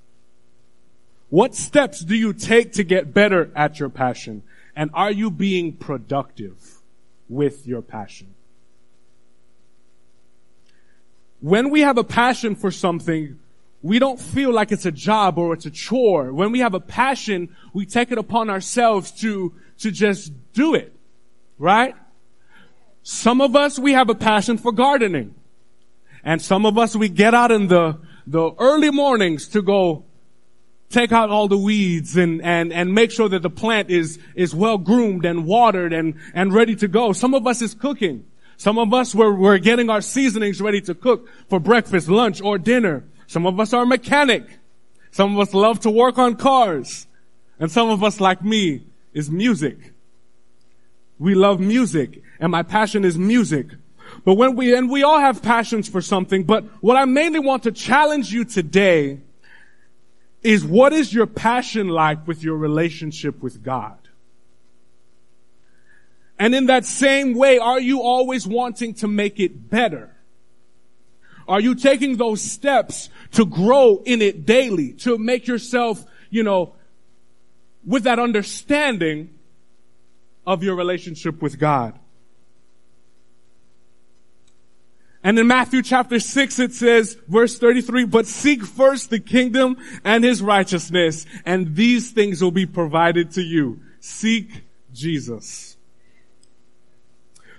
What 1.32 1.56
steps 1.56 2.02
do 2.02 2.14
you 2.14 2.34
take 2.34 2.74
to 2.74 2.84
get 2.84 3.14
better 3.14 3.52
at 3.56 3.80
your 3.80 3.88
passion? 3.88 4.44
And 4.76 4.92
are 4.94 5.12
you 5.12 5.32
being 5.32 5.72
productive 5.78 6.82
with 7.30 7.66
your 7.66 7.82
passion? 7.82 8.36
When 11.40 11.70
we 11.70 11.82
have 11.82 11.98
a 11.98 12.04
passion 12.04 12.56
for 12.56 12.70
something, 12.70 13.40
we 13.82 13.98
don't 13.98 14.20
feel 14.20 14.52
like 14.52 14.74
it's 14.74 14.86
a 14.86 14.92
job 14.92 15.38
or 15.38 15.54
it's 15.54 15.66
a 15.66 15.72
chore. 15.72 16.34
When 16.34 16.52
we 16.52 16.60
have 16.60 16.74
a 16.74 16.82
passion, 16.82 17.56
we 17.74 17.86
take 17.86 18.12
it 18.12 18.18
upon 18.18 18.50
ourselves 18.50 19.12
to, 19.22 19.54
to 19.80 19.90
just 19.90 20.34
do 20.52 20.76
it. 20.76 20.94
Right? 21.58 21.96
Some 23.04 23.40
of 23.40 23.56
us, 23.56 23.80
we 23.80 23.94
have 23.94 24.10
a 24.10 24.16
passion 24.16 24.58
for 24.58 24.74
gardening. 24.74 25.34
And 26.26 26.42
some 26.42 26.66
of 26.66 26.78
us, 26.78 26.94
we 26.94 27.08
get 27.08 27.34
out 27.34 27.52
in 27.52 27.70
the, 27.70 28.00
the 28.28 28.52
early 28.60 28.92
mornings 28.92 29.48
to 29.50 29.62
go 29.62 30.04
take 30.92 31.12
out 31.12 31.30
all 31.30 31.48
the 31.48 31.58
weeds 31.58 32.18
and, 32.18 32.42
and, 32.42 32.72
and 32.72 32.94
make 32.94 33.12
sure 33.12 33.30
that 33.30 33.42
the 33.42 33.50
plant 33.50 33.90
is, 33.90 34.20
is 34.36 34.54
well 34.54 34.78
groomed 34.78 35.26
and 35.26 35.46
watered 35.46 35.94
and, 35.94 36.16
and 36.34 36.54
ready 36.54 36.76
to 36.76 36.88
go. 36.88 37.14
Some 37.14 37.34
of 37.34 37.48
us 37.48 37.62
is 37.62 37.74
cooking. 37.74 38.26
Some 38.58 38.78
of 38.78 38.94
us 38.94 39.16
we're, 39.16 39.34
we're 39.34 39.58
getting 39.58 39.90
our 39.90 40.02
seasonings 40.02 40.62
ready 40.62 40.82
to 40.82 40.94
cook 40.94 41.28
for 41.50 41.60
breakfast, 41.60 42.08
lunch, 42.08 42.42
or 42.42 42.58
dinner. 42.58 43.04
Some 43.28 43.46
of 43.46 43.60
us 43.60 43.74
are 43.74 43.86
mechanic. 43.86 44.46
Some 45.12 45.34
of 45.36 45.48
us 45.48 45.54
love 45.54 45.80
to 45.82 45.90
work 45.90 46.18
on 46.18 46.36
cars. 46.36 47.08
And 47.60 47.72
some 47.72 47.90
of 47.90 48.04
us, 48.04 48.20
like 48.20 48.44
me, 48.44 48.86
is 49.14 49.30
music. 49.30 49.94
We 51.20 51.36
love 51.36 51.60
music 51.60 52.22
and 52.40 52.52
my 52.52 52.64
passion 52.64 53.06
is 53.06 53.18
music. 53.18 53.68
But 54.26 54.34
when 54.34 54.56
we, 54.56 54.76
and 54.76 54.90
we 54.90 55.04
all 55.04 55.20
have 55.20 55.42
passions 55.42 55.88
for 55.88 56.02
something, 56.02 56.44
but 56.44 56.66
what 56.82 56.98
I 56.98 57.06
mainly 57.06 57.40
want 57.40 57.64
to 57.64 57.72
challenge 57.72 58.34
you 58.34 58.44
today 58.44 59.20
is 60.44 60.66
what 60.66 60.94
is 60.94 61.14
your 61.14 61.28
passion 61.28 61.88
like 61.88 62.28
with 62.28 62.44
your 62.44 62.58
relationship 62.58 63.42
with 63.42 63.64
God? 63.64 63.98
And 66.40 66.56
in 66.56 66.66
that 66.66 66.86
same 66.86 67.36
way, 67.36 67.60
are 67.60 67.80
you 67.80 68.02
always 68.02 68.48
wanting 68.48 68.96
to 68.96 69.08
make 69.08 69.40
it 69.40 69.70
better? 69.70 70.16
Are 71.48 71.60
you 71.60 71.76
taking 71.76 72.18
those 72.18 72.42
steps 72.42 73.10
to 73.34 73.46
grow 73.46 74.02
in 74.06 74.22
it 74.22 74.46
daily, 74.46 74.94
to 74.94 75.18
make 75.18 75.48
yourself, 75.48 76.04
you 76.30 76.42
know, 76.42 76.74
with 77.86 78.04
that 78.04 78.18
understanding 78.18 79.30
of 80.48 80.64
your 80.64 80.76
relationship 80.76 81.42
with 81.42 81.60
God? 81.60 82.00
And 85.24 85.38
in 85.38 85.48
Matthew 85.48 85.84
chapter 85.84 86.20
6 86.20 86.60
it 86.60 86.74
says, 86.74 87.18
verse 87.28 87.60
33, 87.60 88.06
but 88.06 88.26
seek 88.26 88.66
first 88.66 89.10
the 89.10 89.20
kingdom 89.20 89.78
and 90.04 90.24
his 90.24 90.42
righteousness, 90.42 91.26
and 91.46 91.76
these 91.76 92.12
things 92.12 92.44
will 92.44 92.52
be 92.52 92.66
provided 92.66 93.32
to 93.32 93.42
you. 93.42 93.82
Seek 94.00 94.64
Jesus. 94.94 95.78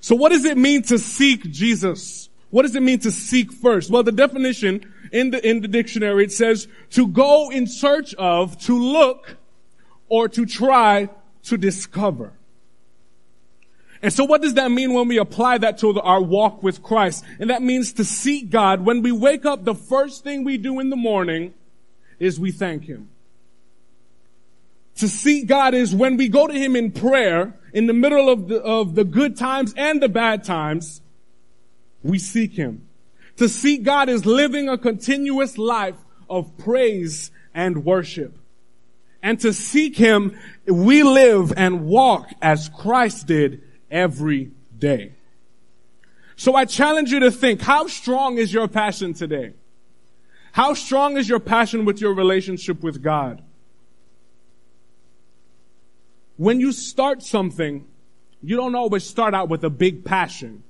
So 0.00 0.16
what 0.16 0.32
does 0.32 0.44
it 0.44 0.58
mean 0.58 0.82
to 0.82 0.98
seek 0.98 1.44
Jesus? 1.50 2.28
What 2.50 2.62
does 2.62 2.74
it 2.74 2.82
mean 2.82 2.98
to 3.00 3.12
seek 3.12 3.52
first? 3.52 3.90
Well, 3.90 4.02
the 4.02 4.12
definition 4.12 4.92
in 5.12 5.30
the, 5.30 5.48
in 5.48 5.60
the 5.60 5.68
dictionary, 5.68 6.24
it 6.24 6.32
says 6.32 6.66
to 6.90 7.06
go 7.06 7.50
in 7.50 7.68
search 7.68 8.12
of, 8.14 8.58
to 8.62 8.76
look, 8.76 9.36
or 10.08 10.28
to 10.28 10.44
try 10.44 11.08
to 11.44 11.56
discover. 11.56 12.32
And 14.02 14.12
so 14.12 14.24
what 14.24 14.42
does 14.42 14.54
that 14.54 14.70
mean 14.70 14.92
when 14.92 15.06
we 15.06 15.18
apply 15.18 15.58
that 15.58 15.78
to 15.78 16.00
our 16.00 16.20
walk 16.20 16.62
with 16.62 16.82
Christ? 16.82 17.24
And 17.38 17.50
that 17.50 17.62
means 17.62 17.92
to 17.94 18.04
seek 18.04 18.50
God. 18.50 18.84
When 18.84 19.00
we 19.00 19.12
wake 19.12 19.46
up, 19.46 19.64
the 19.64 19.76
first 19.76 20.24
thing 20.24 20.42
we 20.42 20.58
do 20.58 20.80
in 20.80 20.90
the 20.90 20.96
morning 20.96 21.54
is 22.18 22.38
we 22.38 22.50
thank 22.50 22.84
Him. 22.84 23.10
To 24.96 25.08
seek 25.08 25.46
God 25.46 25.72
is 25.74 25.94
when 25.94 26.16
we 26.16 26.28
go 26.28 26.48
to 26.48 26.52
Him 26.52 26.74
in 26.74 26.90
prayer, 26.90 27.54
in 27.72 27.86
the 27.86 27.92
middle 27.92 28.28
of 28.28 28.48
the, 28.48 28.60
of 28.60 28.96
the 28.96 29.04
good 29.04 29.36
times 29.36 29.72
and 29.76 30.02
the 30.02 30.08
bad 30.08 30.42
times, 30.42 31.00
we 32.02 32.18
seek 32.18 32.54
Him. 32.54 32.88
To 33.36 33.48
seek 33.48 33.84
God 33.84 34.08
is 34.08 34.26
living 34.26 34.68
a 34.68 34.76
continuous 34.76 35.56
life 35.58 35.96
of 36.28 36.58
praise 36.58 37.30
and 37.54 37.84
worship. 37.84 38.36
And 39.22 39.38
to 39.40 39.52
seek 39.52 39.96
Him, 39.96 40.36
we 40.66 41.04
live 41.04 41.52
and 41.56 41.86
walk 41.86 42.30
as 42.42 42.68
Christ 42.68 43.28
did 43.28 43.62
every 43.92 44.50
day. 44.76 45.12
So 46.34 46.56
I 46.56 46.64
challenge 46.64 47.12
you 47.12 47.20
to 47.20 47.30
think, 47.30 47.60
how 47.60 47.86
strong 47.86 48.38
is 48.38 48.52
your 48.52 48.66
passion 48.66 49.14
today? 49.14 49.52
How 50.52 50.74
strong 50.74 51.16
is 51.16 51.28
your 51.28 51.38
passion 51.38 51.84
with 51.84 52.00
your 52.00 52.14
relationship 52.14 52.82
with 52.82 53.02
God? 53.02 53.42
When 56.36 56.58
you 56.58 56.72
start 56.72 57.22
something, 57.22 57.86
you 58.42 58.56
don't 58.56 58.74
always 58.74 59.04
start 59.04 59.34
out 59.34 59.48
with 59.48 59.62
a 59.62 59.70
big 59.70 60.04
passion. 60.04 60.64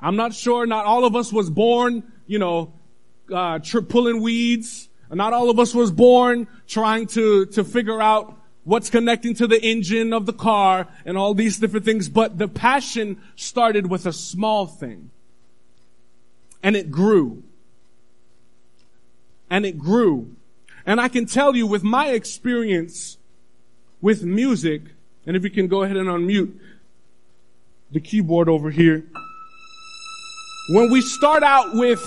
I'm 0.00 0.16
not 0.16 0.32
sure 0.34 0.66
not 0.66 0.86
all 0.86 1.04
of 1.04 1.14
us 1.14 1.32
was 1.32 1.50
born, 1.50 2.02
you 2.26 2.38
know, 2.38 2.72
uh, 3.32 3.58
tri- 3.58 3.82
pulling 3.82 4.22
weeds. 4.22 4.88
Not 5.10 5.32
all 5.32 5.50
of 5.50 5.58
us 5.58 5.74
was 5.74 5.90
born 5.90 6.48
trying 6.66 7.06
to, 7.08 7.46
to 7.46 7.64
figure 7.64 8.00
out 8.00 8.38
what's 8.64 8.90
connecting 8.90 9.34
to 9.34 9.46
the 9.46 9.60
engine 9.62 10.12
of 10.12 10.26
the 10.26 10.32
car 10.32 10.86
and 11.04 11.18
all 11.18 11.34
these 11.34 11.58
different 11.58 11.84
things. 11.84 12.08
But 12.08 12.38
the 12.38 12.48
passion 12.48 13.20
started 13.36 13.88
with 13.88 14.06
a 14.06 14.12
small 14.12 14.66
thing. 14.66 15.10
And 16.62 16.76
it 16.76 16.90
grew. 16.90 17.42
And 19.50 19.66
it 19.66 19.78
grew. 19.78 20.36
And 20.86 21.00
I 21.00 21.08
can 21.08 21.26
tell 21.26 21.56
you 21.56 21.66
with 21.66 21.82
my 21.82 22.08
experience 22.08 23.18
with 24.00 24.24
music, 24.24 24.82
and 25.26 25.36
if 25.36 25.44
you 25.44 25.50
can 25.50 25.68
go 25.68 25.82
ahead 25.82 25.96
and 25.96 26.08
unmute 26.08 26.58
the 27.92 28.00
keyboard 28.00 28.48
over 28.48 28.70
here. 28.70 29.04
When 30.70 30.90
we 30.90 31.00
start 31.00 31.42
out 31.42 31.74
with 31.74 32.02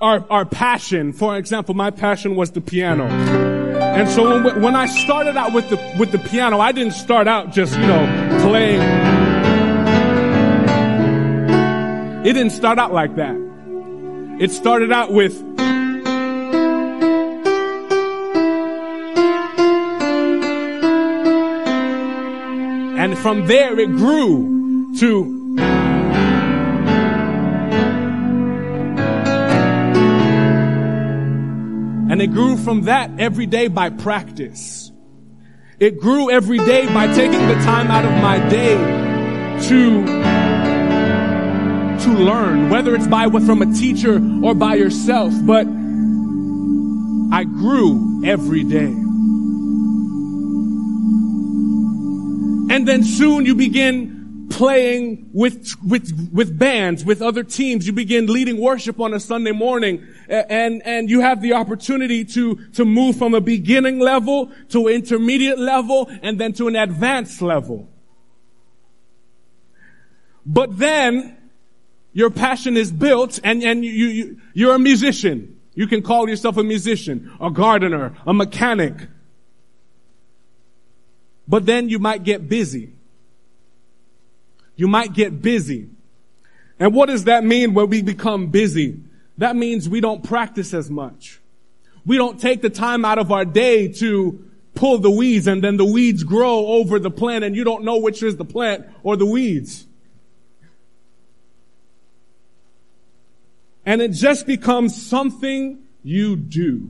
our, 0.00 0.24
our 0.30 0.44
passion, 0.44 1.12
for 1.12 1.36
example, 1.36 1.74
my 1.74 1.90
passion 1.90 2.34
was 2.34 2.52
the 2.52 2.60
piano. 2.60 3.49
And 4.00 4.08
so 4.08 4.42
when, 4.42 4.62
when 4.62 4.74
I 4.74 4.86
started 4.86 5.36
out 5.36 5.52
with 5.52 5.68
the, 5.68 5.76
with 5.98 6.10
the 6.10 6.18
piano, 6.18 6.58
I 6.58 6.72
didn't 6.72 6.94
start 6.94 7.28
out 7.28 7.52
just, 7.52 7.74
you 7.74 7.86
know, 7.86 8.38
playing. 8.40 8.80
It 12.24 12.32
didn't 12.32 12.52
start 12.52 12.78
out 12.78 12.94
like 12.94 13.16
that. 13.16 13.36
It 14.40 14.52
started 14.52 14.90
out 14.90 15.12
with 15.12 15.38
And 22.98 23.18
from 23.18 23.48
there 23.48 23.78
it 23.78 23.88
grew 23.88 24.96
to 25.00 25.39
And 32.20 32.30
it 32.30 32.34
grew 32.34 32.58
from 32.58 32.82
that 32.82 33.18
every 33.18 33.46
day 33.46 33.68
by 33.68 33.88
practice. 33.88 34.92
It 35.78 35.98
grew 35.98 36.28
every 36.30 36.58
day 36.58 36.84
by 36.84 37.06
taking 37.14 37.48
the 37.48 37.54
time 37.54 37.86
out 37.86 38.04
of 38.04 38.12
my 38.20 38.46
day 38.50 38.76
to, 39.68 40.04
to 42.04 42.22
learn, 42.22 42.68
whether 42.68 42.94
it's 42.94 43.06
by 43.06 43.26
what 43.26 43.42
from 43.44 43.62
a 43.62 43.72
teacher 43.72 44.20
or 44.44 44.54
by 44.54 44.74
yourself, 44.74 45.32
but 45.46 45.66
I 47.34 47.44
grew 47.44 48.22
every 48.22 48.64
day. 48.64 48.92
And 52.74 52.86
then 52.86 53.02
soon 53.02 53.46
you 53.46 53.54
begin 53.54 54.19
playing 54.50 55.30
with, 55.32 55.74
with, 55.82 56.30
with 56.32 56.58
bands, 56.58 57.04
with 57.04 57.22
other 57.22 57.42
teams. 57.42 57.86
You 57.86 57.94
begin 57.94 58.26
leading 58.26 58.60
worship 58.60 59.00
on 59.00 59.14
a 59.14 59.20
Sunday 59.20 59.52
morning 59.52 60.06
and, 60.28 60.82
and 60.84 61.08
you 61.08 61.20
have 61.20 61.40
the 61.40 61.54
opportunity 61.54 62.24
to, 62.26 62.56
to 62.72 62.84
move 62.84 63.16
from 63.16 63.32
a 63.32 63.40
beginning 63.40 64.00
level 64.00 64.50
to 64.70 64.88
intermediate 64.88 65.58
level 65.58 66.10
and 66.22 66.38
then 66.38 66.52
to 66.54 66.68
an 66.68 66.76
advanced 66.76 67.40
level. 67.40 67.88
But 70.44 70.78
then 70.78 71.38
your 72.12 72.30
passion 72.30 72.76
is 72.76 72.90
built 72.90 73.38
and, 73.44 73.62
and 73.62 73.84
you, 73.84 73.90
you, 73.92 74.40
you're 74.52 74.74
a 74.74 74.78
musician. 74.78 75.60
You 75.74 75.86
can 75.86 76.02
call 76.02 76.28
yourself 76.28 76.56
a 76.56 76.64
musician, 76.64 77.32
a 77.40 77.50
gardener, 77.50 78.16
a 78.26 78.34
mechanic. 78.34 78.94
But 81.46 81.66
then 81.66 81.88
you 81.88 82.00
might 82.00 82.24
get 82.24 82.48
busy. 82.48 82.94
You 84.80 84.88
might 84.88 85.12
get 85.12 85.42
busy. 85.42 85.90
And 86.78 86.94
what 86.94 87.10
does 87.10 87.24
that 87.24 87.44
mean 87.44 87.74
when 87.74 87.90
we 87.90 88.00
become 88.00 88.46
busy? 88.46 88.98
That 89.36 89.54
means 89.54 89.90
we 89.90 90.00
don't 90.00 90.24
practice 90.24 90.72
as 90.72 90.88
much. 90.88 91.38
We 92.06 92.16
don't 92.16 92.40
take 92.40 92.62
the 92.62 92.70
time 92.70 93.04
out 93.04 93.18
of 93.18 93.30
our 93.30 93.44
day 93.44 93.88
to 93.88 94.42
pull 94.74 94.96
the 94.96 95.10
weeds 95.10 95.46
and 95.46 95.62
then 95.62 95.76
the 95.76 95.84
weeds 95.84 96.24
grow 96.24 96.66
over 96.66 96.98
the 96.98 97.10
plant 97.10 97.44
and 97.44 97.54
you 97.54 97.62
don't 97.62 97.84
know 97.84 97.98
which 97.98 98.22
is 98.22 98.36
the 98.38 98.44
plant 98.46 98.86
or 99.02 99.18
the 99.18 99.26
weeds. 99.26 99.86
And 103.84 104.00
it 104.00 104.12
just 104.12 104.46
becomes 104.46 104.96
something 104.96 105.82
you 106.02 106.36
do. 106.36 106.88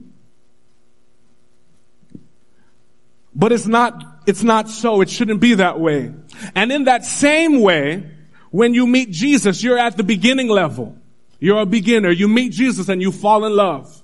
But 3.35 3.50
it's 3.50 3.66
not, 3.66 4.00
it's 4.26 4.42
not 4.42 4.68
so. 4.68 5.00
It 5.00 5.11
shouldn't 5.11 5.40
be 5.40 5.54
that 5.54 5.80
way. 5.80 6.12
And 6.54 6.70
in 6.70 6.85
that 6.85 7.04
same 7.04 7.61
way, 7.61 8.11
when 8.50 8.74
you 8.74 8.87
meet 8.87 9.11
Jesus, 9.11 9.62
you're 9.62 9.78
at 9.78 9.96
the 9.96 10.04
beginning 10.04 10.48
level. 10.48 10.96
You're 11.38 11.61
a 11.61 11.66
beginner. 11.66 12.11
You 12.11 12.28
meet 12.28 12.52
Jesus 12.52 12.88
and 12.88 13.00
you 13.00 13.12
fall 13.12 13.44
in 13.44 13.54
love. 13.54 14.02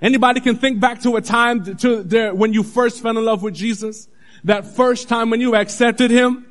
Anybody 0.00 0.40
can 0.40 0.56
think 0.56 0.78
back 0.78 1.02
to 1.02 1.16
a 1.16 1.20
time 1.20 1.76
to 1.78 2.02
the, 2.02 2.30
when 2.30 2.52
you 2.52 2.62
first 2.62 3.02
fell 3.02 3.18
in 3.18 3.24
love 3.24 3.42
with 3.42 3.54
Jesus? 3.54 4.08
That 4.44 4.64
first 4.64 5.08
time 5.08 5.30
when 5.30 5.40
you 5.40 5.56
accepted 5.56 6.10
Him? 6.10 6.46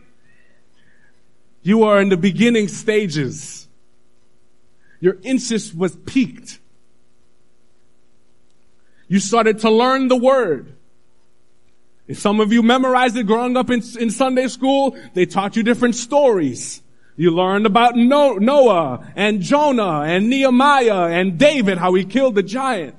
You 1.61 1.83
are 1.83 2.01
in 2.01 2.09
the 2.09 2.17
beginning 2.17 2.67
stages. 2.67 3.67
Your 4.99 5.17
interest 5.23 5.75
was 5.75 5.95
piqued. 5.95 6.59
You 9.07 9.19
started 9.19 9.59
to 9.59 9.69
learn 9.69 10.09
the 10.09 10.15
Word. 10.15 10.76
Some 12.13 12.39
of 12.39 12.53
you 12.53 12.63
memorized 12.63 13.17
it 13.17 13.27
growing 13.27 13.57
up 13.57 13.69
in, 13.69 13.81
in 13.99 14.09
Sunday 14.09 14.47
school, 14.47 14.97
they 15.13 15.25
taught 15.25 15.55
you 15.55 15.63
different 15.63 15.95
stories. 15.95 16.81
You 17.17 17.31
learned 17.31 17.65
about 17.65 17.95
Noah 17.95 19.11
and 19.15 19.41
Jonah 19.41 20.01
and 20.01 20.29
Nehemiah 20.29 21.07
and 21.07 21.37
David, 21.37 21.77
how 21.79 21.93
he 21.95 22.05
killed 22.05 22.35
the 22.35 22.43
giant. 22.43 22.95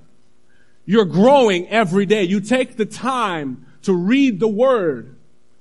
You're 0.85 1.05
growing 1.05 1.69
every 1.69 2.05
day. 2.05 2.25
You 2.25 2.41
take 2.41 2.77
the 2.77 2.85
time 2.85 3.65
to 3.83 3.93
read 3.93 4.41
the 4.41 4.49
word, 4.49 5.17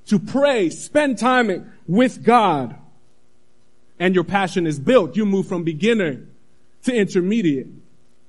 to 0.07 0.19
pray, 0.19 0.69
spend 0.69 1.17
time 1.17 1.71
with 1.87 2.23
God, 2.23 2.75
and 3.99 4.15
your 4.15 4.23
passion 4.23 4.67
is 4.67 4.79
built. 4.79 5.15
You 5.15 5.25
move 5.25 5.47
from 5.47 5.63
beginner 5.63 6.21
to 6.83 6.93
intermediate 6.93 7.67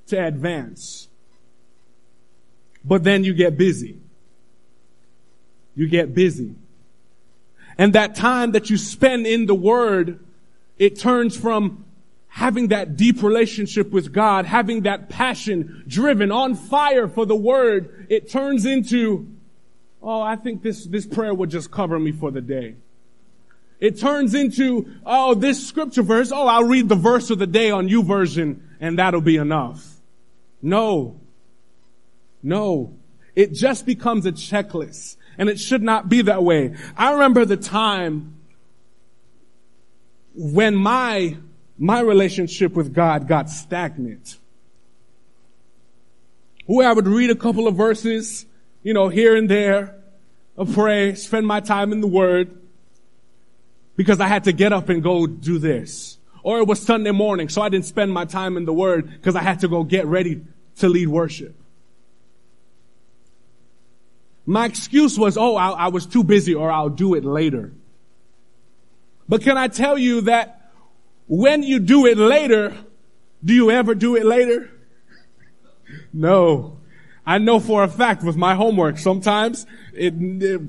to 0.08 0.24
advance. 0.24 1.08
But 2.84 3.04
then 3.04 3.24
you 3.24 3.34
get 3.34 3.56
busy 3.56 3.98
you 5.78 5.86
get 5.88 6.12
busy. 6.12 6.56
And 7.78 7.92
that 7.92 8.16
time 8.16 8.50
that 8.52 8.68
you 8.68 8.76
spend 8.76 9.28
in 9.28 9.46
the 9.46 9.54
Word, 9.54 10.18
it 10.76 10.98
turns 10.98 11.36
from 11.36 11.84
having 12.26 12.68
that 12.68 12.96
deep 12.96 13.22
relationship 13.22 13.90
with 13.90 14.12
God, 14.12 14.44
having 14.44 14.82
that 14.82 15.08
passion 15.08 15.84
driven 15.86 16.32
on 16.32 16.56
fire 16.56 17.06
for 17.06 17.24
the 17.24 17.36
Word, 17.36 18.06
it 18.10 18.28
turns 18.28 18.66
into, 18.66 19.28
oh, 20.02 20.20
I 20.20 20.34
think 20.34 20.64
this, 20.64 20.84
this 20.84 21.06
prayer 21.06 21.32
would 21.32 21.50
just 21.50 21.70
cover 21.70 21.96
me 21.96 22.10
for 22.10 22.32
the 22.32 22.40
day. 22.40 22.74
It 23.78 24.00
turns 24.00 24.34
into, 24.34 24.92
oh, 25.06 25.34
this 25.34 25.64
scripture 25.64 26.02
verse, 26.02 26.32
oh, 26.32 26.48
I'll 26.48 26.64
read 26.64 26.88
the 26.88 26.96
verse 26.96 27.30
of 27.30 27.38
the 27.38 27.46
day 27.46 27.70
on 27.70 27.88
YouVersion 27.88 28.58
and 28.80 28.98
that'll 28.98 29.20
be 29.20 29.36
enough. 29.36 29.94
No. 30.60 31.20
No. 32.42 32.94
It 33.36 33.52
just 33.52 33.86
becomes 33.86 34.26
a 34.26 34.32
checklist. 34.32 35.14
And 35.38 35.48
it 35.48 35.60
should 35.60 35.82
not 35.82 36.08
be 36.08 36.22
that 36.22 36.42
way. 36.42 36.74
I 36.96 37.12
remember 37.12 37.44
the 37.44 37.56
time 37.56 38.34
when 40.34 40.74
my, 40.74 41.36
my 41.78 42.00
relationship 42.00 42.74
with 42.74 42.92
God 42.92 43.28
got 43.28 43.48
stagnant. 43.48 44.36
Where 46.66 46.88
I 46.88 46.92
would 46.92 47.06
read 47.06 47.30
a 47.30 47.36
couple 47.36 47.66
of 47.66 47.76
verses, 47.76 48.46
you 48.82 48.92
know, 48.92 49.08
here 49.08 49.36
and 49.36 49.48
there, 49.48 49.94
a 50.56 50.66
pray, 50.66 51.14
spend 51.14 51.46
my 51.46 51.60
time 51.60 51.92
in 51.92 52.00
the 52.00 52.08
Word, 52.08 52.50
because 53.96 54.20
I 54.20 54.26
had 54.26 54.44
to 54.44 54.52
get 54.52 54.72
up 54.72 54.88
and 54.88 55.02
go 55.02 55.26
do 55.26 55.58
this. 55.58 56.18
Or 56.42 56.58
it 56.58 56.66
was 56.66 56.80
Sunday 56.80 57.10
morning, 57.10 57.48
so 57.48 57.62
I 57.62 57.68
didn't 57.68 57.86
spend 57.86 58.12
my 58.12 58.24
time 58.24 58.56
in 58.56 58.64
the 58.64 58.72
Word 58.72 59.10
because 59.10 59.36
I 59.36 59.42
had 59.42 59.60
to 59.60 59.68
go 59.68 59.82
get 59.82 60.06
ready 60.06 60.42
to 60.76 60.88
lead 60.88 61.08
worship. 61.08 61.54
My 64.48 64.64
excuse 64.64 65.18
was, 65.18 65.36
oh, 65.36 65.56
I, 65.56 65.68
I 65.72 65.88
was 65.88 66.06
too 66.06 66.24
busy 66.24 66.54
or 66.54 66.72
I'll 66.72 66.88
do 66.88 67.14
it 67.14 67.22
later. 67.22 67.70
But 69.28 69.42
can 69.42 69.58
I 69.58 69.68
tell 69.68 69.98
you 69.98 70.22
that 70.22 70.72
when 71.26 71.62
you 71.62 71.78
do 71.78 72.06
it 72.06 72.16
later, 72.16 72.74
do 73.44 73.52
you 73.52 73.70
ever 73.70 73.94
do 73.94 74.16
it 74.16 74.24
later? 74.24 74.70
No. 76.12 76.78
I 77.24 77.38
know 77.38 77.60
for 77.60 77.82
a 77.82 77.88
fact 77.88 78.22
with 78.22 78.36
my 78.36 78.54
homework, 78.54 78.98
sometimes 78.98 79.66
it, 79.94 80.12
it 80.18 80.60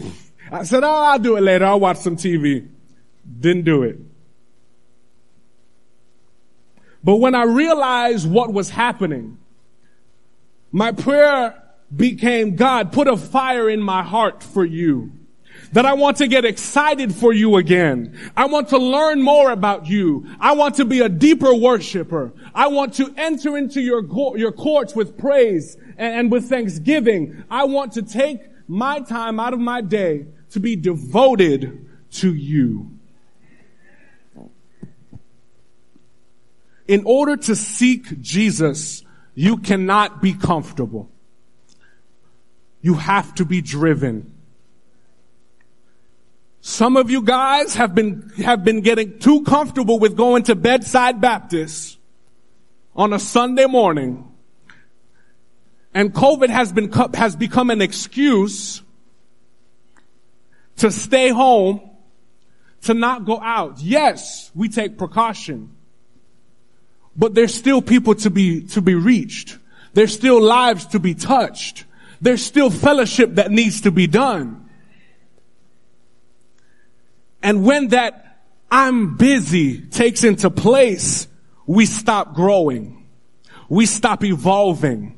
I 0.49 0.63
said, 0.63 0.83
oh, 0.85 0.87
I'll 0.87 1.19
do 1.19 1.35
it 1.35 1.41
later. 1.41 1.65
I'll 1.65 1.79
watch 1.79 1.97
some 1.97 2.15
TV. 2.15 2.69
Didn't 3.39 3.63
do 3.63 3.83
it. 3.83 3.99
But 7.03 7.17
when 7.17 7.35
I 7.35 7.43
realized 7.43 8.29
what 8.29 8.53
was 8.53 8.69
happening, 8.69 9.39
my 10.71 10.93
prayer 10.93 11.68
became, 11.95 12.55
God, 12.55 12.91
put 12.91 13.07
a 13.07 13.17
fire 13.17 13.69
in 13.69 13.81
my 13.81 14.03
heart 14.03 14.43
for 14.43 14.65
you. 14.65 15.11
That 15.73 15.85
I 15.85 15.93
want 15.93 16.17
to 16.17 16.27
get 16.27 16.45
excited 16.45 17.13
for 17.13 17.31
you 17.31 17.57
again. 17.57 18.31
I 18.35 18.45
want 18.45 18.69
to 18.69 18.77
learn 18.77 19.21
more 19.21 19.51
about 19.51 19.87
you. 19.87 20.25
I 20.39 20.53
want 20.53 20.75
to 20.75 20.85
be 20.85 21.01
a 21.01 21.09
deeper 21.09 21.53
worshiper. 21.53 22.33
I 22.55 22.67
want 22.67 22.95
to 22.95 23.13
enter 23.17 23.55
into 23.55 23.79
your, 23.79 24.03
your 24.35 24.51
courts 24.51 24.95
with 24.95 25.17
praise 25.17 25.75
and, 25.97 26.15
and 26.15 26.31
with 26.31 26.49
thanksgiving. 26.49 27.43
I 27.51 27.65
want 27.65 27.93
to 27.93 28.01
take 28.01 28.41
my 28.67 29.01
time 29.01 29.39
out 29.39 29.53
of 29.53 29.59
my 29.59 29.81
day 29.81 30.25
to 30.51 30.59
be 30.59 30.75
devoted 30.75 31.87
to 32.13 32.33
you. 32.33 32.91
In 36.87 37.03
order 37.05 37.37
to 37.37 37.55
seek 37.55 38.19
Jesus, 38.21 39.03
you 39.35 39.57
cannot 39.57 40.21
be 40.21 40.33
comfortable. 40.33 41.11
You 42.81 42.95
have 42.95 43.35
to 43.35 43.45
be 43.45 43.61
driven. 43.61 44.33
Some 46.61 46.97
of 46.97 47.09
you 47.09 47.21
guys 47.21 47.75
have 47.75 47.95
been, 47.95 48.29
have 48.37 48.63
been 48.63 48.81
getting 48.81 49.19
too 49.19 49.43
comfortable 49.43 49.99
with 49.99 50.15
going 50.17 50.43
to 50.43 50.55
bedside 50.55 51.21
Baptist 51.21 51.97
on 52.95 53.13
a 53.13 53.19
Sunday 53.19 53.65
morning. 53.65 54.25
And 55.93 56.13
COVID 56.13 56.49
has 56.49 56.71
been, 56.71 56.91
has 57.13 57.35
become 57.35 57.69
an 57.69 57.81
excuse 57.81 58.81
to 60.77 60.91
stay 60.91 61.29
home, 61.29 61.81
to 62.83 62.93
not 62.93 63.25
go 63.25 63.39
out. 63.39 63.79
Yes, 63.81 64.51
we 64.53 64.69
take 64.69 64.97
precaution, 64.97 65.75
but 67.15 67.33
there's 67.33 67.53
still 67.53 67.81
people 67.81 68.15
to 68.15 68.29
be, 68.29 68.61
to 68.67 68.81
be 68.81 68.95
reached. 68.95 69.57
There's 69.93 70.13
still 70.13 70.41
lives 70.41 70.85
to 70.87 70.99
be 70.99 71.15
touched. 71.15 71.85
There's 72.21 72.43
still 72.43 72.69
fellowship 72.69 73.35
that 73.35 73.51
needs 73.51 73.81
to 73.81 73.91
be 73.91 74.07
done. 74.07 74.69
And 77.41 77.63
when 77.63 77.89
that 77.89 78.41
I'm 78.69 79.15
busy 79.15 79.81
takes 79.81 80.23
into 80.23 80.49
place, 80.49 81.27
we 81.65 81.85
stop 81.85 82.35
growing. 82.35 83.07
We 83.69 83.85
stop 83.85 84.23
evolving. 84.23 85.15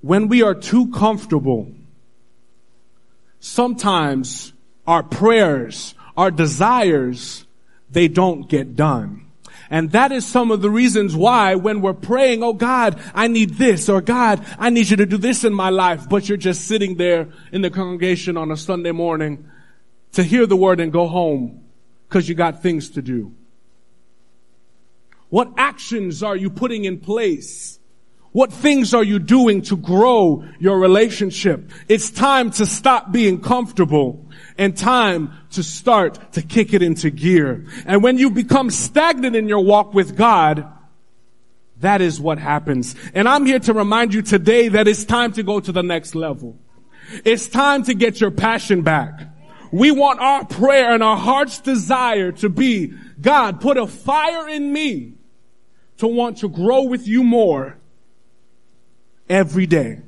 When 0.00 0.28
we 0.28 0.42
are 0.42 0.54
too 0.54 0.90
comfortable, 0.90 1.72
sometimes 3.40 4.52
our 4.86 5.02
prayers, 5.02 5.94
our 6.16 6.30
desires, 6.30 7.46
they 7.90 8.08
don't 8.08 8.48
get 8.48 8.74
done. 8.74 9.27
And 9.70 9.92
that 9.92 10.12
is 10.12 10.26
some 10.26 10.50
of 10.50 10.62
the 10.62 10.70
reasons 10.70 11.14
why 11.14 11.54
when 11.54 11.82
we're 11.82 11.92
praying, 11.92 12.42
oh 12.42 12.54
God, 12.54 13.00
I 13.14 13.28
need 13.28 13.54
this, 13.54 13.88
or 13.88 14.00
God, 14.00 14.44
I 14.58 14.70
need 14.70 14.88
you 14.88 14.96
to 14.96 15.06
do 15.06 15.18
this 15.18 15.44
in 15.44 15.52
my 15.52 15.70
life, 15.70 16.08
but 16.08 16.28
you're 16.28 16.38
just 16.38 16.66
sitting 16.66 16.96
there 16.96 17.28
in 17.52 17.60
the 17.60 17.70
congregation 17.70 18.36
on 18.36 18.50
a 18.50 18.56
Sunday 18.56 18.92
morning 18.92 19.48
to 20.12 20.22
hear 20.22 20.46
the 20.46 20.56
word 20.56 20.80
and 20.80 20.90
go 20.90 21.06
home 21.06 21.64
because 22.08 22.28
you 22.28 22.34
got 22.34 22.62
things 22.62 22.90
to 22.90 23.02
do. 23.02 23.34
What 25.28 25.52
actions 25.58 26.22
are 26.22 26.36
you 26.36 26.48
putting 26.48 26.84
in 26.84 26.98
place? 26.98 27.77
What 28.32 28.52
things 28.52 28.92
are 28.92 29.02
you 29.02 29.18
doing 29.18 29.62
to 29.62 29.76
grow 29.76 30.44
your 30.58 30.78
relationship? 30.78 31.70
It's 31.88 32.10
time 32.10 32.50
to 32.52 32.66
stop 32.66 33.10
being 33.10 33.40
comfortable 33.40 34.26
and 34.58 34.76
time 34.76 35.32
to 35.52 35.62
start 35.62 36.32
to 36.32 36.42
kick 36.42 36.74
it 36.74 36.82
into 36.82 37.10
gear. 37.10 37.64
And 37.86 38.02
when 38.02 38.18
you 38.18 38.30
become 38.30 38.70
stagnant 38.70 39.34
in 39.34 39.48
your 39.48 39.64
walk 39.64 39.94
with 39.94 40.16
God, 40.16 40.70
that 41.80 42.02
is 42.02 42.20
what 42.20 42.38
happens. 42.38 42.94
And 43.14 43.28
I'm 43.28 43.46
here 43.46 43.60
to 43.60 43.72
remind 43.72 44.12
you 44.12 44.20
today 44.20 44.68
that 44.68 44.86
it's 44.86 45.04
time 45.04 45.32
to 45.32 45.42
go 45.42 45.60
to 45.60 45.72
the 45.72 45.82
next 45.82 46.14
level. 46.14 46.58
It's 47.24 47.48
time 47.48 47.84
to 47.84 47.94
get 47.94 48.20
your 48.20 48.30
passion 48.30 48.82
back. 48.82 49.20
We 49.72 49.90
want 49.90 50.20
our 50.20 50.44
prayer 50.44 50.92
and 50.92 51.02
our 51.02 51.16
heart's 51.16 51.60
desire 51.60 52.32
to 52.32 52.50
be, 52.50 52.92
God, 53.20 53.60
put 53.60 53.78
a 53.78 53.86
fire 53.86 54.48
in 54.48 54.70
me 54.70 55.14
to 55.98 56.06
want 56.06 56.38
to 56.38 56.48
grow 56.48 56.82
with 56.82 57.06
you 57.06 57.22
more 57.22 57.77
every 59.28 59.66
day. 59.66 60.00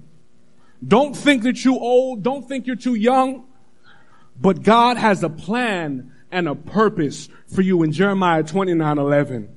Don't 0.86 1.14
think 1.14 1.42
that 1.42 1.64
you're 1.64 1.74
old. 1.74 2.22
Don't 2.22 2.48
think 2.48 2.66
you're 2.66 2.76
too 2.76 2.94
young. 2.94 3.46
But 4.40 4.62
God 4.62 4.96
has 4.96 5.22
a 5.22 5.28
plan 5.28 6.12
and 6.30 6.48
a 6.48 6.54
purpose 6.54 7.28
for 7.54 7.60
you 7.60 7.82
in 7.82 7.92
Jeremiah 7.92 8.42
29 8.42 8.98
11. 8.98 9.56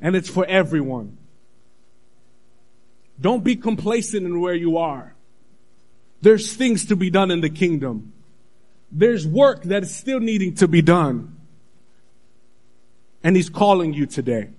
And 0.00 0.16
it's 0.16 0.30
for 0.30 0.46
everyone. 0.46 1.18
Don't 3.20 3.44
be 3.44 3.56
complacent 3.56 4.24
in 4.24 4.40
where 4.40 4.54
you 4.54 4.78
are. 4.78 5.14
There's 6.22 6.54
things 6.54 6.86
to 6.86 6.96
be 6.96 7.10
done 7.10 7.30
in 7.30 7.40
the 7.40 7.50
kingdom. 7.50 8.12
There's 8.92 9.26
work 9.26 9.64
that 9.64 9.82
is 9.82 9.94
still 9.94 10.20
needing 10.20 10.54
to 10.56 10.68
be 10.68 10.82
done. 10.82 11.36
And 13.22 13.36
He's 13.36 13.50
calling 13.50 13.92
you 13.92 14.06
today. 14.06 14.50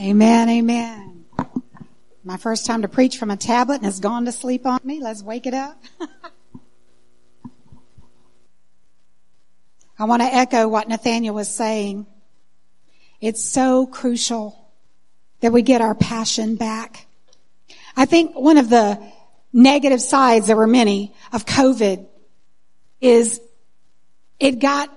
Amen, 0.00 0.48
amen. 0.48 1.26
My 2.24 2.38
first 2.38 2.64
time 2.64 2.80
to 2.82 2.88
preach 2.88 3.18
from 3.18 3.30
a 3.30 3.36
tablet 3.36 3.74
and 3.76 3.84
has 3.84 4.00
gone 4.00 4.24
to 4.24 4.32
sleep 4.32 4.64
on 4.64 4.80
me. 4.82 4.98
Let's 4.98 5.22
wake 5.22 5.46
it 5.46 5.52
up. 5.52 5.78
I 9.98 10.04
want 10.04 10.22
to 10.22 10.34
echo 10.34 10.68
what 10.68 10.88
Nathaniel 10.88 11.34
was 11.34 11.54
saying. 11.54 12.06
It's 13.20 13.44
so 13.44 13.86
crucial 13.86 14.72
that 15.40 15.52
we 15.52 15.60
get 15.60 15.82
our 15.82 15.94
passion 15.94 16.56
back. 16.56 17.06
I 17.94 18.06
think 18.06 18.34
one 18.34 18.56
of 18.56 18.70
the 18.70 18.98
negative 19.52 20.00
sides, 20.00 20.46
there 20.46 20.56
were 20.56 20.66
many, 20.66 21.12
of 21.30 21.44
COVID 21.44 22.06
is 23.02 23.38
it 24.38 24.60
got 24.60 24.88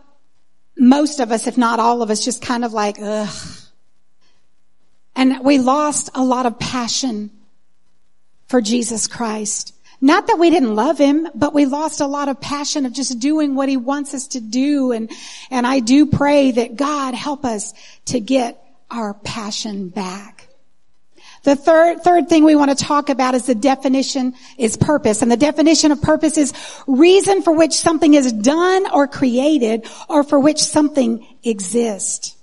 most 0.77 1.19
of 1.19 1.33
us, 1.33 1.45
if 1.45 1.57
not 1.57 1.81
all 1.81 2.01
of 2.01 2.09
us, 2.09 2.23
just 2.23 2.41
kind 2.41 2.63
of 2.63 2.71
like, 2.71 2.99
ugh, 3.01 3.59
and 5.23 5.39
we 5.39 5.57
lost 5.57 6.09
a 6.15 6.21
lot 6.21 6.45
of 6.45 6.59
passion 6.59 7.31
for 8.47 8.59
Jesus 8.59 9.07
Christ. 9.07 9.73
Not 10.01 10.27
that 10.27 10.37
we 10.37 10.49
didn't 10.49 10.75
love 10.75 10.97
him, 10.97 11.29
but 11.33 11.53
we 11.53 11.65
lost 11.65 12.01
a 12.01 12.07
lot 12.07 12.27
of 12.27 12.41
passion 12.41 12.85
of 12.85 12.91
just 12.91 13.19
doing 13.19 13.55
what 13.55 13.69
he 13.69 13.77
wants 13.77 14.13
us 14.13 14.27
to 14.27 14.41
do. 14.41 14.91
And, 14.91 15.09
and 15.49 15.65
I 15.65 15.79
do 15.79 16.07
pray 16.07 16.51
that 16.51 16.75
God 16.75 17.13
help 17.13 17.45
us 17.45 17.73
to 18.07 18.19
get 18.19 18.61
our 18.91 19.13
passion 19.13 19.87
back. 19.87 20.49
The 21.43 21.55
third, 21.55 22.01
third 22.01 22.27
thing 22.27 22.43
we 22.43 22.57
want 22.57 22.77
to 22.77 22.83
talk 22.83 23.07
about 23.07 23.33
is 23.33 23.45
the 23.45 23.55
definition 23.55 24.33
is 24.57 24.75
purpose. 24.75 25.21
And 25.21 25.31
the 25.31 25.37
definition 25.37 25.93
of 25.93 26.01
purpose 26.01 26.37
is 26.37 26.51
reason 26.85 27.43
for 27.43 27.53
which 27.53 27.75
something 27.75 28.13
is 28.13 28.33
done 28.33 28.91
or 28.91 29.07
created 29.07 29.87
or 30.09 30.25
for 30.25 30.37
which 30.37 30.61
something 30.61 31.25
exists. 31.45 32.35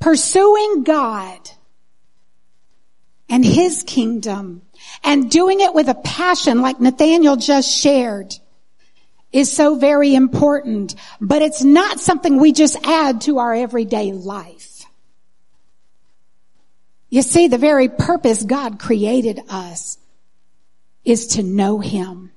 Pursuing 0.00 0.82
God 0.82 1.50
and 3.28 3.44
His 3.44 3.82
kingdom 3.82 4.62
and 5.04 5.30
doing 5.30 5.60
it 5.60 5.74
with 5.74 5.88
a 5.88 5.94
passion 5.94 6.62
like 6.62 6.80
Nathaniel 6.80 7.36
just 7.36 7.70
shared 7.70 8.34
is 9.32 9.52
so 9.52 9.76
very 9.76 10.14
important, 10.14 10.94
but 11.20 11.42
it's 11.42 11.62
not 11.62 12.00
something 12.00 12.38
we 12.38 12.52
just 12.52 12.76
add 12.84 13.20
to 13.22 13.38
our 13.38 13.54
everyday 13.54 14.12
life. 14.12 14.84
You 17.10 17.22
see, 17.22 17.48
the 17.48 17.58
very 17.58 17.88
purpose 17.88 18.42
God 18.42 18.78
created 18.78 19.40
us 19.48 19.98
is 21.04 21.28
to 21.28 21.42
know 21.42 21.80
Him, 21.80 22.32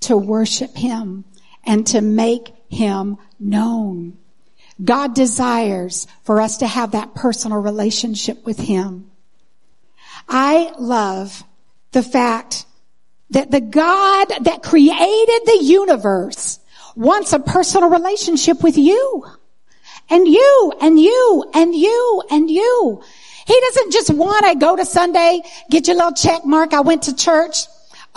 to 0.00 0.16
worship 0.16 0.76
Him, 0.76 1.24
and 1.64 1.86
to 1.88 2.00
make 2.00 2.52
Him 2.68 3.18
known. 3.38 4.18
God 4.82 5.14
desires 5.14 6.06
for 6.24 6.40
us 6.40 6.58
to 6.58 6.66
have 6.66 6.92
that 6.92 7.14
personal 7.14 7.58
relationship 7.58 8.44
with 8.44 8.58
Him. 8.58 9.10
I 10.28 10.72
love 10.78 11.42
the 11.92 12.02
fact 12.02 12.66
that 13.30 13.50
the 13.50 13.60
God 13.60 14.26
that 14.42 14.62
created 14.62 15.40
the 15.46 15.58
universe 15.62 16.58
wants 16.94 17.32
a 17.32 17.38
personal 17.38 17.90
relationship 17.90 18.62
with 18.62 18.76
you. 18.76 19.24
And 20.08 20.28
you, 20.28 20.72
and 20.80 21.00
you, 21.00 21.50
and 21.52 21.74
you, 21.74 22.22
and 22.30 22.50
you. 22.50 23.02
He 23.46 23.60
doesn't 23.60 23.92
just 23.92 24.10
want 24.10 24.46
to 24.46 24.54
go 24.56 24.76
to 24.76 24.84
Sunday, 24.84 25.40
get 25.70 25.86
your 25.86 25.96
little 25.96 26.12
check 26.12 26.44
mark, 26.44 26.72
I 26.74 26.80
went 26.80 27.04
to 27.04 27.14
church. 27.14 27.66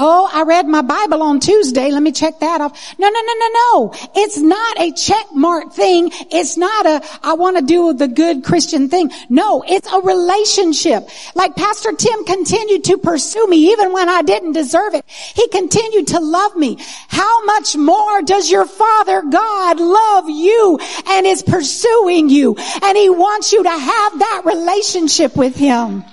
Oh, 0.01 0.29
I 0.31 0.43
read 0.43 0.65
my 0.65 0.81
Bible 0.81 1.21
on 1.21 1.41
Tuesday. 1.41 1.91
Let 1.91 2.01
me 2.01 2.13
check 2.13 2.39
that 2.39 2.61
off. 2.61 2.97
No, 2.97 3.09
no, 3.09 3.19
no, 3.19 3.33
no, 3.33 3.49
no. 3.53 3.93
It's 4.15 4.37
not 4.37 4.79
a 4.79 4.93
check 4.93 5.25
mark 5.33 5.73
thing. 5.73 6.09
It's 6.31 6.55
not 6.55 6.85
a, 6.85 7.01
I 7.21 7.33
want 7.33 7.57
to 7.57 7.63
do 7.63 7.93
the 7.93 8.07
good 8.07 8.45
Christian 8.45 8.87
thing. 8.87 9.11
No, 9.27 9.61
it's 9.67 9.91
a 9.91 9.99
relationship. 9.99 11.09
Like 11.35 11.57
Pastor 11.57 11.91
Tim 11.91 12.23
continued 12.23 12.85
to 12.85 12.97
pursue 12.97 13.45
me 13.47 13.71
even 13.71 13.91
when 13.91 14.07
I 14.07 14.21
didn't 14.21 14.53
deserve 14.53 14.93
it. 14.93 15.03
He 15.09 15.49
continued 15.49 16.07
to 16.07 16.19
love 16.21 16.55
me. 16.55 16.77
How 17.09 17.43
much 17.43 17.75
more 17.75 18.21
does 18.21 18.49
your 18.49 18.65
Father 18.65 19.21
God 19.29 19.81
love 19.81 20.29
you 20.29 20.79
and 21.07 21.27
is 21.27 21.43
pursuing 21.43 22.29
you? 22.29 22.55
And 22.81 22.97
He 22.97 23.09
wants 23.09 23.51
you 23.51 23.63
to 23.63 23.69
have 23.69 24.19
that 24.19 24.43
relationship 24.45 25.35
with 25.35 25.57
Him. 25.57 26.05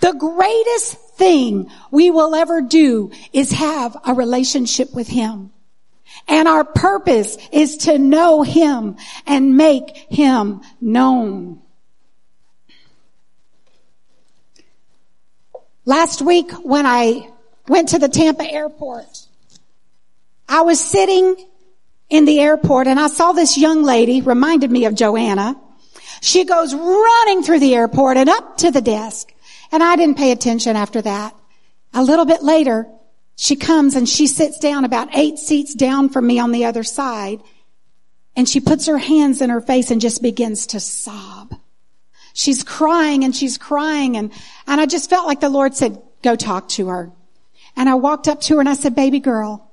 The 0.00 0.12
greatest 0.12 0.98
thing 1.16 1.70
we 1.90 2.10
will 2.10 2.34
ever 2.34 2.60
do 2.60 3.10
is 3.32 3.52
have 3.52 3.96
a 4.04 4.14
relationship 4.14 4.92
with 4.94 5.08
Him. 5.08 5.50
And 6.28 6.48
our 6.48 6.64
purpose 6.64 7.36
is 7.52 7.78
to 7.78 7.98
know 7.98 8.42
Him 8.42 8.96
and 9.26 9.56
make 9.56 9.96
Him 10.10 10.60
known. 10.80 11.60
Last 15.84 16.22
week 16.22 16.50
when 16.52 16.86
I 16.86 17.30
went 17.68 17.90
to 17.90 17.98
the 17.98 18.08
Tampa 18.08 18.50
airport, 18.50 19.06
I 20.48 20.62
was 20.62 20.80
sitting 20.80 21.36
in 22.08 22.24
the 22.24 22.40
airport 22.40 22.86
and 22.86 22.98
I 22.98 23.08
saw 23.08 23.32
this 23.32 23.58
young 23.58 23.82
lady, 23.82 24.20
reminded 24.20 24.70
me 24.70 24.86
of 24.86 24.94
Joanna. 24.94 25.56
She 26.20 26.44
goes 26.44 26.74
running 26.74 27.42
through 27.42 27.58
the 27.58 27.74
airport 27.74 28.16
and 28.16 28.30
up 28.30 28.58
to 28.58 28.70
the 28.70 28.80
desk. 28.80 29.33
And 29.74 29.82
I 29.82 29.96
didn't 29.96 30.18
pay 30.18 30.30
attention 30.30 30.76
after 30.76 31.02
that. 31.02 31.34
A 31.94 32.04
little 32.04 32.26
bit 32.26 32.44
later, 32.44 32.86
she 33.34 33.56
comes 33.56 33.96
and 33.96 34.08
she 34.08 34.28
sits 34.28 34.60
down 34.60 34.84
about 34.84 35.16
eight 35.16 35.36
seats 35.36 35.74
down 35.74 36.10
from 36.10 36.28
me 36.28 36.38
on 36.38 36.52
the 36.52 36.66
other 36.66 36.84
side. 36.84 37.42
And 38.36 38.48
she 38.48 38.60
puts 38.60 38.86
her 38.86 38.98
hands 38.98 39.40
in 39.40 39.50
her 39.50 39.60
face 39.60 39.90
and 39.90 40.00
just 40.00 40.22
begins 40.22 40.68
to 40.68 40.78
sob. 40.78 41.56
She's 42.34 42.62
crying 42.62 43.24
and 43.24 43.34
she's 43.34 43.58
crying 43.58 44.16
and, 44.16 44.32
and 44.68 44.80
I 44.80 44.86
just 44.86 45.10
felt 45.10 45.26
like 45.26 45.40
the 45.40 45.48
Lord 45.48 45.74
said, 45.74 46.00
go 46.22 46.36
talk 46.36 46.68
to 46.68 46.86
her. 46.90 47.10
And 47.74 47.88
I 47.88 47.96
walked 47.96 48.28
up 48.28 48.42
to 48.42 48.54
her 48.54 48.60
and 48.60 48.68
I 48.68 48.74
said, 48.74 48.94
baby 48.94 49.18
girl, 49.18 49.72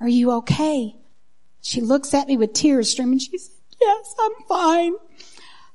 are 0.00 0.08
you 0.08 0.32
okay? 0.38 0.96
She 1.62 1.82
looks 1.82 2.14
at 2.14 2.26
me 2.26 2.36
with 2.36 2.52
tears 2.52 2.90
streaming. 2.90 3.20
She 3.20 3.38
said, 3.38 3.54
yes, 3.80 4.12
I'm 4.18 4.32
fine. 4.48 4.94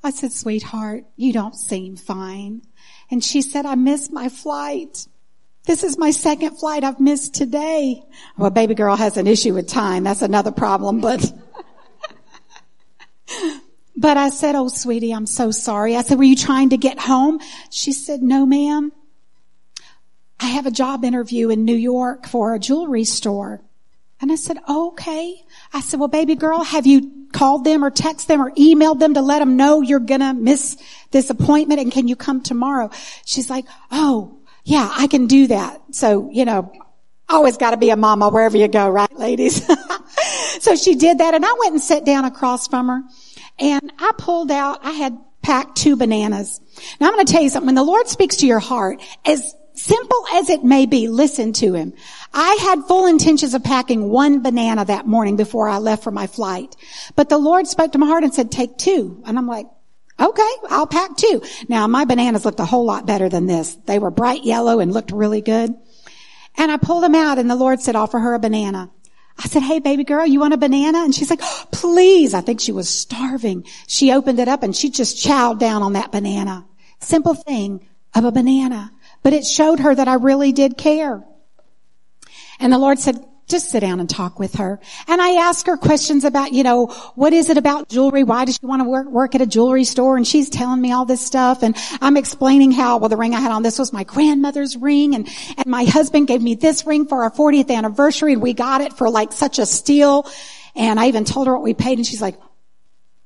I 0.03 0.10
said, 0.10 0.34
sweetheart, 0.34 1.05
you 1.15 1.31
don't 1.31 1.55
seem 1.55 1.95
fine. 1.95 2.63
And 3.12 3.24
she 3.24 3.41
said, 3.41 3.65
I 3.65 3.76
missed 3.76 4.12
my 4.12 4.30
flight. 4.30 5.06
This 5.65 5.84
is 5.84 5.97
my 5.97 6.12
second 6.12 6.58
flight 6.58 6.84
I've 6.84 7.00
missed 7.00 7.36
today. 7.36 8.04
Well, 8.38 8.50
baby 8.50 8.74
girl 8.74 8.95
has 8.95 9.17
an 9.17 9.28
issue 9.28 9.54
with 9.54 9.67
time. 9.67 10.06
That's 10.06 10.21
another 10.21 10.52
problem, 10.52 11.02
but, 11.02 11.32
but 13.95 14.17
I 14.17 14.30
said, 14.30 14.56
Oh, 14.56 14.69
sweetie, 14.69 15.13
I'm 15.13 15.28
so 15.28 15.52
sorry. 15.52 15.95
I 15.95 16.02
said, 16.02 16.17
were 16.17 16.24
you 16.24 16.38
trying 16.38 16.69
to 16.69 16.78
get 16.78 16.97
home? 16.97 17.39
She 17.69 17.91
said, 17.91 18.24
no, 18.24 18.45
ma'am. 18.45 18.91
I 20.39 20.47
have 20.47 20.65
a 20.65 20.71
job 20.71 21.04
interview 21.04 21.50
in 21.50 21.65
New 21.65 21.76
York 21.76 22.26
for 22.26 22.56
a 22.56 22.60
jewelry 22.60 23.04
store. 23.04 23.62
And 24.19 24.32
I 24.32 24.36
said, 24.36 24.58
oh, 24.67 24.89
okay. 24.89 25.43
I 25.74 25.82
said, 25.82 26.00
well, 26.00 26.10
baby 26.10 26.34
girl, 26.34 26.63
have 26.63 26.88
you 26.88 27.20
called 27.31 27.63
them 27.63 27.83
or 27.83 27.89
text 27.89 28.27
them 28.27 28.41
or 28.41 28.51
emailed 28.51 28.99
them 28.99 29.13
to 29.15 29.21
let 29.21 29.39
them 29.39 29.57
know 29.57 29.81
you're 29.81 29.99
gonna 29.99 30.33
miss 30.33 30.77
this 31.11 31.29
appointment 31.29 31.79
and 31.79 31.91
can 31.91 32.07
you 32.07 32.15
come 32.15 32.41
tomorrow? 32.41 32.89
She's 33.25 33.49
like, 33.49 33.65
oh, 33.91 34.39
yeah, 34.63 34.89
I 34.91 35.07
can 35.07 35.27
do 35.27 35.47
that. 35.47 35.81
So, 35.91 36.29
you 36.31 36.45
know, 36.45 36.71
always 37.29 37.57
gotta 37.57 37.77
be 37.77 37.89
a 37.89 37.95
mama 37.95 38.29
wherever 38.29 38.57
you 38.57 38.67
go, 38.67 38.89
right, 38.89 39.17
ladies? 39.17 39.65
so 40.59 40.75
she 40.75 40.95
did 40.95 41.19
that 41.19 41.33
and 41.33 41.45
I 41.45 41.53
went 41.59 41.73
and 41.73 41.81
sat 41.81 42.05
down 42.05 42.25
across 42.25 42.67
from 42.67 42.87
her 42.87 43.01
and 43.59 43.91
I 43.99 44.11
pulled 44.17 44.51
out, 44.51 44.79
I 44.83 44.91
had 44.91 45.17
packed 45.41 45.77
two 45.77 45.95
bananas. 45.95 46.59
Now 46.99 47.11
I'm 47.11 47.25
to 47.25 47.31
tell 47.31 47.41
you 47.41 47.49
something. 47.49 47.67
When 47.67 47.75
the 47.75 47.83
Lord 47.83 48.07
speaks 48.07 48.37
to 48.37 48.47
your 48.47 48.59
heart, 48.59 49.01
as 49.25 49.53
simple 49.73 50.25
as 50.33 50.49
it 50.49 50.63
may 50.63 50.85
be, 50.85 51.07
listen 51.07 51.53
to 51.53 51.73
Him. 51.73 51.93
I 52.33 52.57
had 52.61 52.85
full 52.85 53.07
intentions 53.07 53.53
of 53.53 53.63
packing 53.63 54.09
one 54.09 54.41
banana 54.41 54.85
that 54.85 55.05
morning 55.05 55.35
before 55.35 55.67
I 55.67 55.79
left 55.79 56.03
for 56.03 56.11
my 56.11 56.27
flight. 56.27 56.75
But 57.15 57.29
the 57.29 57.37
Lord 57.37 57.67
spoke 57.67 57.91
to 57.91 57.97
my 57.97 58.07
heart 58.07 58.23
and 58.23 58.33
said, 58.33 58.51
take 58.51 58.77
two. 58.77 59.21
And 59.25 59.37
I'm 59.37 59.47
like, 59.47 59.67
okay, 60.19 60.51
I'll 60.69 60.87
pack 60.87 61.17
two. 61.17 61.41
Now 61.67 61.87
my 61.87 62.05
bananas 62.05 62.45
looked 62.45 62.59
a 62.59 62.65
whole 62.65 62.85
lot 62.85 63.05
better 63.05 63.27
than 63.27 63.47
this. 63.47 63.75
They 63.85 63.99
were 63.99 64.11
bright 64.11 64.43
yellow 64.43 64.79
and 64.79 64.93
looked 64.93 65.11
really 65.11 65.41
good. 65.41 65.73
And 66.57 66.71
I 66.71 66.77
pulled 66.77 67.03
them 67.03 67.15
out 67.15 67.37
and 67.37 67.49
the 67.49 67.55
Lord 67.55 67.81
said, 67.81 67.95
offer 67.95 68.19
her 68.19 68.33
a 68.33 68.39
banana. 68.39 68.89
I 69.37 69.47
said, 69.47 69.63
hey 69.63 69.79
baby 69.79 70.03
girl, 70.03 70.25
you 70.25 70.39
want 70.39 70.53
a 70.53 70.57
banana? 70.57 70.99
And 70.99 71.15
she's 71.15 71.29
like, 71.29 71.39
oh, 71.41 71.65
please. 71.71 72.33
I 72.33 72.41
think 72.41 72.61
she 72.61 72.71
was 72.71 72.89
starving. 72.89 73.65
She 73.87 74.11
opened 74.11 74.39
it 74.39 74.47
up 74.47 74.63
and 74.63 74.75
she 74.75 74.89
just 74.89 75.25
chowed 75.25 75.59
down 75.59 75.81
on 75.81 75.93
that 75.93 76.11
banana. 76.11 76.65
Simple 76.99 77.33
thing 77.33 77.87
of 78.13 78.23
a 78.23 78.31
banana. 78.31 78.91
But 79.23 79.33
it 79.33 79.45
showed 79.45 79.79
her 79.79 79.95
that 79.95 80.07
I 80.07 80.15
really 80.15 80.51
did 80.51 80.77
care. 80.77 81.25
And 82.62 82.71
the 82.71 82.78
Lord 82.78 83.00
said, 83.00 83.26
just 83.47 83.69
sit 83.69 83.82
down 83.82 84.00
and 84.00 84.10
talk 84.10 84.39
with 84.39 84.56
her. 84.56 84.80
And 85.08 85.21
I 85.21 85.47
asked 85.47 85.67
her 85.67 85.76
questions 85.76 86.24
about, 86.24 86.54
you 86.54 86.63
know, 86.63 86.88
what 87.15 87.34
is 87.34 87.50
it 87.50 87.58
about 87.58 87.89
jewelry? 87.89 88.24
Why 88.24 88.45
does 88.45 88.56
she 88.56 88.65
want 88.65 88.82
to 88.82 88.88
work, 88.88 89.08
work 89.08 89.36
at 89.36 89.41
a 89.41 89.45
jewelry 89.45 89.84
store? 89.84 90.15
And 90.15 90.26
she's 90.26 90.50
telling 90.50 90.80
me 90.80 90.93
all 90.93 91.04
this 91.04 91.26
stuff. 91.26 91.62
And 91.62 91.76
I'm 92.00 92.15
explaining 92.15 92.71
how, 92.71 92.97
well, 92.97 93.10
the 93.10 93.17
ring 93.17 93.36
I 93.36 93.41
had 93.41 93.52
on 93.52 93.62
this 93.62 93.78
was 93.78 93.91
my 93.91 94.06
grandmother's 94.06 94.78
ring. 94.78 95.15
And, 95.15 95.28
and 95.58 95.65
my 95.67 95.84
husband 95.84 96.28
gave 96.28 96.41
me 96.41 96.56
this 96.56 96.86
ring 96.86 97.08
for 97.08 97.24
our 97.24 97.32
40th 97.32 97.69
anniversary. 97.69 98.34
And 98.34 98.41
we 98.41 98.54
got 98.54 98.80
it 98.80 98.93
for 98.93 99.10
like 99.10 99.34
such 99.34 99.60
a 99.60 99.65
steal. 99.65 100.32
And 100.74 100.97
I 100.97 101.08
even 101.08 101.26
told 101.26 101.47
her 101.47 101.54
what 101.54 101.63
we 101.63 101.74
paid. 101.74 101.97
And 101.97 102.08
she's 102.08 102.21
like, 102.21 102.38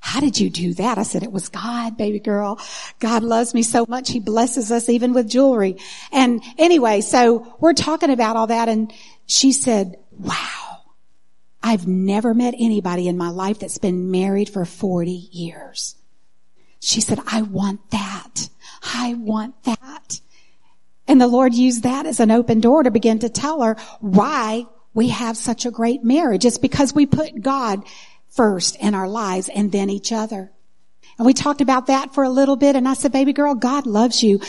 how 0.05 0.19
did 0.19 0.39
you 0.39 0.51
do 0.51 0.75
that? 0.75 0.99
I 0.99 1.03
said, 1.03 1.23
it 1.23 1.31
was 1.31 1.49
God, 1.49 1.97
baby 1.97 2.19
girl. 2.19 2.59
God 2.99 3.23
loves 3.23 3.55
me 3.55 3.63
so 3.63 3.87
much. 3.89 4.11
He 4.11 4.19
blesses 4.19 4.71
us 4.71 4.87
even 4.87 5.13
with 5.13 5.27
jewelry. 5.27 5.77
And 6.11 6.43
anyway, 6.59 7.01
so 7.01 7.55
we're 7.59 7.73
talking 7.73 8.11
about 8.11 8.35
all 8.35 8.45
that 8.45 8.69
and 8.69 8.93
she 9.25 9.51
said, 9.51 9.97
wow, 10.11 10.83
I've 11.63 11.87
never 11.87 12.35
met 12.35 12.53
anybody 12.55 13.07
in 13.07 13.17
my 13.17 13.29
life 13.29 13.57
that's 13.57 13.79
been 13.79 14.11
married 14.11 14.47
for 14.47 14.63
40 14.63 15.11
years. 15.11 15.95
She 16.79 17.01
said, 17.01 17.19
I 17.25 17.41
want 17.41 17.89
that. 17.89 18.49
I 18.83 19.15
want 19.15 19.63
that. 19.63 20.21
And 21.07 21.19
the 21.19 21.27
Lord 21.27 21.55
used 21.55 21.81
that 21.81 22.05
as 22.05 22.19
an 22.19 22.29
open 22.29 22.59
door 22.59 22.83
to 22.83 22.91
begin 22.91 23.17
to 23.19 23.29
tell 23.29 23.63
her 23.63 23.75
why 24.01 24.67
we 24.93 25.09
have 25.09 25.35
such 25.35 25.65
a 25.65 25.71
great 25.71 26.03
marriage. 26.03 26.45
It's 26.45 26.59
because 26.59 26.93
we 26.93 27.07
put 27.07 27.41
God 27.41 27.83
first 28.35 28.75
in 28.77 28.93
our 28.93 29.07
lives 29.07 29.49
and 29.49 29.71
then 29.71 29.89
each 29.89 30.11
other. 30.11 30.51
And 31.17 31.25
we 31.25 31.33
talked 31.33 31.61
about 31.61 31.87
that 31.87 32.13
for 32.13 32.23
a 32.23 32.29
little 32.29 32.55
bit 32.55 32.75
and 32.75 32.87
I 32.87 32.93
said, 32.93 33.11
baby 33.11 33.33
girl, 33.33 33.55
God 33.55 33.85
loves 33.85 34.21
you. 34.21 34.41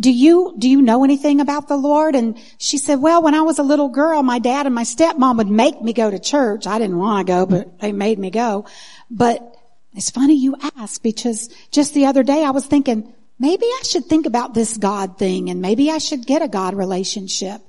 Do 0.00 0.10
you, 0.10 0.54
do 0.58 0.68
you 0.68 0.80
know 0.80 1.04
anything 1.04 1.40
about 1.40 1.68
the 1.68 1.76
Lord? 1.76 2.14
And 2.14 2.38
she 2.58 2.78
said, 2.78 3.00
well, 3.00 3.22
when 3.22 3.34
I 3.34 3.42
was 3.42 3.58
a 3.58 3.62
little 3.62 3.88
girl, 3.88 4.22
my 4.22 4.38
dad 4.38 4.66
and 4.66 4.74
my 4.74 4.84
stepmom 4.84 5.36
would 5.36 5.48
make 5.48 5.80
me 5.82 5.92
go 5.92 6.10
to 6.10 6.18
church. 6.18 6.66
I 6.66 6.78
didn't 6.78 6.98
want 6.98 7.26
to 7.26 7.32
go, 7.32 7.46
but 7.46 7.80
they 7.80 7.92
made 7.92 8.18
me 8.18 8.30
go. 8.30 8.66
But 9.10 9.54
it's 9.94 10.10
funny 10.10 10.34
you 10.34 10.56
ask 10.76 11.02
because 11.02 11.48
just 11.70 11.92
the 11.92 12.06
other 12.06 12.22
day 12.22 12.42
I 12.42 12.50
was 12.50 12.64
thinking, 12.64 13.12
maybe 13.38 13.66
I 13.66 13.82
should 13.84 14.06
think 14.06 14.26
about 14.26 14.54
this 14.54 14.78
God 14.78 15.18
thing 15.18 15.50
and 15.50 15.60
maybe 15.60 15.90
I 15.90 15.98
should 15.98 16.26
get 16.26 16.42
a 16.42 16.48
God 16.48 16.74
relationship. 16.74 17.60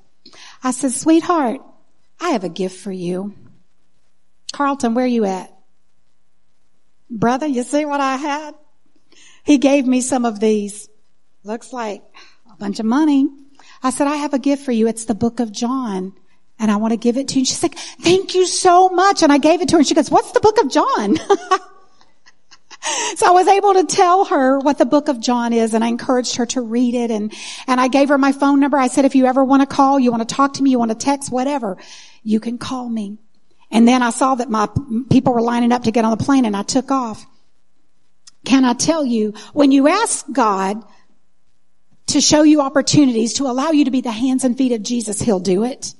I 0.63 0.71
said, 0.71 0.91
sweetheart, 0.91 1.59
I 2.21 2.29
have 2.29 2.45
a 2.45 2.49
gift 2.49 2.79
for 2.79 2.91
you. 2.91 3.35
Carlton, 4.53 4.93
where 4.93 5.03
are 5.03 5.07
you 5.07 5.25
at? 5.25 5.52
Brother, 7.13 7.45
you 7.45 7.61
see 7.61 7.85
what 7.85 8.01
I 8.01 8.15
had? 8.15 8.55
He 9.43 9.59
gave 9.59 9.85
me 9.85 10.01
some 10.01 10.25
of 10.25 10.39
these. 10.39 10.89
Looks 11.43 11.71
like 11.71 12.01
a 12.51 12.55
bunch 12.57 12.79
of 12.79 12.87
money. 12.87 13.27
I 13.83 13.91
said, 13.91 14.07
I 14.07 14.15
have 14.15 14.33
a 14.33 14.39
gift 14.39 14.65
for 14.65 14.71
you. 14.71 14.87
It's 14.87 15.05
the 15.05 15.13
book 15.13 15.39
of 15.39 15.51
John. 15.51 16.13
And 16.57 16.71
I 16.71 16.77
want 16.77 16.91
to 16.91 16.97
give 16.97 17.17
it 17.17 17.27
to 17.29 17.35
you. 17.35 17.41
And 17.41 17.47
she's 17.47 17.61
like, 17.61 17.77
thank 17.77 18.33
you 18.33 18.47
so 18.47 18.89
much. 18.89 19.21
And 19.21 19.31
I 19.31 19.37
gave 19.37 19.61
it 19.61 19.69
to 19.69 19.73
her 19.73 19.79
and 19.79 19.87
she 19.87 19.93
goes, 19.93 20.09
what's 20.09 20.31
the 20.31 20.39
book 20.39 20.59
of 20.59 20.71
John? 20.71 21.17
so 23.15 23.27
I 23.27 23.31
was 23.31 23.47
able 23.47 23.73
to 23.75 23.83
tell 23.83 24.25
her 24.25 24.57
what 24.57 24.79
the 24.79 24.85
book 24.85 25.07
of 25.07 25.19
John 25.19 25.53
is 25.53 25.75
and 25.75 25.83
I 25.83 25.89
encouraged 25.89 26.37
her 26.37 26.47
to 26.47 26.61
read 26.61 26.95
it 26.95 27.11
and, 27.11 27.31
and 27.67 27.79
I 27.79 27.89
gave 27.89 28.09
her 28.09 28.17
my 28.17 28.31
phone 28.31 28.59
number. 28.59 28.77
I 28.77 28.87
said, 28.87 29.05
if 29.05 29.13
you 29.13 29.27
ever 29.27 29.43
want 29.43 29.61
to 29.61 29.67
call, 29.67 29.99
you 29.99 30.09
want 30.09 30.27
to 30.27 30.35
talk 30.35 30.53
to 30.53 30.63
me, 30.63 30.71
you 30.71 30.79
want 30.79 30.89
to 30.89 30.97
text, 30.97 31.31
whatever, 31.31 31.77
you 32.23 32.39
can 32.39 32.57
call 32.57 32.89
me. 32.89 33.19
And 33.73 33.87
then 33.87 34.03
I 34.03 34.11
saw 34.11 34.35
that 34.35 34.51
my 34.51 34.69
people 35.09 35.33
were 35.33 35.41
lining 35.41 35.71
up 35.71 35.83
to 35.83 35.91
get 35.91 36.05
on 36.05 36.15
the 36.15 36.23
plane 36.23 36.45
and 36.45 36.55
I 36.55 36.61
took 36.61 36.91
off. 36.91 37.25
Can 38.45 38.65
I 38.65 38.73
tell 38.73 39.03
you, 39.03 39.33
when 39.51 39.71
you 39.71 39.87
ask 39.87 40.25
God 40.31 40.83
to 42.07 42.21
show 42.21 42.43
you 42.43 42.61
opportunities 42.61 43.33
to 43.33 43.45
allow 43.45 43.71
you 43.71 43.85
to 43.85 43.91
be 43.91 44.01
the 44.01 44.11
hands 44.11 44.43
and 44.43 44.55
feet 44.55 44.73
of 44.73 44.83
Jesus, 44.83 45.19
He'll 45.19 45.39
do 45.39 45.63
it. 45.63 45.95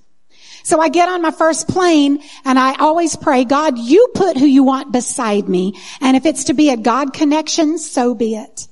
So 0.62 0.80
I 0.80 0.90
get 0.90 1.10
on 1.10 1.24
my 1.24 1.32
first 1.32 1.68
plane 1.68 2.22
and 2.46 2.60
I 2.60 2.76
always 2.76 3.16
pray, 3.16 3.44
God, 3.44 3.80
you 3.80 4.08
put 4.14 4.38
who 4.38 4.46
you 4.46 4.64
want 4.64 4.92
beside 4.92 5.50
me. 5.50 5.74
And 6.00 6.16
if 6.16 6.28
it's 6.28 6.46
to 6.46 6.54
be 6.54 6.70
a 6.70 6.78
God 6.78 7.12
connection, 7.12 7.80
so 7.80 8.14
be 8.14 8.36
it. 8.36 8.68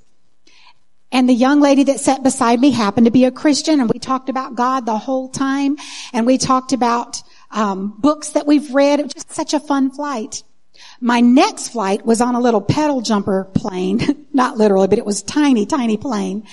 And 1.11 1.27
the 1.27 1.33
young 1.33 1.59
lady 1.59 1.85
that 1.85 1.99
sat 1.99 2.21
beside 2.21 2.59
me 2.59 2.69
happened 2.69 3.07
to 3.07 3.11
be 3.11 3.25
a 3.25 3.31
Christian 3.31 3.81
and 3.81 3.89
we 3.89 3.99
talked 3.99 4.29
about 4.29 4.55
God 4.55 4.85
the 4.85 4.97
whole 4.97 5.27
time 5.27 5.77
and 6.13 6.27
we 6.27 6.37
talked 6.37 6.71
about 6.71 7.23
um, 7.51 7.95
books 7.99 8.29
that 8.29 8.47
we've 8.47 8.73
read. 8.73 8.99
It 8.99 9.03
was 9.03 9.13
just 9.13 9.31
such 9.31 9.53
a 9.53 9.59
fun 9.59 9.91
flight. 9.91 10.43
My 10.99 11.19
next 11.19 11.69
flight 11.69 12.05
was 12.05 12.21
on 12.21 12.35
a 12.35 12.39
little 12.39 12.61
pedal 12.61 13.01
jumper 13.01 13.45
plane, 13.53 14.25
not 14.33 14.57
literally, 14.57 14.87
but 14.87 14.99
it 14.99 15.05
was 15.05 15.21
tiny, 15.21 15.65
tiny 15.65 15.97
plane. 15.97 16.47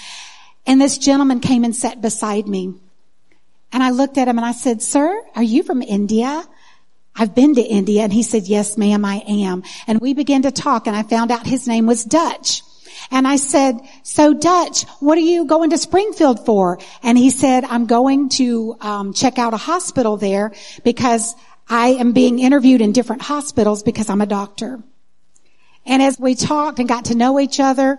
And 0.67 0.81
this 0.81 0.99
gentleman 0.99 1.41
came 1.41 1.65
and 1.65 1.75
sat 1.75 2.01
beside 2.01 2.47
me. 2.47 2.75
And 3.73 3.83
I 3.83 3.91
looked 3.91 4.19
at 4.19 4.29
him 4.29 4.39
and 4.39 4.47
I 4.47 4.53
said, 4.53 4.83
sir, 4.83 5.23
are 5.35 5.43
you 5.43 5.63
from 5.63 5.83
India? 5.83 6.45
I've 7.15 7.35
been 7.35 7.55
to 7.57 7.63
India. 7.63 8.03
And 8.03 8.13
he 8.13 8.23
said, 8.23 8.45
yes, 8.45 8.79
ma'am, 8.79 9.05
I 9.05 9.23
am. 9.27 9.63
And 9.87 10.01
we 10.01 10.15
began 10.15 10.43
to 10.43 10.51
talk 10.51 10.87
and 10.87 10.97
I 10.97 11.03
found 11.03 11.31
out 11.31 11.47
his 11.47 11.67
name 11.67 11.87
was 11.87 12.05
Dutch. 12.05 12.63
And 13.11 13.27
I 13.27 13.37
said, 13.37 13.81
so 14.03 14.35
Dutch, 14.35 14.85
what 15.01 15.19
are 15.19 15.23
you 15.23 15.47
going 15.47 15.71
to 15.71 15.79
Springfield 15.79 16.45
for? 16.45 16.79
And 17.03 17.17
he 17.17 17.31
said, 17.31 17.65
I'm 17.65 17.87
going 17.87 18.29
to 18.31 18.77
um, 18.81 19.13
check 19.13 19.39
out 19.39 19.55
a 19.55 19.59
hospital 19.59 20.17
there 20.17 20.53
because 20.85 21.35
I 21.69 21.89
am 21.89 22.13
being 22.13 22.39
interviewed 22.39 22.81
in 22.81 22.93
different 22.93 23.23
hospitals 23.23 23.83
because 23.83 24.09
I'm 24.09 24.21
a 24.21 24.27
doctor. 24.27 24.83
And 25.85 26.03
as 26.03 26.19
we 26.19 26.35
talked 26.35 26.79
and 26.79 26.89
got 26.89 27.07
to 27.07 27.15
know 27.15 27.41
each 27.41 27.61
other, 27.61 27.99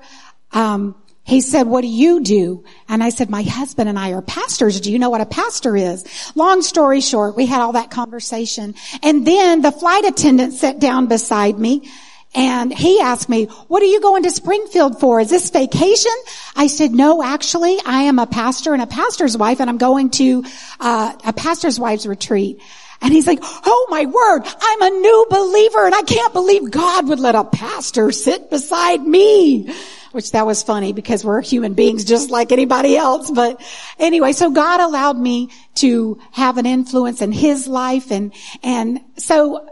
um, 0.51 0.95
he 1.29 1.41
said, 1.41 1.67
what 1.67 1.81
do 1.81 1.87
you 1.87 2.21
do? 2.21 2.63
And 2.87 3.03
I 3.03 3.09
said, 3.09 3.29
my 3.29 3.43
husband 3.43 3.87
and 3.87 3.99
I 3.99 4.13
are 4.13 4.21
pastors. 4.21 4.81
Do 4.81 4.91
you 4.91 4.97
know 4.97 5.11
what 5.11 5.21
a 5.21 5.27
pastor 5.27 5.77
is? 5.77 6.03
Long 6.35 6.63
story 6.63 7.01
short, 7.01 7.35
we 7.35 7.45
had 7.45 7.61
all 7.61 7.73
that 7.73 7.91
conversation. 7.91 8.73
And 9.03 9.27
then 9.27 9.61
the 9.61 9.71
flight 9.71 10.05
attendant 10.05 10.53
sat 10.53 10.79
down 10.79 11.05
beside 11.05 11.59
me 11.59 11.87
and 12.35 12.71
he 12.71 12.99
asked 12.99 13.27
me, 13.27 13.45
what 13.45 13.81
are 13.81 13.87
you 13.87 14.01
going 14.01 14.23
to 14.23 14.31
Springfield 14.31 14.99
for? 14.99 15.19
Is 15.19 15.29
this 15.29 15.49
vacation? 15.49 16.11
I 16.55 16.67
said, 16.67 16.91
no, 16.91 17.23
actually, 17.23 17.77
I 17.85 18.03
am 18.03 18.19
a 18.19 18.27
pastor 18.27 18.73
and 18.73 18.81
a 18.83 18.87
pastor's 18.87 19.35
wife 19.35 19.59
and 19.59 19.69
I'm 19.69 19.79
going 19.79 20.11
to 20.11 20.43
uh, 20.79 21.15
a 21.25 21.33
pastor's 21.33 21.79
wife's 21.79 22.05
retreat. 22.05 22.61
And 23.01 23.13
he's 23.13 23.25
like, 23.25 23.39
oh 23.41 23.87
my 23.89 24.05
word, 24.05 24.41
I'm 24.61 24.81
a 24.81 24.89
new 24.89 25.27
believer 25.29 25.85
and 25.85 25.95
I 25.95 26.01
can't 26.01 26.33
believe 26.33 26.69
God 26.69 27.07
would 27.07 27.19
let 27.19 27.33
a 27.33 27.45
pastor 27.45 28.11
sit 28.11 28.49
beside 28.49 29.01
me. 29.01 29.73
Which 30.11 30.31
that 30.31 30.45
was 30.45 30.63
funny 30.63 30.91
because 30.91 31.23
we're 31.23 31.41
human 31.41 31.75
beings 31.75 32.03
just 32.03 32.31
like 32.31 32.51
anybody 32.51 32.97
else. 32.97 33.29
But 33.29 33.61
anyway, 33.99 34.33
so 34.33 34.49
God 34.49 34.81
allowed 34.81 35.17
me 35.17 35.51
to 35.75 36.19
have 36.31 36.57
an 36.57 36.65
influence 36.65 37.21
in 37.21 37.31
his 37.31 37.67
life 37.67 38.11
and, 38.11 38.33
and 38.63 39.01
so 39.17 39.69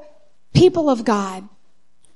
people 0.53 0.91
of 0.91 1.03
God, 1.03 1.49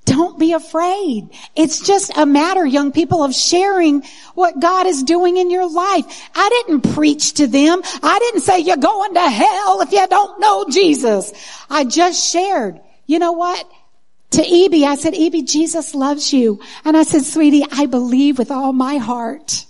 don't 0.06 0.40
be 0.40 0.54
afraid. 0.54 1.30
It's 1.56 1.86
just 1.86 2.18
a 2.18 2.26
matter, 2.26 2.66
young 2.66 2.92
people, 2.92 3.24
of 3.24 3.36
sharing 3.36 4.04
what 4.34 4.60
God 4.60 4.88
is 4.88 5.04
doing 5.04 5.38
in 5.38 5.52
your 5.52 5.70
life. 5.70 6.30
I 6.34 6.64
didn't 6.66 6.94
preach 6.94 7.36
to 7.36 7.48
them. 7.48 7.82
I 8.02 8.20
didn't 8.20 8.42
say 8.42 8.60
you're 8.60 8.78
going 8.78 9.14
to 9.14 9.30
hell 9.30 9.82
if 9.82 9.92
you 9.92 10.06
don't 10.08 10.40
know 10.40 10.66
Jesus. 10.70 11.34
I 11.70 11.84
just 11.84 12.32
shared. 12.32 12.82
You 13.06 13.20
know 13.20 13.34
what? 13.34 13.70
To 14.32 14.44
Evie, 14.44 14.86
I 14.86 14.96
said, 14.96 15.14
Evie, 15.14 15.44
Jesus 15.44 15.94
loves 15.94 16.32
you. 16.32 16.62
And 16.86 16.96
I 16.96 17.04
said, 17.04 17.24
sweetie, 17.24 17.66
I 17.72 17.86
believe 17.86 18.40
with 18.40 18.50
all 18.50 18.72
my 18.74 18.98
heart. 18.98 19.66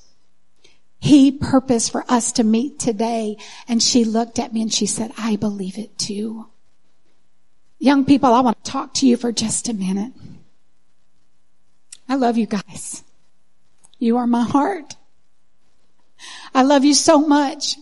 He 1.00 1.32
purposed 1.32 1.92
for 1.92 2.06
us 2.08 2.34
to 2.34 2.44
meet 2.44 2.80
today. 2.80 3.38
And 3.68 3.82
she 3.82 4.06
looked 4.06 4.38
at 4.38 4.54
me 4.54 4.62
and 4.62 4.72
she 4.72 4.86
said, 4.86 5.12
I 5.18 5.36
believe 5.36 5.80
it 5.80 5.98
too. 5.98 6.51
Young 7.82 8.06
people, 8.06 8.32
I 8.32 8.42
want 8.42 8.64
to 8.64 8.72
talk 8.72 8.94
to 8.96 9.08
you 9.08 9.18
for 9.18 9.32
just 9.32 9.68
a 9.68 9.74
minute. 9.74 10.14
I 12.08 12.14
love 12.14 12.38
you 12.38 12.46
guys. 12.46 13.04
You 13.98 14.18
are 14.18 14.28
my 14.28 14.44
heart. 14.44 14.96
I 16.54 16.62
love 16.62 16.86
you 16.86 16.94
so 16.94 17.18
much. 17.18 17.78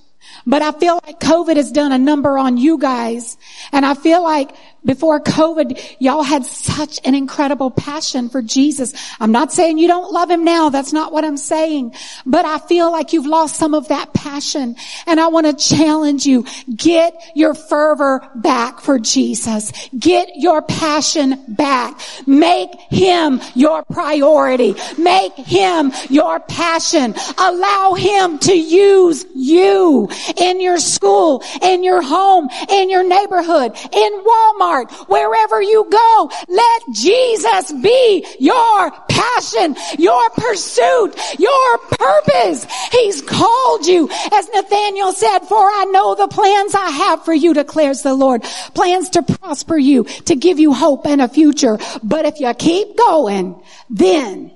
But 0.46 0.62
I 0.62 0.72
feel 0.72 1.02
like 1.06 1.20
COVID 1.20 1.58
has 1.58 1.74
done 1.74 1.92
a 1.92 1.98
number 1.98 2.38
on 2.38 2.56
you 2.56 2.78
guys. 2.78 3.36
And 3.74 3.86
I 3.86 3.94
feel 3.94 4.24
like 4.24 4.52
before 4.86 5.20
COVID, 5.20 5.98
y'all 6.00 6.24
had 6.24 6.46
such 6.46 7.00
an 7.04 7.14
incredible 7.14 7.70
passion 7.70 8.30
for 8.30 8.42
Jesus. 8.42 8.94
I'm 9.20 9.32
not 9.32 9.52
saying 9.52 9.78
you 9.78 9.88
don't 9.88 10.12
love 10.12 10.32
him 10.32 10.46
now. 10.46 10.70
That's 10.70 10.94
not 10.94 11.12
what 11.12 11.26
I'm 11.26 11.38
saying. 11.38 11.94
But 12.26 12.46
I 12.46 12.60
feel 12.60 12.92
like 12.92 13.12
you've 13.12 13.26
lost 13.26 13.58
some 13.58 13.74
of 13.74 13.90
that 13.90 14.14
passion. 14.14 14.78
And 15.06 15.20
I 15.20 15.28
want 15.28 15.48
to 15.48 15.76
challenge 15.76 16.26
you. 16.26 16.46
Get 16.74 17.14
your 17.36 17.54
fervor 17.54 18.26
back 18.36 18.80
for 18.80 19.00
Jesus. 19.00 19.72
Get 19.98 20.30
your 20.36 20.62
passion 20.62 21.44
back. 21.50 22.00
Make 22.26 22.74
him 22.90 23.42
your 23.56 23.84
priority. 23.84 24.76
Make 24.98 25.34
him 25.34 25.92
your 26.10 26.40
passion. 26.40 27.16
Allow 27.38 27.96
him 27.96 28.40
to 28.40 28.56
use 28.56 29.26
you 29.36 30.10
in 30.38 30.62
your 30.62 30.78
school, 30.78 31.44
in 31.62 31.84
your 31.84 32.02
home, 32.02 32.50
in 32.70 32.90
your 32.90 33.04
neighborhood, 33.04 33.76
in 33.92 34.24
Walmart 34.24 34.69
wherever 35.08 35.62
you 35.62 35.88
go. 35.90 36.32
Let 36.48 36.82
Jesus 36.94 37.72
be 37.72 38.26
your 38.40 38.92
passion, 39.10 39.76
your 39.98 40.30
pursuit, 40.32 41.16
your 41.40 41.78
purpose. 41.78 42.66
He's 42.92 43.22
called 43.22 43.86
you, 43.86 44.10
as 44.32 44.50
Nathaniel 44.54 45.12
said, 45.12 45.40
for 45.40 45.58
I 45.58 45.86
know 45.92 46.16
the 46.16 46.28
plans 46.28 46.76
I 46.76 46.90
have 46.90 47.26
for 47.26 47.34
you, 47.34 47.54
declares 47.54 48.02
the 48.02 48.14
Lord. 48.14 48.44
Plans 48.74 49.10
to 49.12 49.24
prosper 49.24 49.78
you, 49.78 50.04
to 50.04 50.36
give 50.36 50.60
you 50.60 50.74
hope 50.74 51.06
and 51.06 51.22
a 51.22 51.28
future. 51.28 51.78
But 52.04 52.26
if 52.26 52.40
you 52.40 52.54
keep 52.54 52.98
going, 52.98 53.62
then 53.90 54.52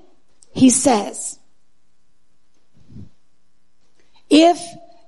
he 0.52 0.70
says, 0.70 1.38
if 4.30 4.58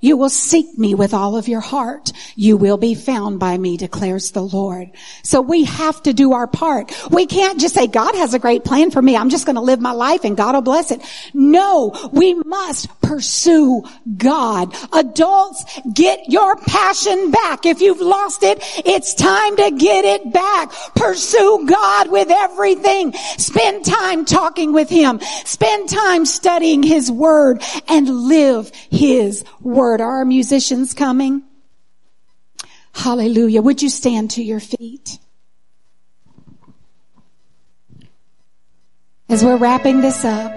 you 0.06 0.16
will 0.16 0.30
seek 0.30 0.78
me 0.78 0.94
with 0.94 1.12
all 1.12 1.36
of 1.36 1.48
your 1.48 1.60
heart. 1.60 2.12
You 2.36 2.56
will 2.56 2.76
be 2.76 2.94
found 2.94 3.40
by 3.40 3.58
me, 3.58 3.76
declares 3.76 4.30
the 4.30 4.42
Lord. 4.42 4.92
So 5.24 5.40
we 5.40 5.64
have 5.64 6.00
to 6.04 6.12
do 6.12 6.32
our 6.32 6.46
part. 6.46 6.92
We 7.10 7.26
can't 7.26 7.58
just 7.58 7.74
say, 7.74 7.88
God 7.88 8.14
has 8.14 8.32
a 8.32 8.38
great 8.38 8.64
plan 8.64 8.92
for 8.92 9.02
me. 9.02 9.16
I'm 9.16 9.30
just 9.30 9.46
going 9.46 9.56
to 9.56 9.62
live 9.62 9.80
my 9.80 9.90
life 9.90 10.24
and 10.24 10.36
God 10.36 10.54
will 10.54 10.62
bless 10.62 10.92
it. 10.92 11.02
No, 11.34 11.92
we 12.12 12.34
must 12.34 12.88
pursue 13.00 13.82
God. 14.16 14.74
Adults, 14.92 15.64
get 15.92 16.28
your 16.28 16.54
passion 16.56 17.32
back. 17.32 17.66
If 17.66 17.80
you've 17.80 18.00
lost 18.00 18.44
it, 18.44 18.58
it's 18.86 19.14
time 19.14 19.56
to 19.56 19.70
get 19.72 20.04
it 20.04 20.32
back. 20.32 20.70
Pursue 20.94 21.66
God 21.68 22.10
with 22.10 22.30
everything. 22.30 23.12
Spend 23.38 23.84
time 23.84 24.24
talking 24.24 24.72
with 24.72 24.88
Him. 24.88 25.20
Spend 25.44 25.88
time 25.88 26.26
studying 26.26 26.84
His 26.84 27.10
Word 27.10 27.62
and 27.88 28.08
live 28.08 28.70
His 28.90 29.44
Word. 29.60 29.95
Are 30.00 30.18
our 30.18 30.24
musicians 30.24 30.94
coming? 30.94 31.42
Hallelujah. 32.92 33.62
Would 33.62 33.82
you 33.82 33.90
stand 33.90 34.32
to 34.32 34.42
your 34.42 34.60
feet? 34.60 35.18
As 39.28 39.44
we're 39.44 39.56
wrapping 39.56 40.00
this 40.00 40.24
up, 40.24 40.56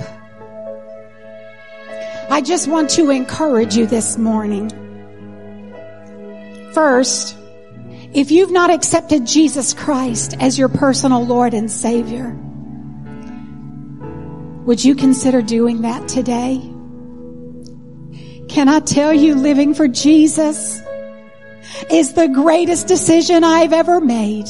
I 2.31 2.41
just 2.41 2.67
want 2.67 2.91
to 2.91 3.09
encourage 3.09 3.75
you 3.75 3.87
this 3.87 4.17
morning. 4.17 4.69
First, 6.73 7.35
if 8.13 8.31
you've 8.31 8.51
not 8.51 8.69
accepted 8.69 9.25
Jesus 9.25 9.73
Christ 9.73 10.35
as 10.39 10.57
your 10.57 10.69
personal 10.69 11.25
Lord 11.25 11.53
and 11.53 11.69
Savior, 11.69 12.37
would 14.65 14.83
you 14.83 14.95
consider 14.95 15.41
doing 15.41 15.81
that 15.81 16.07
today? 16.07 16.61
Can 18.49 18.67
I 18.67 18.79
tell 18.79 19.13
you 19.13 19.35
living 19.35 19.73
for 19.73 19.87
Jesus 19.87 20.81
is 21.91 22.13
the 22.13 22.27
greatest 22.27 22.87
decision 22.87 23.43
I've 23.43 23.73
ever 23.73 24.01
made. 24.01 24.49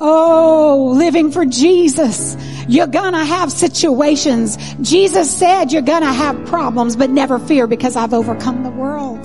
Oh, 0.00 0.92
living 0.96 1.30
for 1.30 1.44
Jesus. 1.44 2.36
You're 2.68 2.86
gonna 2.86 3.24
have 3.24 3.52
situations. 3.52 4.56
Jesus 4.80 5.34
said 5.34 5.72
you're 5.72 5.82
gonna 5.82 6.12
have 6.12 6.46
problems, 6.46 6.96
but 6.96 7.10
never 7.10 7.38
fear 7.38 7.66
because 7.66 7.96
I've 7.96 8.14
overcome 8.14 8.62
the 8.62 8.70
world. 8.70 9.20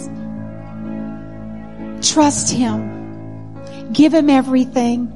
Trust 2.03 2.51
Him. 2.51 3.93
Give 3.93 4.13
Him 4.13 4.29
everything. 4.29 5.11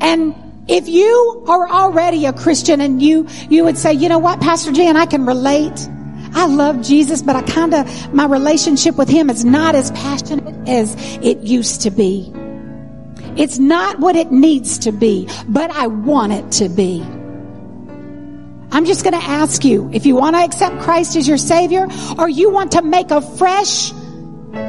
And 0.00 0.34
if 0.68 0.88
you 0.88 1.44
are 1.48 1.68
already 1.68 2.26
a 2.26 2.32
Christian 2.32 2.80
and 2.80 3.02
you, 3.02 3.26
you 3.50 3.64
would 3.64 3.76
say, 3.76 3.92
you 3.92 4.08
know 4.08 4.18
what, 4.18 4.40
Pastor 4.40 4.70
Jan, 4.70 4.96
I 4.96 5.06
can 5.06 5.26
relate. 5.26 5.88
I 6.34 6.46
love 6.46 6.82
Jesus, 6.82 7.20
but 7.20 7.36
I 7.36 7.42
kind 7.42 7.74
of, 7.74 8.14
my 8.14 8.26
relationship 8.26 8.96
with 8.96 9.08
Him 9.08 9.28
is 9.28 9.44
not 9.44 9.74
as 9.74 9.90
passionate 9.90 10.68
as 10.68 10.94
it 11.22 11.38
used 11.38 11.82
to 11.82 11.90
be. 11.90 12.32
It's 13.36 13.58
not 13.58 13.98
what 13.98 14.14
it 14.14 14.30
needs 14.30 14.78
to 14.80 14.92
be, 14.92 15.28
but 15.48 15.70
I 15.70 15.88
want 15.88 16.32
it 16.32 16.52
to 16.52 16.68
be. 16.68 17.02
I'm 18.70 18.86
just 18.86 19.04
going 19.04 19.18
to 19.18 19.26
ask 19.26 19.64
you 19.64 19.90
if 19.92 20.06
you 20.06 20.14
want 20.14 20.36
to 20.36 20.42
accept 20.42 20.80
Christ 20.80 21.16
as 21.16 21.28
your 21.28 21.38
Savior 21.38 21.88
or 22.18 22.28
you 22.28 22.50
want 22.50 22.72
to 22.72 22.82
make 22.82 23.10
a 23.10 23.20
fresh 23.20 23.90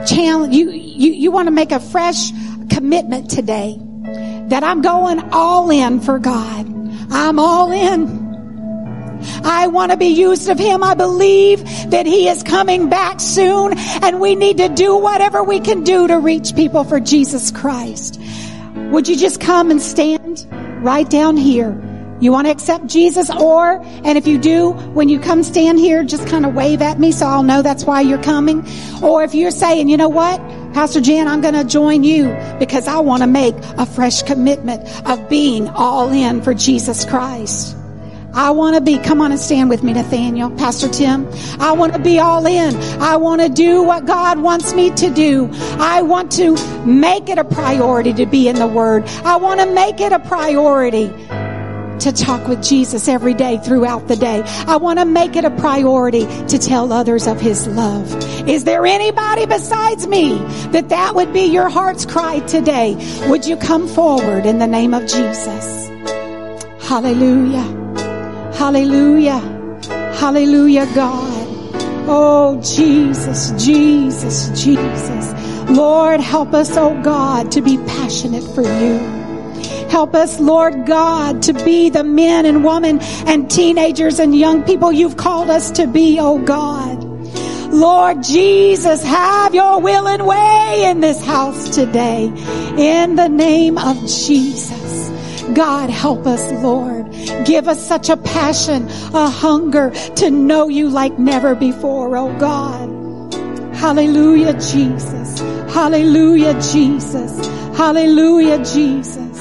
challenge, 0.05 0.55
you, 0.55 0.71
you, 0.71 1.13
you 1.13 1.31
want 1.31 1.47
to 1.47 1.51
make 1.51 1.71
a 1.71 1.79
fresh 1.79 2.31
commitment 2.69 3.29
today 3.29 3.79
that 4.49 4.63
I'm 4.63 4.81
going 4.81 5.19
all 5.31 5.69
in 5.69 5.99
for 5.99 6.19
God. 6.19 6.67
I'm 7.11 7.39
all 7.39 7.71
in. 7.71 8.23
I 9.43 9.67
want 9.67 9.91
to 9.91 9.97
be 9.97 10.07
used 10.07 10.49
of 10.49 10.59
Him. 10.59 10.83
I 10.83 10.93
believe 10.95 11.63
that 11.91 12.05
He 12.05 12.27
is 12.27 12.43
coming 12.43 12.89
back 12.89 13.19
soon 13.19 13.73
and 13.77 14.19
we 14.19 14.35
need 14.35 14.57
to 14.57 14.69
do 14.69 14.97
whatever 14.97 15.43
we 15.43 15.59
can 15.59 15.83
do 15.83 16.07
to 16.07 16.19
reach 16.19 16.55
people 16.55 16.83
for 16.83 16.99
Jesus 16.99 17.51
Christ. 17.51 18.19
Would 18.75 19.07
you 19.07 19.15
just 19.15 19.39
come 19.39 19.71
and 19.71 19.81
stand 19.81 20.47
right 20.83 21.09
down 21.09 21.37
here? 21.37 21.79
You 22.19 22.31
want 22.31 22.47
to 22.47 22.51
accept 22.51 22.87
Jesus 22.87 23.29
or, 23.29 23.81
and 23.83 24.17
if 24.17 24.27
you 24.27 24.37
do, 24.37 24.71
when 24.71 25.09
you 25.09 25.19
come 25.19 25.43
stand 25.43 25.79
here, 25.79 26.03
just 26.03 26.27
kind 26.27 26.45
of 26.45 26.53
wave 26.53 26.81
at 26.81 26.99
me 26.99 27.11
so 27.11 27.25
I'll 27.25 27.43
know 27.43 27.61
that's 27.61 27.83
why 27.83 28.01
you're 28.01 28.21
coming. 28.21 28.65
Or 29.01 29.23
if 29.23 29.35
you're 29.35 29.51
saying, 29.51 29.89
you 29.89 29.97
know 29.97 30.09
what? 30.09 30.39
Pastor 30.73 31.01
Jan, 31.01 31.27
I'm 31.27 31.41
going 31.41 31.53
to 31.53 31.63
join 31.63 32.03
you 32.03 32.35
because 32.57 32.87
I 32.87 32.99
want 32.99 33.21
to 33.21 33.27
make 33.27 33.55
a 33.77 33.85
fresh 33.85 34.23
commitment 34.23 34.83
of 35.07 35.29
being 35.29 35.69
all 35.69 36.11
in 36.11 36.41
for 36.41 36.55
Jesus 36.55 37.05
Christ. 37.05 37.77
I 38.33 38.49
want 38.49 38.75
to 38.75 38.81
be, 38.81 38.97
come 38.97 39.21
on 39.21 39.31
and 39.31 39.39
stand 39.39 39.69
with 39.69 39.83
me, 39.83 39.93
Nathaniel, 39.93 40.49
Pastor 40.49 40.89
Tim. 40.89 41.29
I 41.59 41.73
want 41.73 41.93
to 41.93 41.99
be 41.99 42.17
all 42.17 42.47
in. 42.47 42.75
I 42.99 43.17
want 43.17 43.41
to 43.41 43.49
do 43.49 43.83
what 43.83 44.07
God 44.07 44.39
wants 44.39 44.73
me 44.73 44.89
to 44.89 45.11
do. 45.11 45.49
I 45.77 46.01
want 46.01 46.31
to 46.33 46.55
make 46.87 47.29
it 47.29 47.37
a 47.37 47.43
priority 47.43 48.11
to 48.13 48.25
be 48.25 48.47
in 48.47 48.55
the 48.55 48.65
Word. 48.65 49.05
I 49.23 49.35
want 49.35 49.59
to 49.59 49.67
make 49.67 50.01
it 50.01 50.11
a 50.11 50.19
priority 50.19 51.11
to 52.03 52.11
talk 52.11 52.47
with 52.47 52.61
Jesus 52.61 53.07
every 53.07 53.33
day 53.33 53.57
throughout 53.57 54.07
the 54.09 54.17
day. 54.17 54.41
I 54.67 54.75
want 54.75 54.99
to 54.99 55.05
make 55.05 55.37
it 55.37 55.45
a 55.45 55.51
priority 55.51 56.25
to 56.47 56.57
tell 56.59 56.91
others 56.91 57.27
of 57.27 57.39
His 57.39 57.65
love. 57.67 58.13
Is 58.47 58.65
there 58.65 58.85
anybody 58.85 59.45
besides 59.45 60.05
me 60.05 60.37
that 60.71 60.89
that 60.89 61.15
would 61.15 61.31
be 61.31 61.45
your 61.45 61.69
heart's 61.69 62.05
cry 62.05 62.39
today? 62.39 62.95
Would 63.29 63.45
you 63.45 63.55
come 63.55 63.87
forward 63.87 64.45
in 64.45 64.59
the 64.59 64.67
name 64.67 64.93
of 64.93 65.03
Jesus? 65.03 65.87
Hallelujah. 66.81 67.63
Hallelujah. 68.53 69.39
Hallelujah, 70.19 70.85
God. 70.93 71.47
Oh, 72.05 72.59
Jesus, 72.61 73.51
Jesus, 73.51 74.49
Jesus. 74.61 75.69
Lord, 75.69 76.19
help 76.19 76.53
us, 76.53 76.75
oh 76.75 77.01
God, 77.01 77.53
to 77.53 77.61
be 77.61 77.77
passionate 77.77 78.43
for 78.53 78.61
you. 78.61 79.22
Help 79.93 80.15
us, 80.15 80.39
Lord 80.39 80.87
God, 80.87 81.43
to 81.43 81.53
be 81.53 81.91
the 81.91 82.03
men 82.03 82.47
and 82.47 82.65
women 82.65 82.97
and 83.27 83.47
teenagers 83.47 84.17
and 84.17 84.35
young 84.35 84.63
people 84.63 84.91
you've 84.91 85.17
called 85.17 85.51
us 85.51 85.69
to 85.73 85.85
be, 85.85 86.17
oh 86.19 86.39
God. 86.39 87.03
Lord 87.71 88.23
Jesus, 88.23 89.03
have 89.03 89.53
your 89.53 89.79
will 89.81 90.07
and 90.07 90.25
way 90.25 90.85
in 90.87 90.99
this 90.99 91.23
house 91.23 91.69
today. 91.69 92.25
In 92.75 93.17
the 93.17 93.29
name 93.29 93.77
of 93.77 93.95
Jesus. 94.07 95.11
God, 95.53 95.91
help 95.91 96.25
us, 96.25 96.51
Lord. 96.63 97.11
Give 97.45 97.67
us 97.67 97.87
such 97.87 98.09
a 98.09 98.17
passion, 98.17 98.89
a 99.13 99.29
hunger 99.29 99.91
to 100.15 100.31
know 100.31 100.69
you 100.69 100.89
like 100.89 101.19
never 101.19 101.53
before, 101.53 102.17
oh 102.17 102.35
God. 102.39 102.89
Hallelujah, 103.75 104.53
Jesus. 104.53 105.39
Hallelujah, 105.71 106.59
Jesus. 106.59 107.45
Hallelujah, 107.77 108.57
Jesus. 108.65 109.32